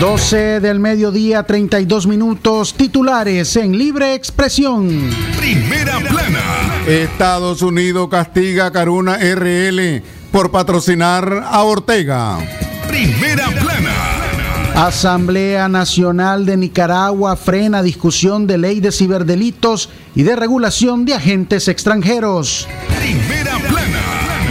12 0.00 0.60
del 0.60 0.78
mediodía, 0.78 1.42
32 1.42 2.06
minutos, 2.06 2.74
titulares 2.74 3.56
en 3.56 3.76
libre 3.76 4.14
expresión. 4.14 5.10
Primera 5.36 5.98
plana. 5.98 6.84
Estados 6.86 7.62
Unidos 7.62 8.08
castiga 8.08 8.66
a 8.66 8.70
Caruna 8.70 9.16
RL 9.16 10.00
por 10.30 10.52
patrocinar 10.52 11.44
a 11.44 11.64
Ortega. 11.64 12.38
Primera 12.86 13.48
plana. 13.48 14.86
Asamblea 14.86 15.68
Nacional 15.68 16.46
de 16.46 16.56
Nicaragua 16.56 17.34
frena 17.34 17.82
discusión 17.82 18.46
de 18.46 18.58
ley 18.58 18.78
de 18.78 18.92
ciberdelitos 18.92 19.90
y 20.14 20.22
de 20.22 20.36
regulación 20.36 21.06
de 21.06 21.14
agentes 21.14 21.66
extranjeros. 21.66 22.68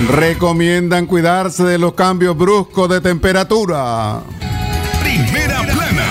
Recomiendan 0.06 1.06
cuidarse 1.08 1.64
de 1.64 1.78
los 1.78 1.94
cambios 1.94 2.38
bruscos 2.38 2.88
de 2.90 3.02
temperatura. 3.02 4.22
Primera 5.02 5.62
plana. 5.64 6.06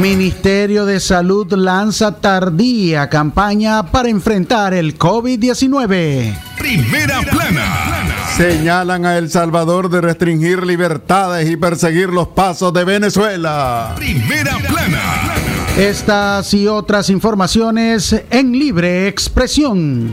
Ministerio 0.00 0.86
de 0.86 1.00
Salud 1.00 1.52
lanza 1.52 2.20
tardía 2.20 3.08
campaña 3.08 3.90
para 3.90 4.08
enfrentar 4.08 4.74
el 4.74 4.98
COVID-19. 4.98 6.36
Primera 6.58 7.20
plana. 7.22 7.90
Señalan 8.36 9.04
a 9.06 9.18
El 9.18 9.30
Salvador 9.30 9.88
de 9.88 10.00
restringir 10.00 10.64
libertades 10.64 11.50
y 11.50 11.56
perseguir 11.56 12.10
los 12.10 12.28
pasos 12.28 12.72
de 12.72 12.84
Venezuela. 12.84 13.94
Primera 13.96 14.56
plana. 14.58 15.34
Estas 15.76 16.52
y 16.54 16.66
otras 16.66 17.10
informaciones 17.10 18.14
en 18.30 18.52
libre 18.52 19.08
expresión. 19.08 20.12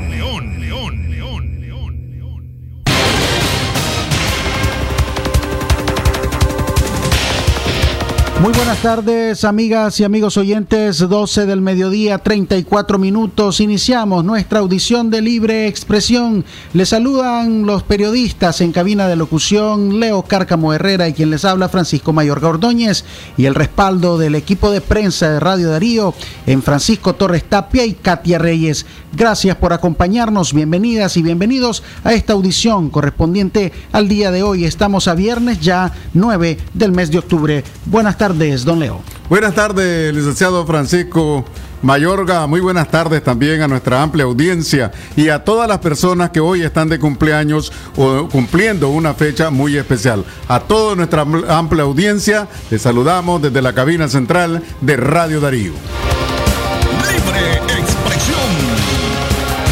Muy 8.41 8.53
buenas 8.53 8.81
tardes, 8.81 9.43
amigas 9.43 9.99
y 9.99 10.03
amigos 10.03 10.35
oyentes. 10.35 10.97
12 10.97 11.45
del 11.45 11.61
mediodía, 11.61 12.17
34 12.17 12.97
minutos. 12.97 13.59
Iniciamos 13.59 14.25
nuestra 14.25 14.61
audición 14.61 15.11
de 15.11 15.21
libre 15.21 15.67
expresión. 15.67 16.43
Les 16.73 16.89
saludan 16.89 17.67
los 17.67 17.83
periodistas 17.83 18.59
en 18.61 18.71
cabina 18.71 19.07
de 19.07 19.15
locución, 19.15 19.99
Leo 19.99 20.23
Cárcamo 20.23 20.73
Herrera 20.73 21.07
y 21.07 21.13
quien 21.13 21.29
les 21.29 21.45
habla, 21.45 21.69
Francisco 21.69 22.13
Mayor 22.13 22.43
Ordóñez, 22.43 23.05
y 23.37 23.45
el 23.45 23.53
respaldo 23.53 24.17
del 24.17 24.33
equipo 24.33 24.71
de 24.71 24.81
prensa 24.81 25.29
de 25.29 25.39
Radio 25.39 25.69
Darío 25.69 26.15
en 26.47 26.63
Francisco 26.63 27.13
Torres 27.13 27.43
Tapia 27.43 27.85
y 27.85 27.93
Katia 27.93 28.39
Reyes. 28.39 28.87
Gracias 29.13 29.55
por 29.57 29.71
acompañarnos. 29.71 30.53
Bienvenidas 30.53 31.15
y 31.15 31.21
bienvenidos 31.21 31.83
a 32.03 32.13
esta 32.13 32.33
audición 32.33 32.89
correspondiente 32.89 33.71
al 33.91 34.07
día 34.07 34.31
de 34.31 34.41
hoy. 34.41 34.65
Estamos 34.65 35.07
a 35.07 35.13
viernes 35.13 35.59
ya 35.59 35.93
9 36.15 36.57
del 36.73 36.91
mes 36.91 37.11
de 37.11 37.19
octubre. 37.19 37.63
Buenas 37.85 38.17
tardes 38.17 38.30
don 38.37 38.79
Leo. 38.79 39.01
Buenas 39.29 39.53
tardes, 39.53 40.13
licenciado 40.13 40.65
Francisco 40.65 41.45
Mayorga. 41.81 42.47
Muy 42.47 42.61
buenas 42.61 42.89
tardes 42.89 43.23
también 43.23 43.61
a 43.61 43.67
nuestra 43.67 44.01
amplia 44.01 44.25
audiencia 44.25 44.91
y 45.15 45.29
a 45.29 45.43
todas 45.43 45.67
las 45.67 45.79
personas 45.79 46.29
que 46.29 46.39
hoy 46.39 46.61
están 46.61 46.89
de 46.89 46.99
cumpleaños 46.99 47.71
o 47.97 48.27
cumpliendo 48.29 48.89
una 48.89 49.13
fecha 49.13 49.49
muy 49.49 49.77
especial. 49.77 50.23
A 50.47 50.61
toda 50.61 50.95
nuestra 50.95 51.25
amplia 51.49 51.83
audiencia, 51.83 52.47
les 52.69 52.81
saludamos 52.81 53.41
desde 53.41 53.61
la 53.61 53.73
cabina 53.73 54.07
central 54.07 54.63
de 54.79 54.97
Radio 54.97 55.41
Darío. 55.41 55.73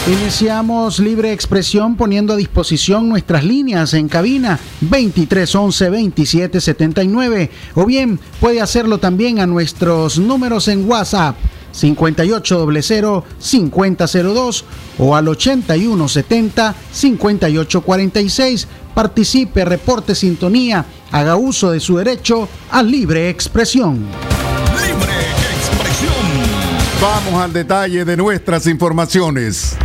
Iniciamos 0.09 0.97
libre 0.97 1.31
expresión 1.31 1.95
poniendo 1.95 2.33
a 2.33 2.35
disposición 2.35 3.07
nuestras 3.07 3.43
líneas 3.43 3.93
en 3.93 4.07
cabina 4.09 4.59
2311 4.81 5.85
2779 5.85 7.51
o 7.75 7.85
bien 7.85 8.19
puede 8.39 8.59
hacerlo 8.59 8.97
también 8.97 9.39
a 9.39 9.45
nuestros 9.45 10.17
números 10.17 10.67
en 10.67 10.89
WhatsApp 10.89 11.35
5800 11.73 13.23
5002 13.37 14.65
o 14.97 15.15
al 15.15 15.27
8170 15.27 16.75
5846. 16.91 18.67
Participe, 18.95 19.63
reporte 19.63 20.15
sintonía, 20.15 20.87
haga 21.11 21.35
uso 21.35 21.69
de 21.69 21.79
su 21.79 21.97
derecho 21.97 22.49
a 22.71 22.81
libre 22.81 23.29
expresión. 23.29 24.07
Libre 24.81 25.13
expresión. 25.59 26.15
Vamos 26.99 27.43
al 27.43 27.53
detalle 27.53 28.03
de 28.03 28.17
nuestras 28.17 28.65
informaciones. 28.65 29.77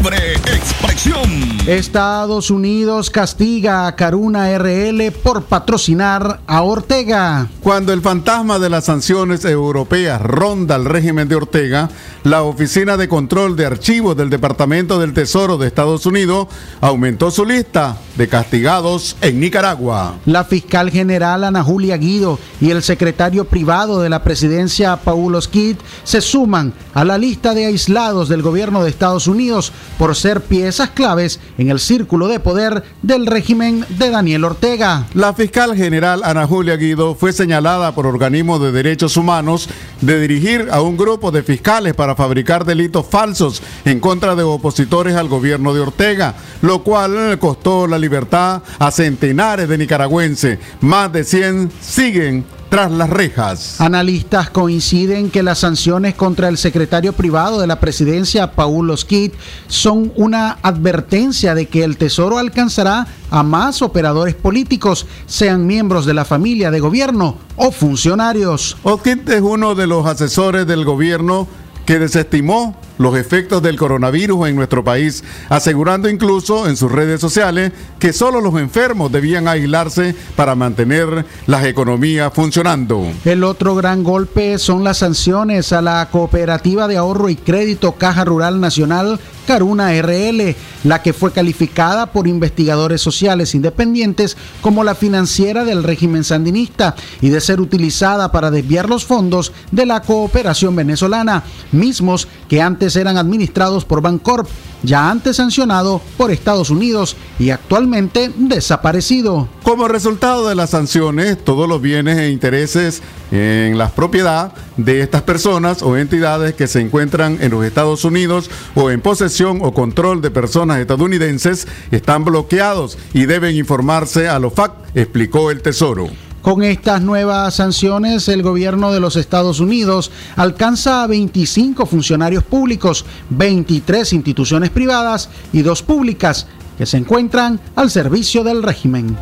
Libre 0.00 0.29
expresión. 0.46 1.30
Estados 1.66 2.50
Unidos 2.50 3.10
castiga 3.10 3.86
a 3.86 3.96
Caruna 3.96 4.56
RL 4.58 5.12
por 5.22 5.44
patrocinar 5.44 6.40
a 6.46 6.62
Ortega. 6.62 7.48
Cuando 7.62 7.92
el 7.92 8.00
fantasma 8.00 8.58
de 8.58 8.70
las 8.70 8.84
sanciones 8.84 9.44
europeas 9.44 10.20
ronda 10.20 10.76
el 10.76 10.84
régimen 10.84 11.28
de 11.28 11.36
Ortega, 11.36 11.90
la 12.24 12.42
Oficina 12.42 12.96
de 12.96 13.08
Control 13.08 13.56
de 13.56 13.66
Archivos 13.66 14.16
del 14.16 14.30
Departamento 14.30 14.98
del 14.98 15.14
Tesoro 15.14 15.58
de 15.58 15.66
Estados 15.66 16.06
Unidos 16.06 16.48
aumentó 16.80 17.30
su 17.30 17.44
lista 17.44 17.96
de 18.16 18.28
castigados 18.28 19.16
en 19.20 19.40
Nicaragua. 19.40 20.16
La 20.26 20.44
fiscal 20.44 20.90
general 20.90 21.44
Ana 21.44 21.62
Julia 21.62 21.96
Guido 21.96 22.38
y 22.60 22.70
el 22.70 22.82
secretario 22.82 23.46
privado 23.46 24.00
de 24.00 24.10
la 24.10 24.22
presidencia 24.22 24.96
Paulo 24.96 25.40
Skid 25.40 25.76
se 26.04 26.20
suman 26.20 26.72
a 26.94 27.04
la 27.04 27.18
lista 27.18 27.54
de 27.54 27.66
aislados 27.66 28.28
del 28.28 28.42
gobierno 28.42 28.82
de 28.82 28.90
Estados 28.90 29.26
Unidos 29.26 29.72
por 29.98 30.14
ser 30.14 30.29
piezas 30.38 30.90
claves 30.90 31.40
en 31.58 31.70
el 31.70 31.80
círculo 31.80 32.28
de 32.28 32.38
poder 32.38 32.84
del 33.02 33.26
régimen 33.26 33.84
de 33.88 34.10
Daniel 34.10 34.44
Ortega. 34.44 35.06
La 35.14 35.34
fiscal 35.34 35.76
general 35.76 36.22
Ana 36.24 36.46
Julia 36.46 36.76
Guido 36.76 37.16
fue 37.16 37.32
señalada 37.32 37.92
por 37.92 38.06
organismos 38.06 38.60
de 38.60 38.70
derechos 38.70 39.16
humanos 39.16 39.68
de 40.00 40.20
dirigir 40.20 40.68
a 40.70 40.80
un 40.80 40.96
grupo 40.96 41.32
de 41.32 41.42
fiscales 41.42 41.94
para 41.94 42.14
fabricar 42.14 42.64
delitos 42.64 43.06
falsos 43.06 43.62
en 43.84 43.98
contra 43.98 44.36
de 44.36 44.42
opositores 44.42 45.16
al 45.16 45.28
gobierno 45.28 45.74
de 45.74 45.80
Ortega, 45.80 46.34
lo 46.62 46.82
cual 46.82 47.38
costó 47.38 47.86
la 47.86 47.98
libertad 47.98 48.62
a 48.78 48.90
centenares 48.90 49.68
de 49.68 49.78
nicaragüenses. 49.78 50.58
Más 50.80 51.12
de 51.12 51.24
100 51.24 51.72
siguen 51.80 52.44
tras 52.70 52.90
las 52.90 53.10
rejas. 53.10 53.80
Analistas 53.80 54.48
coinciden 54.48 55.28
que 55.28 55.42
las 55.42 55.58
sanciones 55.58 56.14
contra 56.14 56.48
el 56.48 56.56
secretario 56.56 57.12
privado 57.12 57.60
de 57.60 57.66
la 57.66 57.80
presidencia, 57.80 58.52
Paulo 58.52 58.96
Skid, 58.96 59.32
son 59.66 60.12
una 60.16 60.52
advertencia 60.62 61.54
de 61.54 61.66
que 61.66 61.84
el 61.84 61.98
Tesoro 61.98 62.38
alcanzará 62.38 63.06
a 63.30 63.42
más 63.42 63.82
operadores 63.82 64.34
políticos, 64.36 65.06
sean 65.26 65.66
miembros 65.66 66.06
de 66.06 66.14
la 66.14 66.24
familia 66.24 66.70
de 66.70 66.80
gobierno 66.80 67.36
o 67.56 67.72
funcionarios. 67.72 68.76
Skid 68.86 69.28
es 69.28 69.42
uno 69.42 69.74
de 69.74 69.86
los 69.86 70.06
asesores 70.06 70.66
del 70.66 70.84
gobierno 70.84 71.48
que 71.84 71.98
desestimó 71.98 72.76
los 73.00 73.16
efectos 73.16 73.62
del 73.62 73.78
coronavirus 73.78 74.48
en 74.48 74.56
nuestro 74.56 74.84
país, 74.84 75.24
asegurando 75.48 76.06
incluso 76.06 76.68
en 76.68 76.76
sus 76.76 76.92
redes 76.92 77.18
sociales 77.18 77.72
que 77.98 78.12
solo 78.12 78.42
los 78.42 78.54
enfermos 78.60 79.10
debían 79.10 79.48
aislarse 79.48 80.14
para 80.36 80.54
mantener 80.54 81.24
las 81.46 81.64
economías 81.64 82.30
funcionando. 82.34 83.06
El 83.24 83.42
otro 83.42 83.74
gran 83.74 84.04
golpe 84.04 84.58
son 84.58 84.84
las 84.84 84.98
sanciones 84.98 85.72
a 85.72 85.80
la 85.80 86.06
Cooperativa 86.12 86.88
de 86.88 86.98
Ahorro 86.98 87.30
y 87.30 87.36
Crédito 87.36 87.92
Caja 87.92 88.26
Rural 88.26 88.60
Nacional 88.60 89.18
Caruna 89.46 89.90
RL, 90.00 90.54
la 90.84 91.02
que 91.02 91.12
fue 91.12 91.32
calificada 91.32 92.12
por 92.12 92.28
investigadores 92.28 93.00
sociales 93.00 93.54
independientes 93.54 94.36
como 94.60 94.84
la 94.84 94.94
financiera 94.94 95.64
del 95.64 95.82
régimen 95.82 96.22
sandinista 96.22 96.94
y 97.20 97.30
de 97.30 97.40
ser 97.40 97.60
utilizada 97.60 98.30
para 98.30 98.52
desviar 98.52 98.88
los 98.88 99.04
fondos 99.04 99.52
de 99.72 99.86
la 99.86 100.02
cooperación 100.02 100.76
venezolana, 100.76 101.42
mismos 101.72 102.28
que 102.48 102.62
antes 102.62 102.89
eran 102.96 103.16
administrados 103.16 103.84
por 103.84 104.00
Bancorp, 104.00 104.46
ya 104.82 105.10
antes 105.10 105.36
sancionado 105.36 106.00
por 106.16 106.30
Estados 106.30 106.70
Unidos 106.70 107.16
y 107.38 107.50
actualmente 107.50 108.30
desaparecido. 108.36 109.48
Como 109.62 109.88
resultado 109.88 110.48
de 110.48 110.54
las 110.54 110.70
sanciones, 110.70 111.42
todos 111.44 111.68
los 111.68 111.80
bienes 111.80 112.18
e 112.18 112.30
intereses 112.30 113.02
en 113.30 113.78
la 113.78 113.90
propiedad 113.90 114.52
de 114.76 115.02
estas 115.02 115.22
personas 115.22 115.82
o 115.82 115.96
entidades 115.96 116.54
que 116.54 116.66
se 116.66 116.80
encuentran 116.80 117.38
en 117.40 117.50
los 117.50 117.64
Estados 117.64 118.04
Unidos 118.04 118.50
o 118.74 118.90
en 118.90 119.00
posesión 119.00 119.58
o 119.62 119.72
control 119.72 120.22
de 120.22 120.30
personas 120.30 120.78
estadounidenses 120.78 121.66
están 121.90 122.24
bloqueados 122.24 122.98
y 123.12 123.26
deben 123.26 123.56
informarse 123.56 124.28
a 124.28 124.38
la 124.38 124.48
OFAC, 124.48 124.72
explicó 124.94 125.50
el 125.50 125.62
Tesoro. 125.62 126.08
Con 126.42 126.62
estas 126.62 127.02
nuevas 127.02 127.54
sanciones, 127.54 128.28
el 128.28 128.42
gobierno 128.42 128.92
de 128.92 129.00
los 129.00 129.16
Estados 129.16 129.60
Unidos 129.60 130.10
alcanza 130.36 131.02
a 131.02 131.06
25 131.06 131.84
funcionarios 131.84 132.44
públicos, 132.44 133.04
23 133.28 134.14
instituciones 134.14 134.70
privadas 134.70 135.28
y 135.52 135.60
dos 135.60 135.82
públicas 135.82 136.46
que 136.78 136.86
se 136.86 136.96
encuentran 136.96 137.60
al 137.76 137.90
servicio 137.90 138.42
del 138.42 138.62
régimen. 138.62 139.18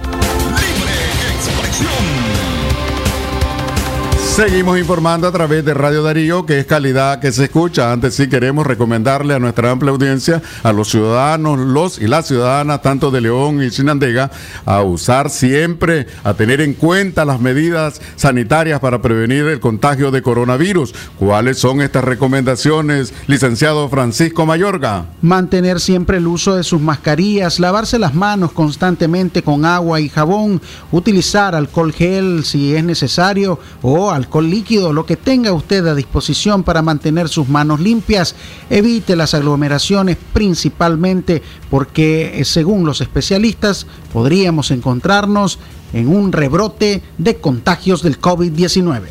Seguimos 4.38 4.78
informando 4.78 5.26
a 5.26 5.32
través 5.32 5.64
de 5.64 5.74
Radio 5.74 6.04
Darío, 6.04 6.46
que 6.46 6.60
es 6.60 6.66
calidad 6.66 7.18
que 7.18 7.32
se 7.32 7.46
escucha. 7.46 7.90
Antes 7.90 8.14
sí 8.14 8.28
queremos 8.28 8.64
recomendarle 8.64 9.34
a 9.34 9.40
nuestra 9.40 9.72
amplia 9.72 9.90
audiencia, 9.90 10.40
a 10.62 10.72
los 10.72 10.90
ciudadanos, 10.90 11.58
los 11.58 11.98
y 11.98 12.06
las 12.06 12.28
ciudadanas, 12.28 12.80
tanto 12.80 13.10
de 13.10 13.20
León 13.20 13.60
y 13.60 13.70
Sinandega, 13.70 14.30
a 14.64 14.82
usar 14.82 15.30
siempre, 15.30 16.06
a 16.22 16.34
tener 16.34 16.60
en 16.60 16.74
cuenta 16.74 17.24
las 17.24 17.40
medidas 17.40 18.00
sanitarias 18.14 18.78
para 18.78 19.02
prevenir 19.02 19.44
el 19.46 19.58
contagio 19.58 20.12
de 20.12 20.22
coronavirus. 20.22 20.94
¿Cuáles 21.18 21.58
son 21.58 21.80
estas 21.80 22.04
recomendaciones, 22.04 23.12
licenciado 23.26 23.88
Francisco 23.88 24.46
Mayorga? 24.46 25.06
Mantener 25.20 25.80
siempre 25.80 26.18
el 26.18 26.28
uso 26.28 26.54
de 26.54 26.62
sus 26.62 26.80
mascarillas, 26.80 27.58
lavarse 27.58 27.98
las 27.98 28.14
manos 28.14 28.52
constantemente 28.52 29.42
con 29.42 29.64
agua 29.64 29.98
y 29.98 30.08
jabón, 30.08 30.62
utilizar 30.92 31.56
alcohol 31.56 31.92
gel 31.92 32.44
si 32.44 32.76
es 32.76 32.84
necesario 32.84 33.58
o 33.82 34.12
alcohol 34.12 34.27
con 34.28 34.50
líquido, 34.50 34.92
lo 34.92 35.06
que 35.06 35.16
tenga 35.16 35.52
usted 35.52 35.86
a 35.86 35.94
disposición 35.94 36.62
para 36.62 36.82
mantener 36.82 37.28
sus 37.28 37.48
manos 37.48 37.80
limpias. 37.80 38.34
Evite 38.70 39.16
las 39.16 39.34
aglomeraciones 39.34 40.16
principalmente 40.32 41.42
porque, 41.70 42.40
eh, 42.40 42.44
según 42.44 42.84
los 42.84 43.00
especialistas, 43.00 43.86
podríamos 44.12 44.70
encontrarnos 44.70 45.58
en 45.92 46.08
un 46.08 46.32
rebrote 46.32 47.02
de 47.16 47.36
contagios 47.36 48.02
del 48.02 48.20
COVID-19. 48.20 49.02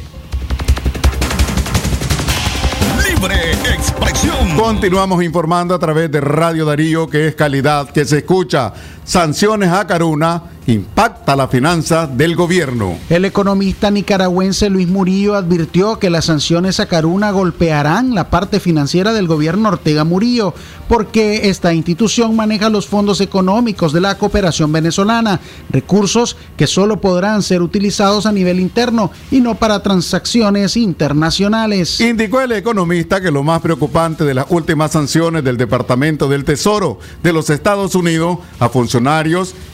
Libre 3.10 3.52
expresión. 3.74 4.56
Continuamos 4.58 5.24
informando 5.24 5.74
a 5.74 5.80
través 5.80 6.12
de 6.12 6.22
Radio 6.22 6.66
Darío, 6.66 7.08
que 7.08 7.28
es 7.28 7.36
calidad 7.36 7.90
que 7.90 8.06
se 8.06 8.19
escucha. 8.19 8.74
Sanciones 9.07 9.71
a 9.71 9.88
Caruna 9.88 10.44
impacta 10.65 11.38
la 11.38 11.48
finanza 11.48 12.07
del 12.07 12.36
gobierno. 12.36 12.98
El 13.09 13.24
economista 13.24 13.89
nicaragüense 13.89 14.69
Luis 14.69 14.89
Murillo 14.89 15.36
advirtió 15.36 15.98
que 15.98 16.09
las 16.09 16.25
sanciones 16.25 16.81
a 16.81 16.88
Caruna 16.88 17.31
golpearán 17.31 18.13
la 18.13 18.30
parte 18.30 18.59
financiera 18.59 19.13
del 19.13 19.27
gobierno 19.27 19.69
Ortega 19.69 20.04
Murillo, 20.04 20.54
porque 20.89 21.48
esta 21.50 21.74
institución 21.74 22.36
maneja 22.36 22.69
los 22.69 22.86
fondos 22.88 23.21
económicos 23.21 23.94
de 23.94 24.01
la 24.01 24.18
cooperación 24.18 24.74
venezolana, 24.74 25.39
recursos 25.69 26.36
que 26.57 26.68
solo 26.68 27.00
podrán 27.00 27.44
ser 27.44 27.62
utilizados 27.62 28.25
a 28.25 28.33
nivel 28.33 28.59
interno 28.59 29.12
y 29.31 29.39
no 29.39 29.56
para 29.56 29.81
transacciones 29.81 30.75
internacionales. 30.75 32.01
Indicó 32.01 32.42
el 32.42 32.51
economista 32.51 33.21
que 33.21 33.31
lo 33.31 33.42
más 33.42 33.62
preocupante 33.62 34.25
de 34.25 34.33
las 34.33 34.48
últimas 34.50 34.92
sanciones 34.92 35.45
del 35.45 35.56
Departamento 35.56 36.27
del 36.27 36.44
Tesoro 36.44 37.00
de 37.24 37.31
los 37.31 37.50
Estados 37.50 37.95
Unidos 37.95 38.39
a 38.59 38.68
funcionarios 38.68 38.96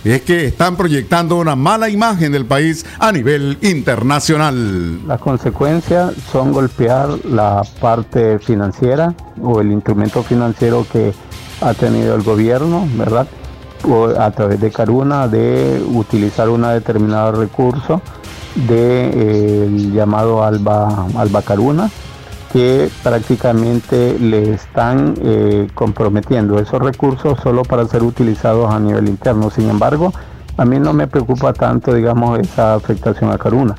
es 0.03 0.21
que 0.21 0.45
están 0.45 0.75
proyectando 0.75 1.37
una 1.37 1.55
mala 1.55 1.89
imagen 1.89 2.31
del 2.31 2.45
país 2.45 2.85
a 2.99 3.11
nivel 3.11 3.57
internacional. 3.61 5.07
Las 5.07 5.19
consecuencias 5.19 6.13
son 6.31 6.51
golpear 6.51 7.09
la 7.25 7.61
parte 7.79 8.39
financiera 8.39 9.13
o 9.41 9.61
el 9.61 9.71
instrumento 9.71 10.23
financiero 10.23 10.85
que 10.91 11.13
ha 11.61 11.73
tenido 11.73 12.15
el 12.15 12.23
gobierno, 12.23 12.87
¿verdad? 12.95 13.27
A 14.17 14.31
través 14.31 14.59
de 14.59 14.71
Caruna, 14.71 15.27
de 15.27 15.83
utilizar 15.93 16.49
un 16.49 16.63
determinado 16.63 17.33
recurso 17.33 18.01
de 18.55 19.09
eh, 19.13 19.91
llamado 19.93 20.43
Alba, 20.43 21.07
Alba 21.17 21.41
Caruna, 21.41 21.89
que 22.53 22.87
prácticamente 23.01 24.17
le 24.19 24.53
están 24.53 25.15
eh, 25.23 25.67
comprometiendo 25.73 26.59
esos 26.59 26.79
recursos 26.79 27.39
solo 27.41 27.63
para 27.63 27.87
ser 27.87 28.03
utilizados 28.03 28.71
a 28.71 28.79
nivel 28.79 29.09
interno. 29.09 29.49
Sin 29.49 29.71
embargo, 29.71 30.13
a 30.55 30.63
mí 30.63 30.77
no 30.77 30.93
me 30.93 31.07
preocupa 31.07 31.51
tanto, 31.51 31.95
digamos, 31.95 32.39
esa 32.39 32.75
afectación 32.75 33.31
a 33.31 33.39
Caruna, 33.39 33.73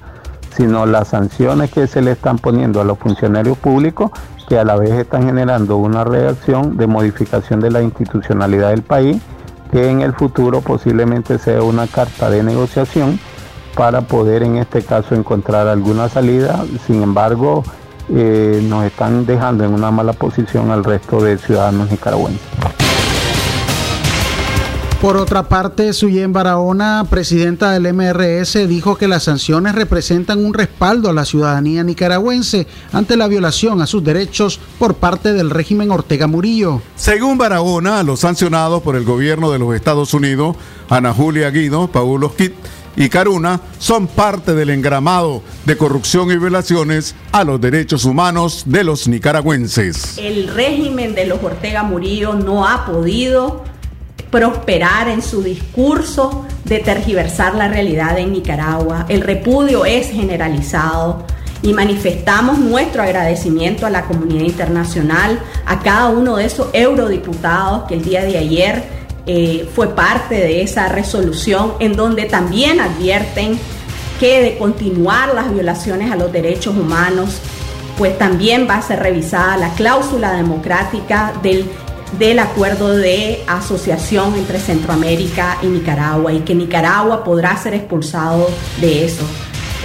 sino 0.56 0.86
las 0.86 1.08
sanciones 1.08 1.70
que 1.70 1.86
se 1.86 2.02
le 2.02 2.10
están 2.10 2.38
poniendo 2.38 2.80
a 2.80 2.84
los 2.84 2.98
funcionarios 2.98 3.56
públicos 3.56 4.10
que 4.48 4.58
a 4.58 4.64
la 4.64 4.74
vez 4.74 4.90
están 4.90 5.24
generando 5.24 5.76
una 5.76 6.02
reacción 6.02 6.76
de 6.76 6.88
modificación 6.88 7.60
de 7.60 7.70
la 7.70 7.80
institucionalidad 7.80 8.70
del 8.70 8.82
país, 8.82 9.22
que 9.70 9.88
en 9.88 10.00
el 10.00 10.14
futuro 10.14 10.62
posiblemente 10.62 11.38
sea 11.38 11.62
una 11.62 11.86
carta 11.86 12.28
de 12.28 12.42
negociación 12.42 13.20
para 13.76 14.02
poder 14.02 14.42
en 14.42 14.56
este 14.56 14.82
caso 14.82 15.14
encontrar 15.14 15.68
alguna 15.68 16.08
salida. 16.08 16.64
Sin 16.86 17.02
embargo, 17.04 17.62
eh, 18.08 18.60
nos 18.68 18.84
están 18.84 19.26
dejando 19.26 19.64
en 19.64 19.72
una 19.72 19.90
mala 19.90 20.12
posición 20.12 20.70
al 20.70 20.84
resto 20.84 21.22
de 21.22 21.38
ciudadanos 21.38 21.90
nicaragüenses. 21.90 22.40
Por 25.04 25.18
otra 25.18 25.50
parte, 25.50 25.92
Suyen 25.92 26.32
Barahona, 26.32 27.04
presidenta 27.10 27.72
del 27.72 27.92
MRS, 27.92 28.66
dijo 28.66 28.96
que 28.96 29.06
las 29.06 29.24
sanciones 29.24 29.74
representan 29.74 30.42
un 30.42 30.54
respaldo 30.54 31.10
a 31.10 31.12
la 31.12 31.26
ciudadanía 31.26 31.84
nicaragüense 31.84 32.66
ante 32.90 33.18
la 33.18 33.28
violación 33.28 33.82
a 33.82 33.86
sus 33.86 34.02
derechos 34.02 34.58
por 34.78 34.94
parte 34.94 35.34
del 35.34 35.50
régimen 35.50 35.90
Ortega 35.90 36.26
Murillo. 36.26 36.80
Según 36.96 37.36
Barahona, 37.36 38.02
los 38.02 38.20
sancionados 38.20 38.82
por 38.82 38.96
el 38.96 39.04
gobierno 39.04 39.50
de 39.50 39.58
los 39.58 39.74
Estados 39.74 40.14
Unidos, 40.14 40.56
Ana 40.88 41.12
Julia 41.12 41.50
Guido, 41.50 41.88
Paulo 41.88 42.30
Skit 42.30 42.54
y 42.96 43.08
Caruna, 43.08 43.60
son 43.78 44.06
parte 44.06 44.54
del 44.54 44.70
engramado 44.70 45.42
de 45.64 45.76
corrupción 45.76 46.30
y 46.30 46.36
violaciones 46.36 47.14
a 47.32 47.44
los 47.44 47.60
derechos 47.60 48.04
humanos 48.04 48.64
de 48.66 48.84
los 48.84 49.08
nicaragüenses. 49.08 50.18
El 50.18 50.48
régimen 50.48 51.14
de 51.14 51.26
los 51.26 51.42
Ortega 51.42 51.82
Murillo 51.82 52.34
no 52.34 52.66
ha 52.66 52.86
podido 52.86 53.64
prosperar 54.30 55.08
en 55.08 55.22
su 55.22 55.42
discurso 55.42 56.44
de 56.64 56.80
tergiversar 56.80 57.54
la 57.54 57.68
realidad 57.68 58.18
en 58.18 58.32
Nicaragua. 58.32 59.06
El 59.08 59.20
repudio 59.20 59.84
es 59.84 60.10
generalizado 60.10 61.24
y 61.62 61.72
manifestamos 61.72 62.58
nuestro 62.58 63.02
agradecimiento 63.02 63.86
a 63.86 63.90
la 63.90 64.02
comunidad 64.02 64.44
internacional, 64.44 65.38
a 65.66 65.80
cada 65.80 66.08
uno 66.08 66.36
de 66.36 66.46
esos 66.46 66.68
eurodiputados 66.72 67.84
que 67.84 67.94
el 67.94 68.02
día 68.02 68.22
de 68.24 68.36
ayer 68.36 69.03
eh, 69.26 69.68
fue 69.74 69.94
parte 69.94 70.34
de 70.34 70.62
esa 70.62 70.88
resolución 70.88 71.74
en 71.80 71.96
donde 71.96 72.24
también 72.24 72.80
advierten 72.80 73.58
que 74.20 74.42
de 74.42 74.58
continuar 74.58 75.34
las 75.34 75.52
violaciones 75.52 76.12
a 76.12 76.16
los 76.16 76.30
derechos 76.30 76.76
humanos, 76.76 77.40
pues 77.98 78.16
también 78.18 78.66
va 78.68 78.76
a 78.76 78.82
ser 78.82 79.00
revisada 79.00 79.56
la 79.56 79.70
cláusula 79.74 80.32
democrática 80.32 81.32
del 81.42 81.66
del 82.18 82.38
acuerdo 82.38 82.90
de 82.90 83.42
asociación 83.48 84.34
entre 84.34 84.58
Centroamérica 84.58 85.58
y 85.62 85.66
Nicaragua 85.66 86.32
y 86.32 86.40
que 86.40 86.54
Nicaragua 86.54 87.24
podrá 87.24 87.56
ser 87.56 87.74
expulsado 87.74 88.48
de 88.80 89.04
eso. 89.04 89.24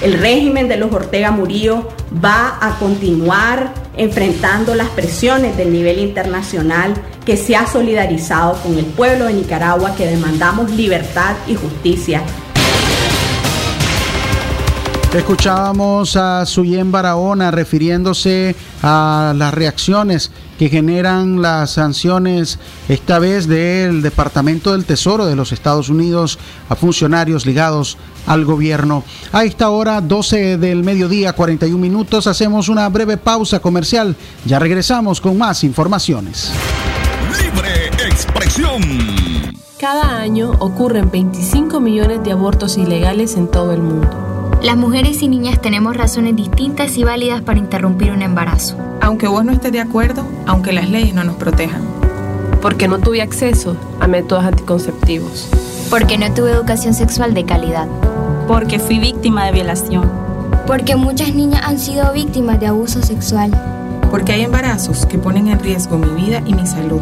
El 0.01 0.13
régimen 0.13 0.69
de 0.69 0.77
los 0.77 0.93
Ortega 0.93 1.29
Murillo 1.31 1.89
va 2.23 2.57
a 2.61 2.79
continuar 2.79 3.73
enfrentando 3.97 4.73
las 4.73 4.87
presiones 4.89 5.57
del 5.57 5.73
nivel 5.73 5.99
internacional 5.99 6.93
que 7.25 7.35
se 7.35 7.57
ha 7.57 7.67
solidarizado 7.67 8.53
con 8.63 8.77
el 8.77 8.85
pueblo 8.85 9.25
de 9.25 9.33
Nicaragua 9.33 9.95
que 9.97 10.07
demandamos 10.07 10.71
libertad 10.71 11.35
y 11.47 11.55
justicia. 11.55 12.23
Escuchábamos 15.13 16.15
a 16.15 16.45
Suyen 16.45 16.93
Barahona 16.93 17.51
refiriéndose 17.51 18.55
a 18.81 19.33
las 19.35 19.53
reacciones 19.53 20.31
que 20.59 20.67
generan 20.67 21.41
las 21.41 21.71
sanciones, 21.71 22.59
esta 22.89 23.17
vez 23.17 23.47
del 23.47 24.01
Departamento 24.01 24.73
del 24.73 24.83
Tesoro 24.83 25.25
de 25.25 25.37
los 25.37 25.53
Estados 25.53 25.87
Unidos, 25.87 26.37
a 26.67 26.75
funcionarios 26.75 27.45
ligados 27.45 27.97
al 28.27 28.43
gobierno. 28.43 29.05
A 29.31 29.45
esta 29.45 29.69
hora, 29.69 30.01
12 30.01 30.57
del 30.57 30.83
mediodía, 30.83 31.31
41 31.31 31.77
minutos, 31.79 32.27
hacemos 32.27 32.67
una 32.67 32.89
breve 32.89 33.15
pausa 33.15 33.61
comercial. 33.61 34.17
Ya 34.45 34.59
regresamos 34.59 35.21
con 35.21 35.37
más 35.37 35.63
informaciones. 35.63 36.51
Libre 37.41 37.87
expresión. 38.05 38.81
Cada 39.79 40.19
año 40.19 40.51
ocurren 40.59 41.09
25 41.09 41.79
millones 41.79 42.21
de 42.25 42.33
abortos 42.33 42.77
ilegales 42.77 43.37
en 43.37 43.49
todo 43.49 43.71
el 43.71 43.81
mundo. 43.81 44.28
Las 44.61 44.75
mujeres 44.75 45.21
y 45.21 45.29
niñas 45.29 45.61
tenemos 45.61 45.95
razones 45.95 46.35
distintas 46.35 46.97
y 46.97 47.05
válidas 47.05 47.41
para 47.41 47.59
interrumpir 47.59 48.11
un 48.11 48.21
embarazo. 48.21 48.75
Aunque 48.99 49.25
vos 49.29 49.45
no 49.45 49.53
estés 49.53 49.71
de 49.71 49.79
acuerdo, 49.79 50.25
aunque 50.47 50.73
las 50.73 50.89
leyes 50.89 51.13
no 51.13 51.23
nos 51.23 51.37
protejan. 51.37 51.81
Porque 52.61 52.89
no 52.89 52.99
tuve 52.99 53.21
acceso 53.21 53.77
a 54.01 54.07
métodos 54.07 54.43
anticonceptivos. 54.43 55.47
Porque 55.89 56.17
no 56.17 56.33
tuve 56.33 56.51
educación 56.51 56.93
sexual 56.93 57.33
de 57.33 57.45
calidad. 57.45 57.87
Porque 58.49 58.79
fui 58.79 58.99
víctima 58.99 59.45
de 59.45 59.53
violación. 59.53 60.11
Porque 60.67 60.97
muchas 60.97 61.33
niñas 61.33 61.61
han 61.63 61.79
sido 61.79 62.11
víctimas 62.11 62.59
de 62.59 62.67
abuso 62.67 63.01
sexual. 63.01 63.51
Porque 64.11 64.33
hay 64.33 64.41
embarazos 64.41 65.05
que 65.05 65.17
ponen 65.17 65.47
en 65.47 65.59
riesgo 65.61 65.97
mi 65.97 66.21
vida 66.21 66.43
y 66.45 66.53
mi 66.53 66.67
salud. 66.67 66.99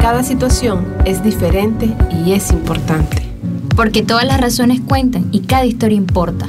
Cada 0.00 0.24
situación 0.24 0.84
es 1.04 1.22
diferente 1.22 1.88
y 2.24 2.32
es 2.32 2.50
importante. 2.50 3.22
Porque 3.76 4.02
todas 4.02 4.24
las 4.24 4.40
razones 4.40 4.80
cuentan 4.80 5.28
y 5.30 5.42
cada 5.42 5.66
historia 5.66 5.96
importa 5.96 6.48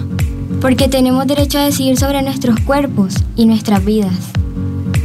Porque 0.68 0.90
tenemos 0.90 1.26
derecho 1.26 1.60
a 1.60 1.64
decidir 1.64 1.98
sobre 1.98 2.22
nuestros 2.22 2.60
cuerpos 2.60 3.14
y 3.38 3.46
nuestras 3.46 3.86
vidas. 3.86 4.12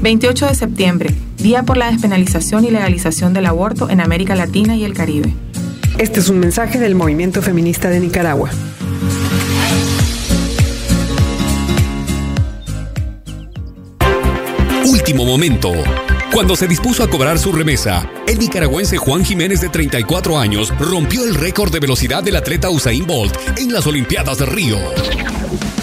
28 0.03 0.49
de 0.49 0.55
septiembre, 0.57 1.15
Día 1.37 1.63
por 1.63 1.77
la 1.77 1.89
despenalización 1.89 2.65
y 2.65 2.73
legalización 2.73 3.33
del 3.33 3.47
aborto 3.47 3.89
en 3.89 4.01
América 4.01 4.35
Latina 4.35 4.75
y 4.75 4.83
el 4.83 4.93
Caribe. 4.93 5.33
Este 5.99 6.19
es 6.19 6.29
un 6.29 6.41
mensaje 6.41 6.81
del 6.81 6.97
movimiento 6.97 7.43
feminista 7.43 7.91
de 7.91 8.01
Nicaragua. 8.01 8.51
Último 14.85 15.25
momento. 15.25 15.71
Cuando 16.33 16.57
se 16.57 16.67
dispuso 16.67 17.05
a 17.05 17.09
cobrar 17.09 17.39
su 17.39 17.53
remesa, 17.53 18.11
el 18.27 18.41
nicaragüense 18.41 18.97
Juan 18.97 19.25
Jiménez 19.25 19.61
de 19.61 19.69
34 19.69 20.39
años 20.41 20.73
rompió 20.81 21.25
el 21.25 21.37
récord 21.37 21.71
de 21.71 21.79
velocidad 21.79 22.25
del 22.25 22.35
atleta 22.35 22.69
Usain 22.69 23.07
Bolt 23.07 23.37
en 23.59 23.73
las 23.73 23.87
Olimpiadas 23.87 24.39
de 24.39 24.47
Río. 24.47 24.79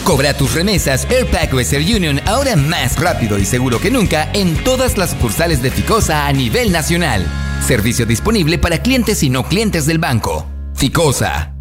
Cobra 0.10 0.34
tus 0.34 0.56
remesas 0.56 1.06
Airpack 1.12 1.54
Western 1.54 1.84
Union 1.84 2.20
ahora 2.26 2.56
más 2.56 3.00
rápido 3.00 3.38
y 3.38 3.46
seguro 3.46 3.80
que 3.80 3.92
nunca 3.92 4.28
en 4.34 4.56
todas 4.64 4.98
las 4.98 5.12
sucursales 5.12 5.62
de 5.62 5.70
Ficosa 5.70 6.26
a 6.26 6.34
nivel 6.34 6.72
nacional. 6.72 7.28
Servicio 7.62 8.08
disponible 8.08 8.58
para 8.58 8.80
clientes 8.80 9.22
y 9.22 9.30
no 9.30 9.44
clientes 9.44 9.86
del 9.86 10.00
banco. 10.00 10.48
Ficosa. 10.74 11.54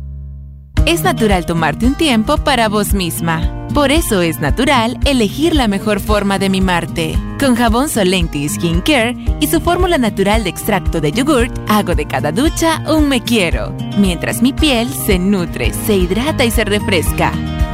Es 0.87 1.03
natural 1.03 1.45
tomarte 1.45 1.85
un 1.85 1.95
tiempo 1.95 2.39
para 2.39 2.71
vos 2.71 2.95
misma. 2.95 3.69
Por 3.75 3.93
eso 3.93 4.23
es 4.23 4.41
natural 4.41 4.99
elegir 5.05 5.55
la 5.55 5.69
mejor 5.69 6.01
forma 6.01 6.39
de 6.39 6.49
mimarte. 6.49 7.19
Con 7.39 7.55
jabón 7.55 7.91
Solenti 7.91 8.49
Skin 8.49 8.81
Care 8.81 9.15
y 9.41 9.49
su 9.49 9.61
fórmula 9.61 9.99
natural 9.99 10.43
de 10.43 10.49
extracto 10.49 11.03
de 11.03 11.13
yogurt, 11.13 11.55
hago 11.69 11.95
de 11.95 12.07
cada 12.07 12.33
ducha 12.33 12.83
un 12.89 13.11
me 13.11 13.23
quiero, 13.23 13.77
mientras 13.99 14.41
mi 14.41 14.55
piel 14.55 14.89
se 15.05 15.19
nutre, 15.19 15.75
se 15.87 15.97
hidrata 15.97 16.47
y 16.47 16.51
se 16.51 16.65
refresca. 16.65 17.35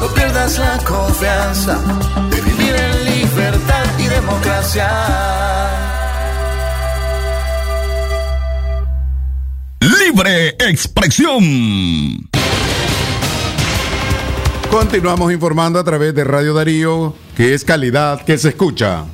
No 0.00 0.08
pierdas 0.08 0.58
la 0.58 0.78
confianza 0.84 1.78
de 2.30 2.40
vivir 2.40 2.74
en 2.74 3.04
libertad 3.04 3.84
y 3.98 4.06
democracia. 4.08 4.88
Libre 9.80 10.48
expresión. 10.58 12.28
Continuamos 14.70 15.32
informando 15.32 15.78
a 15.78 15.84
través 15.84 16.14
de 16.14 16.24
Radio 16.24 16.52
Darío, 16.52 17.14
que 17.36 17.54
es 17.54 17.64
calidad 17.64 18.24
que 18.24 18.36
se 18.36 18.50
escucha. 18.50 19.04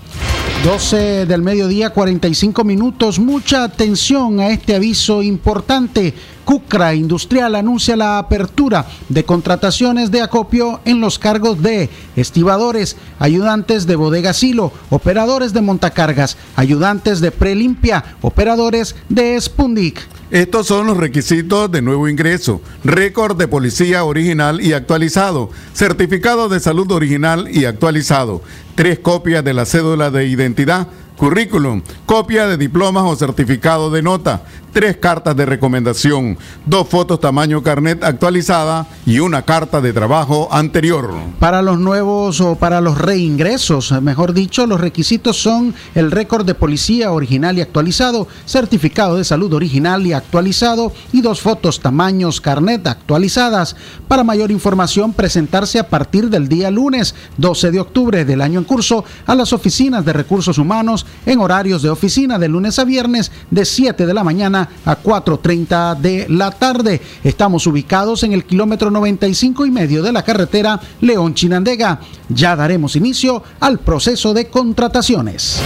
12 0.63 1.27
del 1.27 1.43
mediodía, 1.43 1.91
45 1.91 2.63
minutos. 2.63 3.19
Mucha 3.19 3.65
atención 3.65 4.39
a 4.39 4.51
este 4.51 4.77
aviso 4.77 5.21
importante. 5.21 6.15
Cucra 6.45 6.95
Industrial 6.95 7.57
anuncia 7.57 7.97
la 7.97 8.19
apertura 8.19 8.87
de 9.09 9.25
contrataciones 9.25 10.13
de 10.13 10.21
acopio 10.21 10.81
en 10.85 11.01
los 11.01 11.19
cargos 11.19 11.61
de 11.61 11.91
estibadores, 12.15 12.97
ayudantes 13.19 13.89
de 13.89 13.97
bodega 13.97 14.33
silo, 14.33 14.73
operadores 14.91 15.53
de 15.53 15.63
montacargas, 15.63 16.37
ayudantes 16.55 17.21
de 17.21 17.33
prelimpia, 17.33 18.17
operadores 18.21 18.95
de 19.09 19.41
Spundic. 19.41 20.01
Estos 20.33 20.67
son 20.67 20.87
los 20.87 20.97
requisitos 20.97 21.71
de 21.71 21.83
nuevo 21.83 22.09
ingreso. 22.09 22.63
Récord 22.85 23.37
de 23.37 23.49
policía 23.49 24.05
original 24.05 24.63
y 24.63 24.73
actualizado. 24.73 25.51
Certificado 25.75 26.49
de 26.49 26.59
salud 26.59 26.91
original 26.91 27.49
y 27.51 27.67
actualizado. 27.67 28.41
Tres 28.75 28.99
copias 28.99 29.45
de 29.45 29.53
la 29.53 29.67
cédula 29.67 30.11
de 30.11 30.25
identidad. 30.25 30.89
Currículum, 31.17 31.83
copia 32.07 32.47
de 32.47 32.57
diplomas 32.57 33.05
o 33.05 33.15
certificado 33.17 33.91
de 33.91 34.03
nota, 34.03 34.43
tres 34.73 34.97
cartas 34.97 35.37
de 35.37 35.47
recomendación, 35.47 36.39
dos 36.65 36.89
fotos 36.89 37.21
tamaño 37.21 37.63
carnet 37.63 38.03
actualizada 38.03 38.87
y 39.05 39.19
una 39.19 39.43
carta 39.43 39.81
de 39.81 39.93
trabajo 39.93 40.49
anterior. 40.51 41.11
Para 41.39 41.63
los 41.63 41.79
nuevos 41.79 42.41
o 42.41 42.57
para 42.57 42.81
los 42.81 42.99
reingresos, 42.99 43.93
mejor 44.03 44.33
dicho, 44.33 44.67
los 44.67 44.81
requisitos 44.81 45.41
son 45.41 45.75
el 45.95 46.11
récord 46.11 46.47
de 46.47 46.55
policía 46.55 47.13
original 47.13 47.59
y 47.59 47.61
actualizado, 47.61 48.27
certificado 48.47 49.17
de 49.17 49.25
salud 49.25 49.53
original 49.53 50.07
y 50.07 50.15
actualizado 50.15 50.93
y 51.13 51.21
dos 51.21 51.41
fotos 51.41 51.81
tamaños 51.81 52.41
carnet 52.41 52.87
actualizadas. 52.87 53.77
Para 54.09 54.25
mayor 54.25 54.51
información, 54.51 55.13
presentarse 55.13 55.79
a 55.79 55.89
partir 55.89 56.31
del 56.31 56.49
día 56.49 56.71
lunes 56.71 57.15
12 57.37 57.71
de 57.71 57.81
octubre 57.81 58.25
del 58.25 58.41
año 58.41 58.59
en 58.59 58.65
curso 58.65 59.05
a 59.27 59.35
las 59.35 59.53
oficinas 59.53 60.05
de 60.05 60.13
recursos 60.13 60.59
humanos 60.59 61.02
en 61.27 61.41
horarios 61.41 61.83
de 61.83 61.91
oficina 61.91 62.39
de 62.39 62.49
lunes 62.49 62.79
a 62.79 62.85
viernes 62.85 63.31
de 63.51 63.65
7 63.65 64.07
de 64.07 64.15
la 64.15 64.25
mañana 64.25 64.69
a 64.85 65.03
4.30 65.03 65.97
de 65.99 66.27
la 66.29 66.51
tarde. 66.51 67.01
Estamos 67.25 67.67
ubicados 67.67 68.23
en 68.23 68.33
el 68.33 68.45
kilómetro 68.45 68.91
95 68.91 69.67
y 69.67 69.71
medio 69.71 70.03
de 70.03 70.13
la 70.13 70.23
carretera 70.23 70.81
León 71.01 71.35
Chinandega. 71.35 72.01
Ya 72.29 72.57
daremos 72.57 72.97
inicio 72.97 73.43
al 73.61 73.79
proceso 73.79 74.35
de 74.35 74.49
contrataciones. 74.49 75.61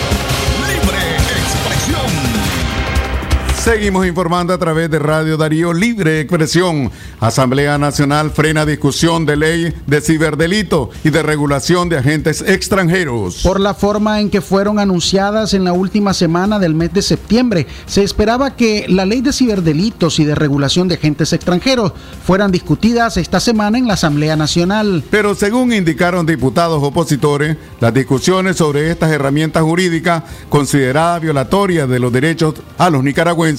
Seguimos 3.66 4.06
informando 4.06 4.54
a 4.54 4.58
través 4.58 4.88
de 4.92 5.00
Radio 5.00 5.37
Darío 5.37 5.73
Libre 5.73 6.20
Expresión. 6.20 6.88
Asamblea 7.18 7.78
Nacional 7.78 8.30
frena 8.30 8.64
discusión 8.64 9.26
de 9.26 9.37
ley 9.37 9.75
de 9.88 10.00
ciberdelito 10.00 10.90
y 11.02 11.11
de 11.11 11.25
regulación 11.25 11.88
de 11.88 11.99
agentes 11.99 12.44
extranjeros. 12.46 13.42
Por 13.42 13.58
la 13.58 13.75
forma 13.75 14.20
en 14.20 14.30
que 14.30 14.40
fueron 14.40 14.78
anunciadas 14.78 15.52
en 15.52 15.64
la 15.64 15.73
última 15.73 16.14
semana 16.14 16.61
del 16.61 16.76
mes 16.76 16.92
de 16.92 17.02
septiembre, 17.02 17.66
se 17.87 18.04
esperaba 18.04 18.54
que 18.54 18.87
la 18.88 19.04
ley 19.04 19.20
de 19.20 19.32
ciberdelitos 19.32 20.20
y 20.20 20.25
de 20.25 20.37
regulación 20.37 20.87
de 20.87 20.94
agentes 20.94 21.32
extranjeros 21.32 21.92
fueran 22.25 22.52
discutidas 22.52 23.16
esta 23.16 23.40
semana 23.40 23.78
en 23.78 23.88
la 23.88 23.94
Asamblea 23.94 24.37
Nacional. 24.37 25.02
Pero 25.11 25.35
según 25.35 25.73
indicaron 25.73 26.25
diputados 26.25 26.80
opositores, 26.85 27.56
las 27.80 27.92
discusiones 27.92 28.58
sobre 28.58 28.92
estas 28.92 29.11
herramientas 29.11 29.64
jurídicas 29.64 30.23
consideradas 30.49 31.20
violatorias 31.20 31.88
de 31.88 31.99
los 31.99 32.12
derechos 32.12 32.54
a 32.78 32.90
los 32.90 33.02
nicaragüenses 33.02 33.55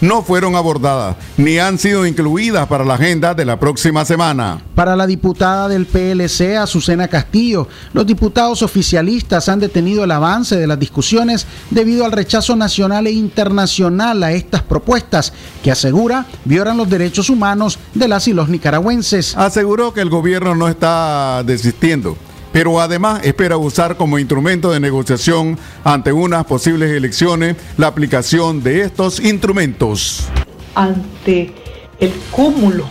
no 0.00 0.22
fueron 0.22 0.54
abordadas 0.54 1.16
ni 1.36 1.58
han 1.58 1.78
sido 1.78 2.06
incluidas 2.06 2.66
para 2.66 2.84
la 2.84 2.94
agenda 2.94 3.34
de 3.34 3.44
la 3.44 3.58
próxima 3.58 4.04
semana. 4.04 4.60
Para 4.74 4.96
la 4.96 5.06
diputada 5.06 5.68
del 5.68 5.86
PLC, 5.86 6.56
Azucena 6.56 7.08
Castillo, 7.08 7.68
los 7.92 8.06
diputados 8.06 8.62
oficialistas 8.62 9.48
han 9.48 9.60
detenido 9.60 10.04
el 10.04 10.10
avance 10.10 10.56
de 10.56 10.66
las 10.66 10.78
discusiones 10.78 11.46
debido 11.70 12.04
al 12.04 12.12
rechazo 12.12 12.56
nacional 12.56 13.06
e 13.06 13.12
internacional 13.12 14.22
a 14.22 14.32
estas 14.32 14.62
propuestas 14.62 15.32
que 15.62 15.70
asegura 15.70 16.26
violan 16.44 16.76
los 16.76 16.88
derechos 16.88 17.30
humanos 17.30 17.78
de 17.94 18.08
las 18.08 18.28
y 18.28 18.32
los 18.32 18.48
nicaragüenses. 18.48 19.36
Aseguró 19.36 19.92
que 19.92 20.00
el 20.00 20.10
gobierno 20.10 20.54
no 20.54 20.68
está 20.68 21.42
desistiendo 21.44 22.16
pero 22.52 22.80
además 22.80 23.20
espera 23.24 23.56
usar 23.56 23.96
como 23.96 24.18
instrumento 24.18 24.70
de 24.70 24.80
negociación 24.80 25.58
ante 25.84 26.12
unas 26.12 26.44
posibles 26.44 26.90
elecciones 26.90 27.56
la 27.76 27.86
aplicación 27.86 28.62
de 28.62 28.82
estos 28.82 29.20
instrumentos. 29.20 30.28
Ante 30.74 31.54
el 32.00 32.12
cúmulo 32.30 32.86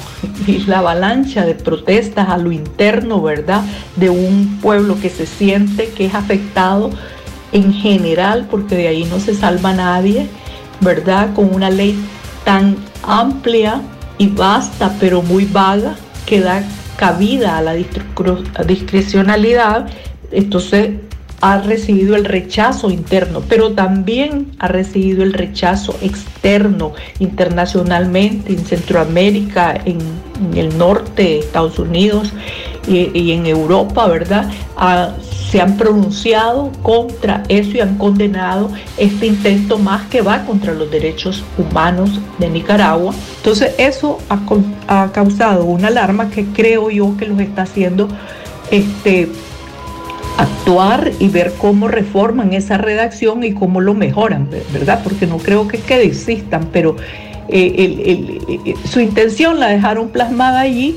y 0.48 0.60
la 0.60 0.80
avalancha 0.80 1.46
de 1.46 1.56
protestas 1.56 2.30
a 2.30 2.38
lo 2.38 2.52
interno, 2.52 3.22
¿verdad? 3.22 3.64
De 3.96 4.10
un 4.10 4.60
pueblo 4.62 5.00
que 5.02 5.10
se 5.10 5.26
siente 5.26 5.90
que 5.90 6.06
es 6.06 6.14
afectado 6.14 6.92
en 7.52 7.74
general, 7.74 8.48
porque 8.50 8.76
de 8.76 8.88
ahí 8.88 9.06
no 9.06 9.20
se 9.20 9.34
salva 9.34 9.74
nadie, 9.74 10.28
¿verdad? 10.82 11.34
Con 11.34 11.54
una 11.54 11.70
ley 11.70 12.00
tan 12.46 12.78
amplia 13.04 13.82
y 14.20 14.28
vasta, 14.28 14.96
pero 15.00 15.24
muy 15.24 15.46
vaga, 15.46 15.96
que 16.26 16.42
da 16.42 16.64
cabida 17.00 17.58
a 17.58 17.62
la 17.62 17.76
discrecionalidad, 18.66 19.88
entonces 20.34 20.90
ha 21.40 21.60
recibido 21.60 22.18
el 22.18 22.26
rechazo 22.26 22.92
interno, 22.92 23.42
pero 23.48 23.72
también 23.72 24.52
ha 24.60 24.68
recibido 24.68 25.24
el 25.24 25.32
rechazo 25.32 25.96
externo 26.02 26.92
internacionalmente 27.20 28.52
en 28.52 28.66
Centroamérica, 28.66 29.80
en, 29.86 30.00
el 30.56 30.78
norte 30.78 31.40
Estados 31.40 31.80
Unidos 31.80 32.34
y, 32.86 33.32
en 33.32 33.46
Europa, 33.46 34.08
¿verdad? 34.08 34.50
Se 35.50 35.62
han 35.62 35.78
pronunciado 35.78 36.72
contra 36.84 37.44
eso 37.50 37.72
y 37.72 37.80
han 37.80 37.98
condenado 37.98 38.70
este 38.98 39.26
intento 39.26 39.80
más 39.80 40.08
que 40.08 40.22
va 40.22 40.46
contra 40.46 40.74
los 40.74 40.92
derechos 40.92 41.44
humanos 41.58 42.20
de 42.38 42.50
Nicaragua. 42.50 43.14
Entonces 43.38 43.74
eso 43.78 44.20
ha, 44.30 44.40
ha 44.88 45.12
causado 45.12 45.66
una 45.66 45.88
alarma 45.88 46.30
que 46.30 46.46
creo 46.46 46.92
yo 46.92 47.18
que 47.18 47.26
los 47.26 47.40
está 47.40 47.64
haciendo 47.64 48.08
este, 48.70 49.30
actuar 50.38 51.12
y 51.20 51.28
ver 51.30 51.54
cómo 51.58 51.88
reforman 51.88 52.54
esa 52.54 52.78
redacción 52.78 53.44
y 53.44 53.54
cómo 53.54 53.82
lo 53.82 53.96
mejoran, 53.96 54.50
¿verdad? 54.72 55.02
Porque 55.04 55.26
no 55.26 55.38
creo 55.38 55.68
que, 55.68 55.80
que 55.80 55.98
desistan, 55.98 56.70
pero 56.72 56.96
eh, 57.48 58.40
eh, 58.66 58.76
su 58.86 59.00
intención 59.00 59.60
la 59.60 59.70
dejaron 59.70 60.10
plasmada 60.10 60.60
allí 60.60 60.96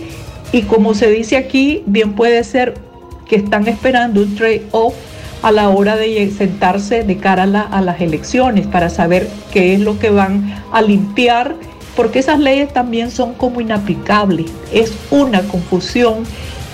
y 0.52 0.62
como 0.62 0.92
se 0.92 1.11
dice 1.11 1.38
aquí, 1.38 1.82
bien 1.87 2.12
puede 2.12 2.44
ser 2.44 2.91
que 3.29 3.37
están 3.37 3.69
esperando 3.69 4.23
un 4.23 4.35
trade-off 4.35 4.95
a 5.43 5.50
la 5.50 5.69
hora 5.69 5.97
de 5.97 6.31
sentarse 6.31 7.02
de 7.02 7.17
cara 7.17 7.43
a, 7.43 7.81
las 7.81 8.00
elecciones 8.00 8.67
para 8.67 8.88
saber 8.88 9.29
qué 9.52 9.75
es 9.75 9.81
lo 9.81 9.99
que 9.99 10.11
van 10.11 10.55
a 10.73 10.81
limpiar, 10.81 11.57
porque 11.97 12.21
esas 12.21 12.38
leyes 12.38 12.73
también 12.73 13.11
son 13.11 13.35
como 13.35 13.61
inaplicables. 13.61 14.47
Es 14.73 14.95
una 15.11 15.43
confusión 15.43 16.25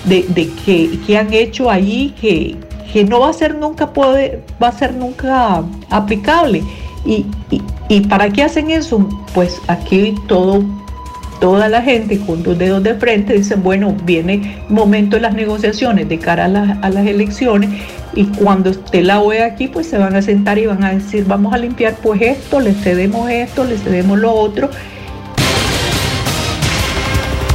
de, 0.05 0.23
que, 0.65 1.17
han 1.17 1.33
hecho 1.33 1.69
allí 1.69 2.13
que, 2.21 2.55
que, 2.93 3.03
no 3.03 3.19
va 3.19 3.29
a 3.29 3.33
ser 3.33 3.55
nunca 3.55 3.91
puede, 3.91 4.43
va 4.61 4.69
a 4.69 4.77
ser 4.77 4.93
nunca 4.93 5.63
aplicable. 5.89 6.63
Y, 7.05 7.25
y, 7.89 8.01
para 8.01 8.29
qué 8.29 8.43
hacen 8.43 8.69
eso? 8.69 9.07
Pues 9.33 9.59
aquí 9.67 10.13
todo, 10.27 10.63
toda 11.39 11.69
la 11.69 11.81
gente 11.81 12.19
con 12.19 12.43
dos 12.43 12.57
dedos 12.57 12.83
de 12.83 12.95
frente 12.95 13.33
dicen, 13.33 13.63
bueno, 13.63 13.95
viene 14.03 14.57
momento 14.69 15.15
de 15.15 15.21
las 15.21 15.33
negociaciones 15.33 16.07
de 16.09 16.17
cara 16.19 16.45
a, 16.45 16.85
a 16.85 16.89
las 16.89 17.07
elecciones 17.07 17.69
y 18.13 18.25
cuando 18.25 18.71
esté 18.71 19.01
la 19.01 19.21
OEA 19.21 19.45
aquí, 19.45 19.67
pues 19.67 19.87
se 19.87 19.97
van 19.97 20.15
a 20.15 20.21
sentar 20.21 20.57
y 20.57 20.65
van 20.65 20.83
a 20.83 20.93
decir, 20.93 21.25
vamos 21.25 21.53
a 21.53 21.57
limpiar 21.57 21.95
pues 22.01 22.21
esto, 22.21 22.59
le 22.59 22.73
cedemos 22.73 23.29
esto, 23.29 23.63
le 23.63 23.77
cedemos 23.77 24.19
lo 24.19 24.33
otro 24.33 24.69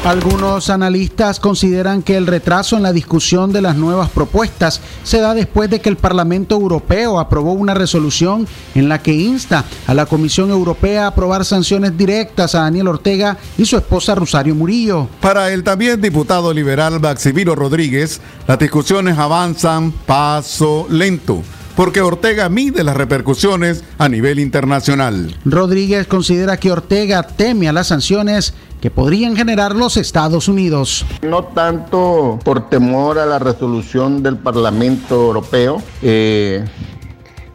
algunos 0.05 0.69
analistas 0.69 1.41
consideran 1.41 2.03
que 2.03 2.17
el 2.17 2.27
retraso 2.27 2.77
en 2.77 2.83
la 2.83 2.93
discusión 2.93 3.53
de 3.53 3.63
las 3.63 3.77
nuevas 3.77 4.11
propuestas 4.11 4.83
se 5.03 5.19
da 5.19 5.33
después 5.33 5.71
de 5.71 5.81
que 5.81 5.89
el 5.89 5.97
Parlamento 5.97 6.57
Europeo 6.57 7.19
aprobó 7.19 7.55
una 7.55 7.73
resolución 7.73 8.47
en 8.75 8.91
la 8.91 9.03
que 9.03 9.15
insta 9.15 9.65
a 9.87 9.95
la 9.95 10.05
Comisión 10.05 10.51
Europea 10.51 11.05
a 11.05 11.09
aprobar 11.09 11.47
sanciones 11.47 11.97
directas 11.97 12.55
a 12.55 12.61
Daniel 12.61 12.89
Ortega 12.89 13.39
y 13.57 13.65
su 13.65 13.79
esposa 13.79 14.15
Rosario 14.15 14.55
Murillo. 14.55 15.09
Para 15.23 15.51
el 15.51 15.64
también 15.64 16.01
diputado 16.03 16.53
liberal 16.53 17.01
Maximiro 17.01 17.55
Rodríguez, 17.55 18.21
las 18.47 18.59
discusiones 18.59 19.17
avanzan 19.17 19.90
paso 19.90 20.87
lento 20.90 21.43
porque 21.77 22.01
Ortega 22.01 22.49
mide 22.49 22.85
las 22.85 22.97
repercusiones 22.97 23.85
a 23.99 24.09
nivel 24.09 24.38
internacional. 24.38 25.37
Rodríguez 25.45 26.07
considera 26.07 26.57
que 26.57 26.71
Ortega 26.71 27.23
teme 27.25 27.69
a 27.69 27.73
las 27.73 27.88
sanciones 27.88 28.55
que 28.85 28.90
podrían 28.90 29.35
generar 29.35 29.75
los 29.75 29.97
Estados 29.97 30.47
Unidos. 30.47 31.07
No 31.23 31.44
tanto 31.44 32.38
por 32.44 32.68
temor 32.68 33.18
a 33.18 33.25
la 33.25 33.38
resolución 33.38 34.23
del 34.23 34.37
Parlamento 34.37 35.14
Europeo, 35.14 35.83
eh, 36.03 36.62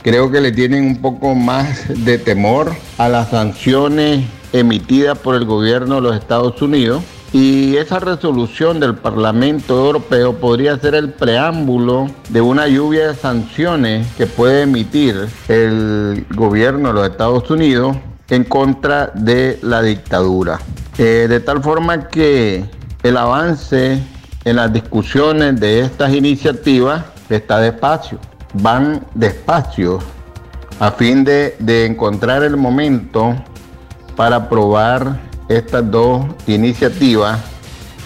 creo 0.01 0.31
que 0.31 0.41
le 0.41 0.51
tienen 0.51 0.83
un 0.85 0.97
poco 1.03 1.35
más 1.35 1.83
de 2.03 2.17
temor 2.17 2.71
a 2.97 3.09
las 3.09 3.29
sanciones 3.29 4.25
emitidas 4.53 5.19
por 5.19 5.35
el 5.35 5.45
gobierno 5.45 5.97
de 5.97 6.01
los 6.01 6.15
Estados 6.15 6.59
Unidos 6.63 7.03
y 7.31 7.75
esa 7.75 7.99
resolución 7.99 8.79
del 8.79 8.95
Parlamento 8.95 9.85
Europeo 9.85 10.33
podría 10.33 10.79
ser 10.79 10.95
el 10.95 11.11
preámbulo 11.11 12.09
de 12.29 12.41
una 12.41 12.67
lluvia 12.67 13.09
de 13.09 13.13
sanciones 13.13 14.07
que 14.17 14.25
puede 14.25 14.63
emitir 14.63 15.27
el 15.47 16.25
gobierno 16.33 16.87
de 16.87 16.93
los 16.95 17.07
Estados 17.07 17.51
Unidos 17.51 17.97
en 18.29 18.43
contra 18.43 19.07
de 19.13 19.59
la 19.61 19.81
dictadura. 19.81 20.59
Eh, 20.97 21.27
de 21.29 21.39
tal 21.39 21.63
forma 21.63 22.07
que 22.07 22.65
el 23.03 23.17
avance 23.17 24.01
en 24.45 24.55
las 24.55 24.71
discusiones 24.71 25.59
de 25.59 25.81
estas 25.81 26.13
iniciativas 26.13 27.05
está 27.29 27.59
despacio, 27.59 28.19
van 28.53 29.05
despacio 29.13 29.99
a 30.79 30.91
fin 30.91 31.23
de, 31.23 31.55
de 31.59 31.85
encontrar 31.85 32.43
el 32.43 32.57
momento 32.57 33.35
para 34.15 34.37
aprobar 34.37 35.19
estas 35.49 35.89
dos 35.89 36.25
iniciativas 36.47 37.39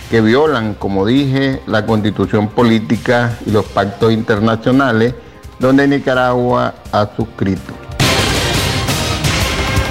que 0.09 0.21
violan, 0.21 0.75
como 0.75 1.05
dije, 1.05 1.61
la 1.65 1.85
constitución 1.85 2.47
política 2.47 3.37
y 3.45 3.51
los 3.51 3.65
pactos 3.65 4.13
internacionales 4.13 5.13
donde 5.59 5.87
Nicaragua 5.87 6.73
ha 6.91 7.09
suscrito. 7.15 7.82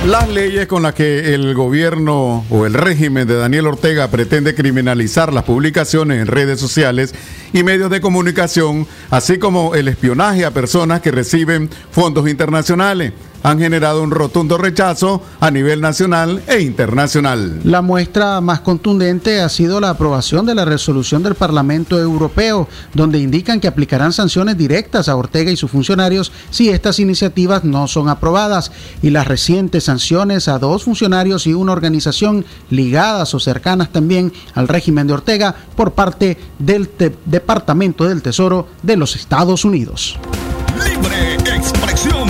Las 0.07 0.29
leyes 0.29 0.67
con 0.67 0.83
las 0.83 0.95
que 0.95 1.33
el 1.33 1.55
gobierno 1.55 2.45
o 2.51 2.67
el 2.67 2.75
régimen 2.75 3.29
de 3.29 3.37
Daniel 3.37 3.69
Ortega 3.69 4.09
pretende 4.09 4.53
criminalizar 4.53 5.33
las 5.33 5.45
publicaciones 5.45 6.21
en 6.21 6.27
redes 6.27 6.59
sociales 6.59 7.15
y 7.53 7.63
medios 7.63 7.91
de 7.91 8.01
comunicación, 8.01 8.87
así 9.11 9.39
como 9.39 9.75
el 9.75 9.89
espionaje 9.89 10.45
a 10.45 10.51
personas 10.51 11.01
que 11.01 11.11
reciben 11.11 11.71
fondos 11.91 12.29
internacionales 12.29 13.13
han 13.43 13.59
generado 13.59 14.03
un 14.03 14.11
rotundo 14.11 14.57
rechazo 14.57 15.23
a 15.41 15.51
nivel 15.51 15.81
nacional 15.81 16.43
e 16.47 16.61
internacional. 16.61 17.61
La 17.65 17.83
muestra 17.83 18.41
más 18.41 18.61
contundente 18.61 19.41
ha 19.41 19.49
sido 19.49 19.81
la 19.81 19.91
aprobación 19.91 20.47
de 20.47 20.55
la 20.55 20.65
resolución 20.65 21.23
del 21.23 21.35
Parlamento 21.35 21.99
Europeo, 21.99 22.69
donde 22.95 23.19
indican 23.19 23.61
que 23.61 23.69
aplicarán 23.69 24.13
sanciones 24.13 24.57
directas 24.57 25.09
a 25.09 25.17
Ortega 25.17 25.51
y 25.51 25.57
sus 25.57 25.71
funcionarios 25.71 26.33
si 26.51 26.69
estas 26.69 26.99
iniciativas 26.99 27.65
no 27.65 27.89
son 27.89 28.09
aprobadas, 28.09 28.71
y 29.03 29.11
las 29.11 29.27
recientes 29.27 29.85
sanciones 29.85 30.49
a 30.49 30.59
dos 30.59 30.85
funcionarios 30.85 31.47
y 31.47 31.55
una 31.55 31.73
organización 31.73 32.45
ligadas 32.71 33.35
o 33.35 33.41
cercanas 33.41 33.91
también 33.91 34.33
al 34.55 34.69
régimen 34.69 35.07
de 35.07 35.15
Ortega 35.15 35.55
por 35.77 35.93
parte 35.93 36.39
del 36.59 36.89
Departamento 37.25 37.42
del 38.07 38.23
Tesoro 38.23 38.69
de 38.83 38.97
los 38.97 39.17
Estados 39.17 39.65
Unidos. 39.65 40.19
Libre 40.85 41.35
expresión. 41.57 42.29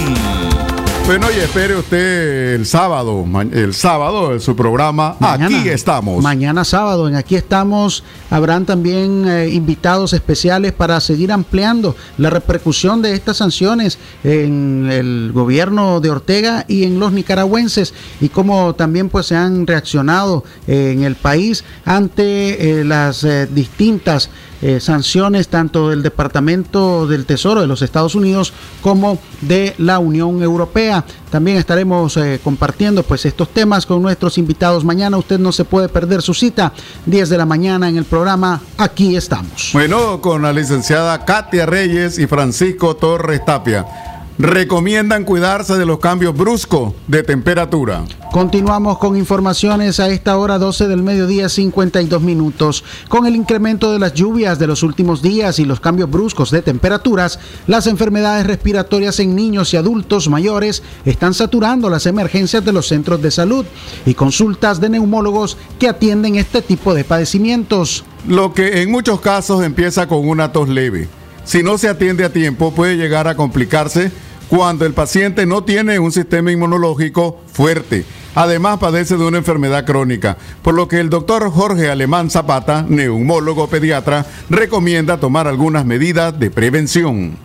Bueno, 1.05 1.27
y 1.37 1.41
espere 1.41 1.77
usted 1.77 2.55
el 2.55 2.65
sábado, 2.65 3.27
el 3.53 3.75
sábado, 3.75 4.33
en 4.33 4.41
su 4.41 4.55
programa 4.55 5.17
Aquí 5.21 5.69
estamos. 5.69 6.23
Mañana 6.23 6.65
sábado, 6.65 7.09
en 7.09 7.17
Aquí 7.17 7.35
estamos, 7.35 8.05
habrán 8.31 8.67
también 8.67 9.29
eh, 9.29 9.49
invitados 9.49 10.13
especiales 10.13 10.73
para 10.73 11.01
seguir 11.01 11.33
ampliando 11.33 11.97
la 12.19 12.31
repercusión 12.31 13.03
de 13.03 13.15
estas 13.15 13.39
sanciones 13.39 13.99
en 14.23 14.89
el 14.91 15.33
gobierno 15.35 16.01
de 16.01 16.11
Ortega 16.11 16.65
y 16.69 16.85
en 16.85 17.01
los 17.01 17.11
nicaragüenses 17.13 17.95
y 18.21 18.29
cómo 18.29 18.75
también 18.77 19.09
pues 19.09 19.27
se 19.27 19.37
han 19.37 19.67
reaccionado 19.67 20.45
en 20.69 21.03
el 21.03 21.17
país 21.17 21.65
ante 21.85 22.81
eh, 22.81 22.85
las 22.85 23.25
eh, 23.25 23.49
distintas 23.53 24.31
eh, 24.63 24.79
sanciones 24.81 25.49
tanto 25.49 25.91
del 25.91 26.03
Departamento 26.03 27.07
del 27.07 27.27
Tesoro 27.27 27.61
de 27.61 27.67
los 27.67 27.83
Estados 27.83 28.15
Unidos 28.15 28.53
como 28.81 29.19
de 29.41 29.75
la 29.79 29.99
Unión 29.99 30.41
Europea. 30.43 31.05
También 31.31 31.57
estaremos 31.57 32.17
eh, 32.17 32.41
compartiendo 32.43 33.03
pues 33.03 33.27
estos 33.27 33.49
temas 33.49 33.87
con 33.87 34.01
nuestros 34.01 34.39
invitados 34.39 34.85
mañana. 34.85 35.17
Usted 35.17 35.39
no 35.41 35.51
se 35.51 35.65
puede 35.65 35.89
perder 35.89 36.23
su 36.23 36.33
cita 36.33 36.73
10 37.07 37.29
de 37.29 37.39
la 37.39 37.47
mañana 37.47 37.89
en 37.89 37.97
el 37.97 38.05
programa 38.05 38.61
Aquí 38.79 39.17
estamos. 39.17 39.71
Bueno, 39.73 40.21
con 40.21 40.43
la 40.43 40.53
licenciada 40.53 41.25
Katia 41.25 41.67
Reyes 41.67 42.19
y 42.19 42.27
Francisco 42.27 42.97
Torres 42.97 43.45
Tapia. 43.45 44.12
Recomiendan 44.39 45.25
cuidarse 45.25 45.77
de 45.77 45.87
los 45.87 45.99
cambios 45.99 46.37
bruscos 46.37 46.93
de 47.07 47.23
temperatura. 47.23 48.05
Continuamos 48.33 48.97
con 48.99 49.17
informaciones 49.17 50.01
a 50.01 50.09
esta 50.09 50.39
hora 50.39 50.59
12 50.59 50.89
del 50.89 51.03
mediodía 51.03 51.49
52 51.49 52.23
minutos. 52.23 52.83
Con 53.09 53.27
el 53.27 53.37
incremento 53.37 53.93
de 53.93 53.99
las 53.99 54.15
lluvias 54.15 54.59
de 54.59 54.67
los 54.67 54.83
últimos 54.83 55.21
días 55.21 55.59
y 55.59 55.67
los 55.67 55.81
cambios 55.81 56.11
bruscos 56.11 56.51
de 56.51 56.63
temperaturas, 56.63 57.39
las 57.67 57.87
enfermedades 57.87 58.47
respiratorias 58.47 59.21
en 59.21 59.37
niños 59.37 59.75
y 59.75 59.77
adultos 59.77 60.29
mayores 60.29 60.83
están 61.05 61.35
saturando 61.35 61.91
las 61.91 62.07
emergencias 62.07 62.65
de 62.65 62.73
los 62.73 62.89
centros 62.89 63.21
de 63.21 63.31
salud 63.31 63.67
y 64.07 64.15
consultas 64.15 64.81
de 64.81 64.89
neumólogos 64.89 65.59
que 65.79 65.89
atienden 65.89 66.37
este 66.37 66.63
tipo 66.63 66.95
de 66.95 67.05
padecimientos. 67.05 68.05
Lo 68.27 68.55
que 68.55 68.83
en 68.83 68.91
muchos 68.91 69.21
casos 69.21 69.63
empieza 69.63 70.09
con 70.09 70.27
una 70.27 70.53
tos 70.53 70.69
leve. 70.69 71.09
Si 71.45 71.63
no 71.63 71.79
se 71.79 71.89
atiende 71.89 72.25
a 72.25 72.33
tiempo 72.33 72.73
puede 72.73 72.97
llegar 72.97 73.29
a 73.29 73.37
complicarse 73.37 74.11
cuando 74.49 74.85
el 74.87 74.93
paciente 74.93 75.47
no 75.47 75.65
tiene 75.65 75.99
un 75.99 76.13
sistema 76.13 76.53
inmunológico 76.53 77.41
fuerte 77.53 78.05
Además 78.35 78.79
padece 78.79 79.19
de 79.19 79.27
una 79.27 79.39
enfermedad 79.39 79.85
crónica, 79.85 80.39
por 80.63 80.75
lo 80.75 80.89
que 80.89 81.01
el 81.01 81.11
doctor 81.11 81.51
Jorge 81.51 81.91
Alemán 81.91 82.31
Zapata, 82.31 82.85
neumólogo 82.89 83.69
pediatra, 83.69 84.25
recomienda 84.49 85.21
tomar 85.21 85.47
algunas 85.47 85.85
medidas 85.85 86.39
de 86.39 86.51
prevención. 86.51 87.37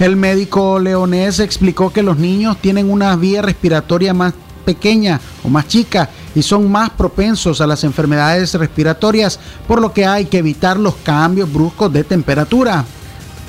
El 0.00 0.16
médico 0.16 0.80
leonés 0.80 1.38
explicó 1.38 1.92
que 1.92 2.02
los 2.02 2.18
niños 2.18 2.56
tienen 2.60 2.90
una 2.90 3.14
vía 3.14 3.40
respiratoria 3.40 4.12
más 4.12 4.34
pequeña 4.64 5.20
o 5.44 5.48
más 5.48 5.68
chica 5.68 6.10
y 6.34 6.42
son 6.42 6.70
más 6.70 6.90
propensos 6.90 7.60
a 7.60 7.66
las 7.68 7.84
enfermedades 7.84 8.52
respiratorias, 8.54 9.38
por 9.68 9.80
lo 9.80 9.92
que 9.92 10.06
hay 10.06 10.24
que 10.24 10.38
evitar 10.38 10.76
los 10.76 10.96
cambios 10.96 11.50
bruscos 11.50 11.92
de 11.92 12.02
temperatura. 12.02 12.84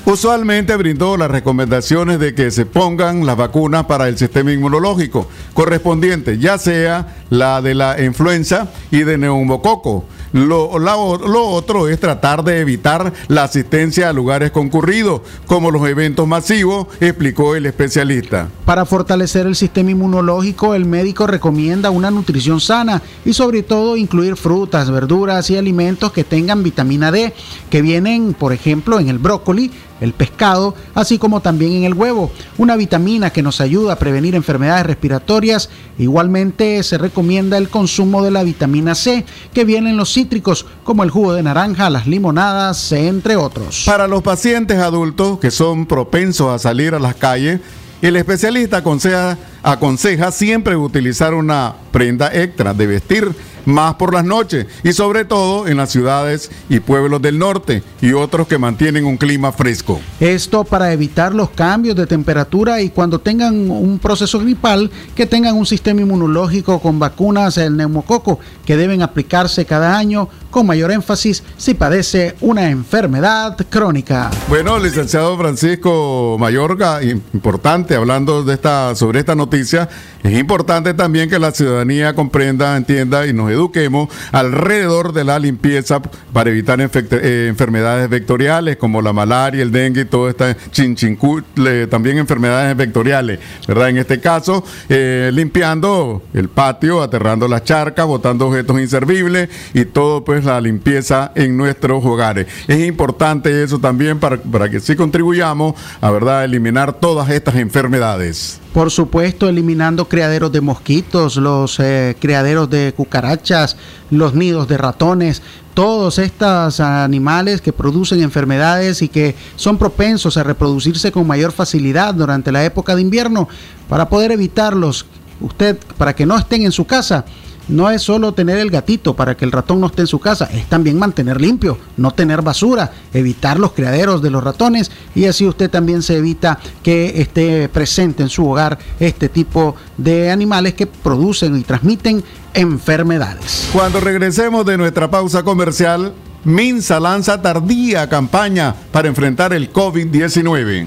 Usualmente 0.04 0.74
brindó 0.76 1.16
las 1.16 1.30
recomendaciones 1.30 2.18
de 2.18 2.34
que 2.34 2.50
se 2.50 2.64
pongan 2.64 3.26
las 3.26 3.36
vacunas 3.36 3.84
para 3.84 4.08
el 4.08 4.16
sistema 4.16 4.52
inmunológico 4.52 5.28
correspondiente, 5.54 6.38
ya 6.38 6.56
sea 6.58 7.16
la 7.30 7.60
de 7.60 7.74
la 7.74 8.02
influenza 8.02 8.68
y 8.90 9.00
de 9.00 9.18
neumococo 9.18 10.06
lo, 10.32 10.78
lo, 10.78 11.48
otro 11.48 11.88
es 11.88 11.98
tratar 11.98 12.44
de 12.44 12.60
evitar 12.60 13.12
la 13.28 13.44
asistencia 13.44 14.08
a 14.08 14.12
lugares 14.12 14.50
concurridos, 14.50 15.22
como 15.46 15.70
los 15.70 15.88
eventos 15.88 16.26
masivos, 16.26 16.86
explicó 17.00 17.54
el 17.54 17.66
especialista. 17.66 18.48
Para 18.64 18.84
fortalecer 18.84 19.46
el 19.46 19.56
sistema 19.56 19.90
inmunológico, 19.90 20.74
el 20.74 20.84
médico 20.84 21.26
recomienda 21.26 21.90
una 21.90 22.10
nutrición 22.10 22.60
sana 22.60 23.02
y 23.24 23.32
sobre 23.32 23.62
todo 23.62 23.96
incluir 23.96 24.36
frutas, 24.36 24.90
verduras 24.90 25.48
y 25.50 25.56
alimentos 25.56 26.12
que 26.12 26.24
tengan 26.24 26.62
vitamina 26.62 27.10
D, 27.10 27.32
que 27.70 27.82
vienen, 27.82 28.34
por 28.34 28.52
ejemplo, 28.52 29.00
en 29.00 29.08
el 29.08 29.18
brócoli, 29.18 29.70
el 30.00 30.12
pescado, 30.12 30.74
así 30.94 31.18
como 31.18 31.40
también 31.40 31.72
en 31.72 31.84
el 31.84 31.94
huevo, 31.94 32.30
una 32.56 32.76
vitamina 32.76 33.30
que 33.30 33.42
nos 33.42 33.60
ayuda 33.60 33.94
a 33.94 33.98
prevenir 33.98 34.34
enfermedades 34.34 34.86
respiratorias. 34.86 35.70
Igualmente 35.98 36.82
se 36.82 36.98
recomienda 36.98 37.58
el 37.58 37.68
consumo 37.68 38.22
de 38.22 38.30
la 38.30 38.42
vitamina 38.42 38.94
C, 38.94 39.24
que 39.52 39.64
viene 39.64 39.90
en 39.90 39.96
los 39.96 40.12
cítricos 40.12 40.66
como 40.84 41.02
el 41.02 41.10
jugo 41.10 41.32
de 41.32 41.42
naranja, 41.42 41.90
las 41.90 42.06
limonadas, 42.06 42.92
entre 42.92 43.36
otros. 43.36 43.82
Para 43.86 44.08
los 44.08 44.22
pacientes 44.22 44.78
adultos 44.78 45.38
que 45.38 45.50
son 45.50 45.86
propensos 45.86 46.52
a 46.52 46.58
salir 46.58 46.94
a 46.94 46.98
las 46.98 47.14
calles, 47.14 47.60
el 48.00 48.14
especialista 48.14 48.78
aconseja, 48.78 49.36
aconseja 49.72 50.32
siempre 50.32 50.76
utilizar 50.76 51.34
una 51.34 51.74
prenda 51.92 52.32
extra 52.32 52.72
de 52.72 52.86
vestir 52.86 53.34
más 53.68 53.94
por 53.96 54.14
las 54.14 54.24
noches 54.24 54.66
y 54.82 54.92
sobre 54.92 55.24
todo 55.26 55.68
en 55.68 55.76
las 55.76 55.90
ciudades 55.90 56.50
y 56.70 56.80
pueblos 56.80 57.20
del 57.20 57.38
norte 57.38 57.82
y 58.00 58.12
otros 58.12 58.48
que 58.48 58.56
mantienen 58.56 59.04
un 59.04 59.18
clima 59.18 59.52
fresco. 59.52 60.00
Esto 60.20 60.64
para 60.64 60.92
evitar 60.92 61.34
los 61.34 61.50
cambios 61.50 61.94
de 61.96 62.06
temperatura 62.06 62.80
y 62.80 62.88
cuando 62.88 63.20
tengan 63.20 63.70
un 63.70 63.98
proceso 63.98 64.40
gripal 64.40 64.90
que 65.14 65.26
tengan 65.26 65.54
un 65.54 65.66
sistema 65.66 66.00
inmunológico 66.00 66.80
con 66.80 66.98
vacunas 66.98 67.56
del 67.56 67.76
neumococo 67.76 68.40
que 68.64 68.76
deben 68.76 69.02
aplicarse 69.02 69.66
cada 69.66 69.98
año 69.98 70.30
con 70.50 70.66
mayor 70.66 70.90
énfasis 70.90 71.42
si 71.58 71.74
padece 71.74 72.36
una 72.40 72.70
enfermedad 72.70 73.56
crónica. 73.68 74.30
Bueno, 74.48 74.78
licenciado 74.78 75.36
Francisco 75.36 76.36
Mayorga, 76.40 77.02
importante 77.02 77.94
hablando 77.94 78.42
de 78.44 78.54
esta 78.54 78.94
sobre 78.94 79.20
esta 79.20 79.34
noticia, 79.34 79.57
es 79.58 80.38
importante 80.38 80.94
también 80.94 81.28
que 81.28 81.38
la 81.38 81.50
ciudadanía 81.52 82.14
comprenda, 82.14 82.76
entienda 82.76 83.26
y 83.26 83.32
nos 83.32 83.50
eduquemos 83.50 84.08
alrededor 84.32 85.12
de 85.12 85.24
la 85.24 85.38
limpieza 85.38 86.00
para 86.32 86.50
evitar 86.50 86.80
eh, 86.80 87.46
enfermedades 87.48 88.08
vectoriales 88.08 88.76
como 88.76 89.02
la 89.02 89.12
malaria, 89.12 89.62
el 89.62 89.72
dengue 89.72 90.02
y 90.02 90.04
todo 90.04 90.28
esta 90.28 90.56
chinchincutle, 90.70 91.86
también 91.86 92.18
enfermedades 92.18 92.76
vectoriales, 92.76 93.40
¿verdad? 93.66 93.88
En 93.90 93.98
este 93.98 94.20
caso, 94.20 94.64
eh, 94.88 95.30
limpiando 95.32 96.22
el 96.34 96.48
patio, 96.48 97.02
aterrando 97.02 97.48
las 97.48 97.64
charcas, 97.64 98.06
botando 98.06 98.48
objetos 98.48 98.80
inservibles 98.80 99.48
y 99.74 99.84
todo 99.84 100.24
pues 100.24 100.44
la 100.44 100.60
limpieza 100.60 101.32
en 101.34 101.56
nuestros 101.56 102.04
hogares. 102.04 102.46
Es 102.66 102.86
importante 102.86 103.62
eso 103.62 103.78
también 103.78 104.18
para, 104.18 104.36
para 104.36 104.68
que 104.68 104.80
sí 104.80 104.96
contribuyamos 104.96 105.74
a, 106.00 106.10
¿verdad?, 106.10 106.44
eliminar 106.44 106.92
todas 106.92 107.30
estas 107.30 107.56
enfermedades. 107.56 108.60
Por 108.78 108.92
supuesto, 108.92 109.48
eliminando 109.48 110.08
criaderos 110.08 110.52
de 110.52 110.60
mosquitos, 110.60 111.34
los 111.34 111.80
eh, 111.80 112.14
criaderos 112.20 112.70
de 112.70 112.94
cucarachas, 112.96 113.76
los 114.08 114.34
nidos 114.34 114.68
de 114.68 114.78
ratones, 114.78 115.42
todos 115.74 116.20
estos 116.20 116.78
animales 116.78 117.60
que 117.60 117.72
producen 117.72 118.22
enfermedades 118.22 119.02
y 119.02 119.08
que 119.08 119.34
son 119.56 119.78
propensos 119.78 120.36
a 120.36 120.44
reproducirse 120.44 121.10
con 121.10 121.26
mayor 121.26 121.50
facilidad 121.50 122.14
durante 122.14 122.52
la 122.52 122.64
época 122.64 122.94
de 122.94 123.02
invierno, 123.02 123.48
para 123.88 124.08
poder 124.08 124.30
evitarlos, 124.30 125.06
usted, 125.40 125.76
para 125.96 126.14
que 126.14 126.24
no 126.24 126.38
estén 126.38 126.62
en 126.62 126.70
su 126.70 126.86
casa, 126.86 127.24
no 127.68 127.90
es 127.90 128.02
solo 128.02 128.32
tener 128.32 128.58
el 128.58 128.70
gatito 128.70 129.14
para 129.14 129.36
que 129.36 129.44
el 129.44 129.52
ratón 129.52 129.80
no 129.80 129.86
esté 129.86 130.02
en 130.02 130.06
su 130.06 130.18
casa, 130.18 130.48
es 130.52 130.66
también 130.66 130.98
mantener 130.98 131.40
limpio, 131.40 131.78
no 131.96 132.10
tener 132.10 132.42
basura, 132.42 132.92
evitar 133.12 133.58
los 133.58 133.72
criaderos 133.72 134.22
de 134.22 134.30
los 134.30 134.42
ratones 134.42 134.90
y 135.14 135.26
así 135.26 135.46
usted 135.46 135.70
también 135.70 136.02
se 136.02 136.16
evita 136.16 136.58
que 136.82 137.20
esté 137.20 137.68
presente 137.68 138.22
en 138.22 138.28
su 138.28 138.48
hogar 138.48 138.78
este 138.98 139.28
tipo 139.28 139.76
de 139.96 140.30
animales 140.30 140.74
que 140.74 140.86
producen 140.86 141.56
y 141.56 141.62
transmiten 141.62 142.24
enfermedades. 142.54 143.68
Cuando 143.72 144.00
regresemos 144.00 144.64
de 144.66 144.78
nuestra 144.78 145.10
pausa 145.10 145.42
comercial, 145.42 146.12
Minsa 146.44 147.00
lanza 147.00 147.42
tardía 147.42 148.08
campaña 148.08 148.74
para 148.92 149.08
enfrentar 149.08 149.52
el 149.52 149.72
COVID-19. 149.72 150.86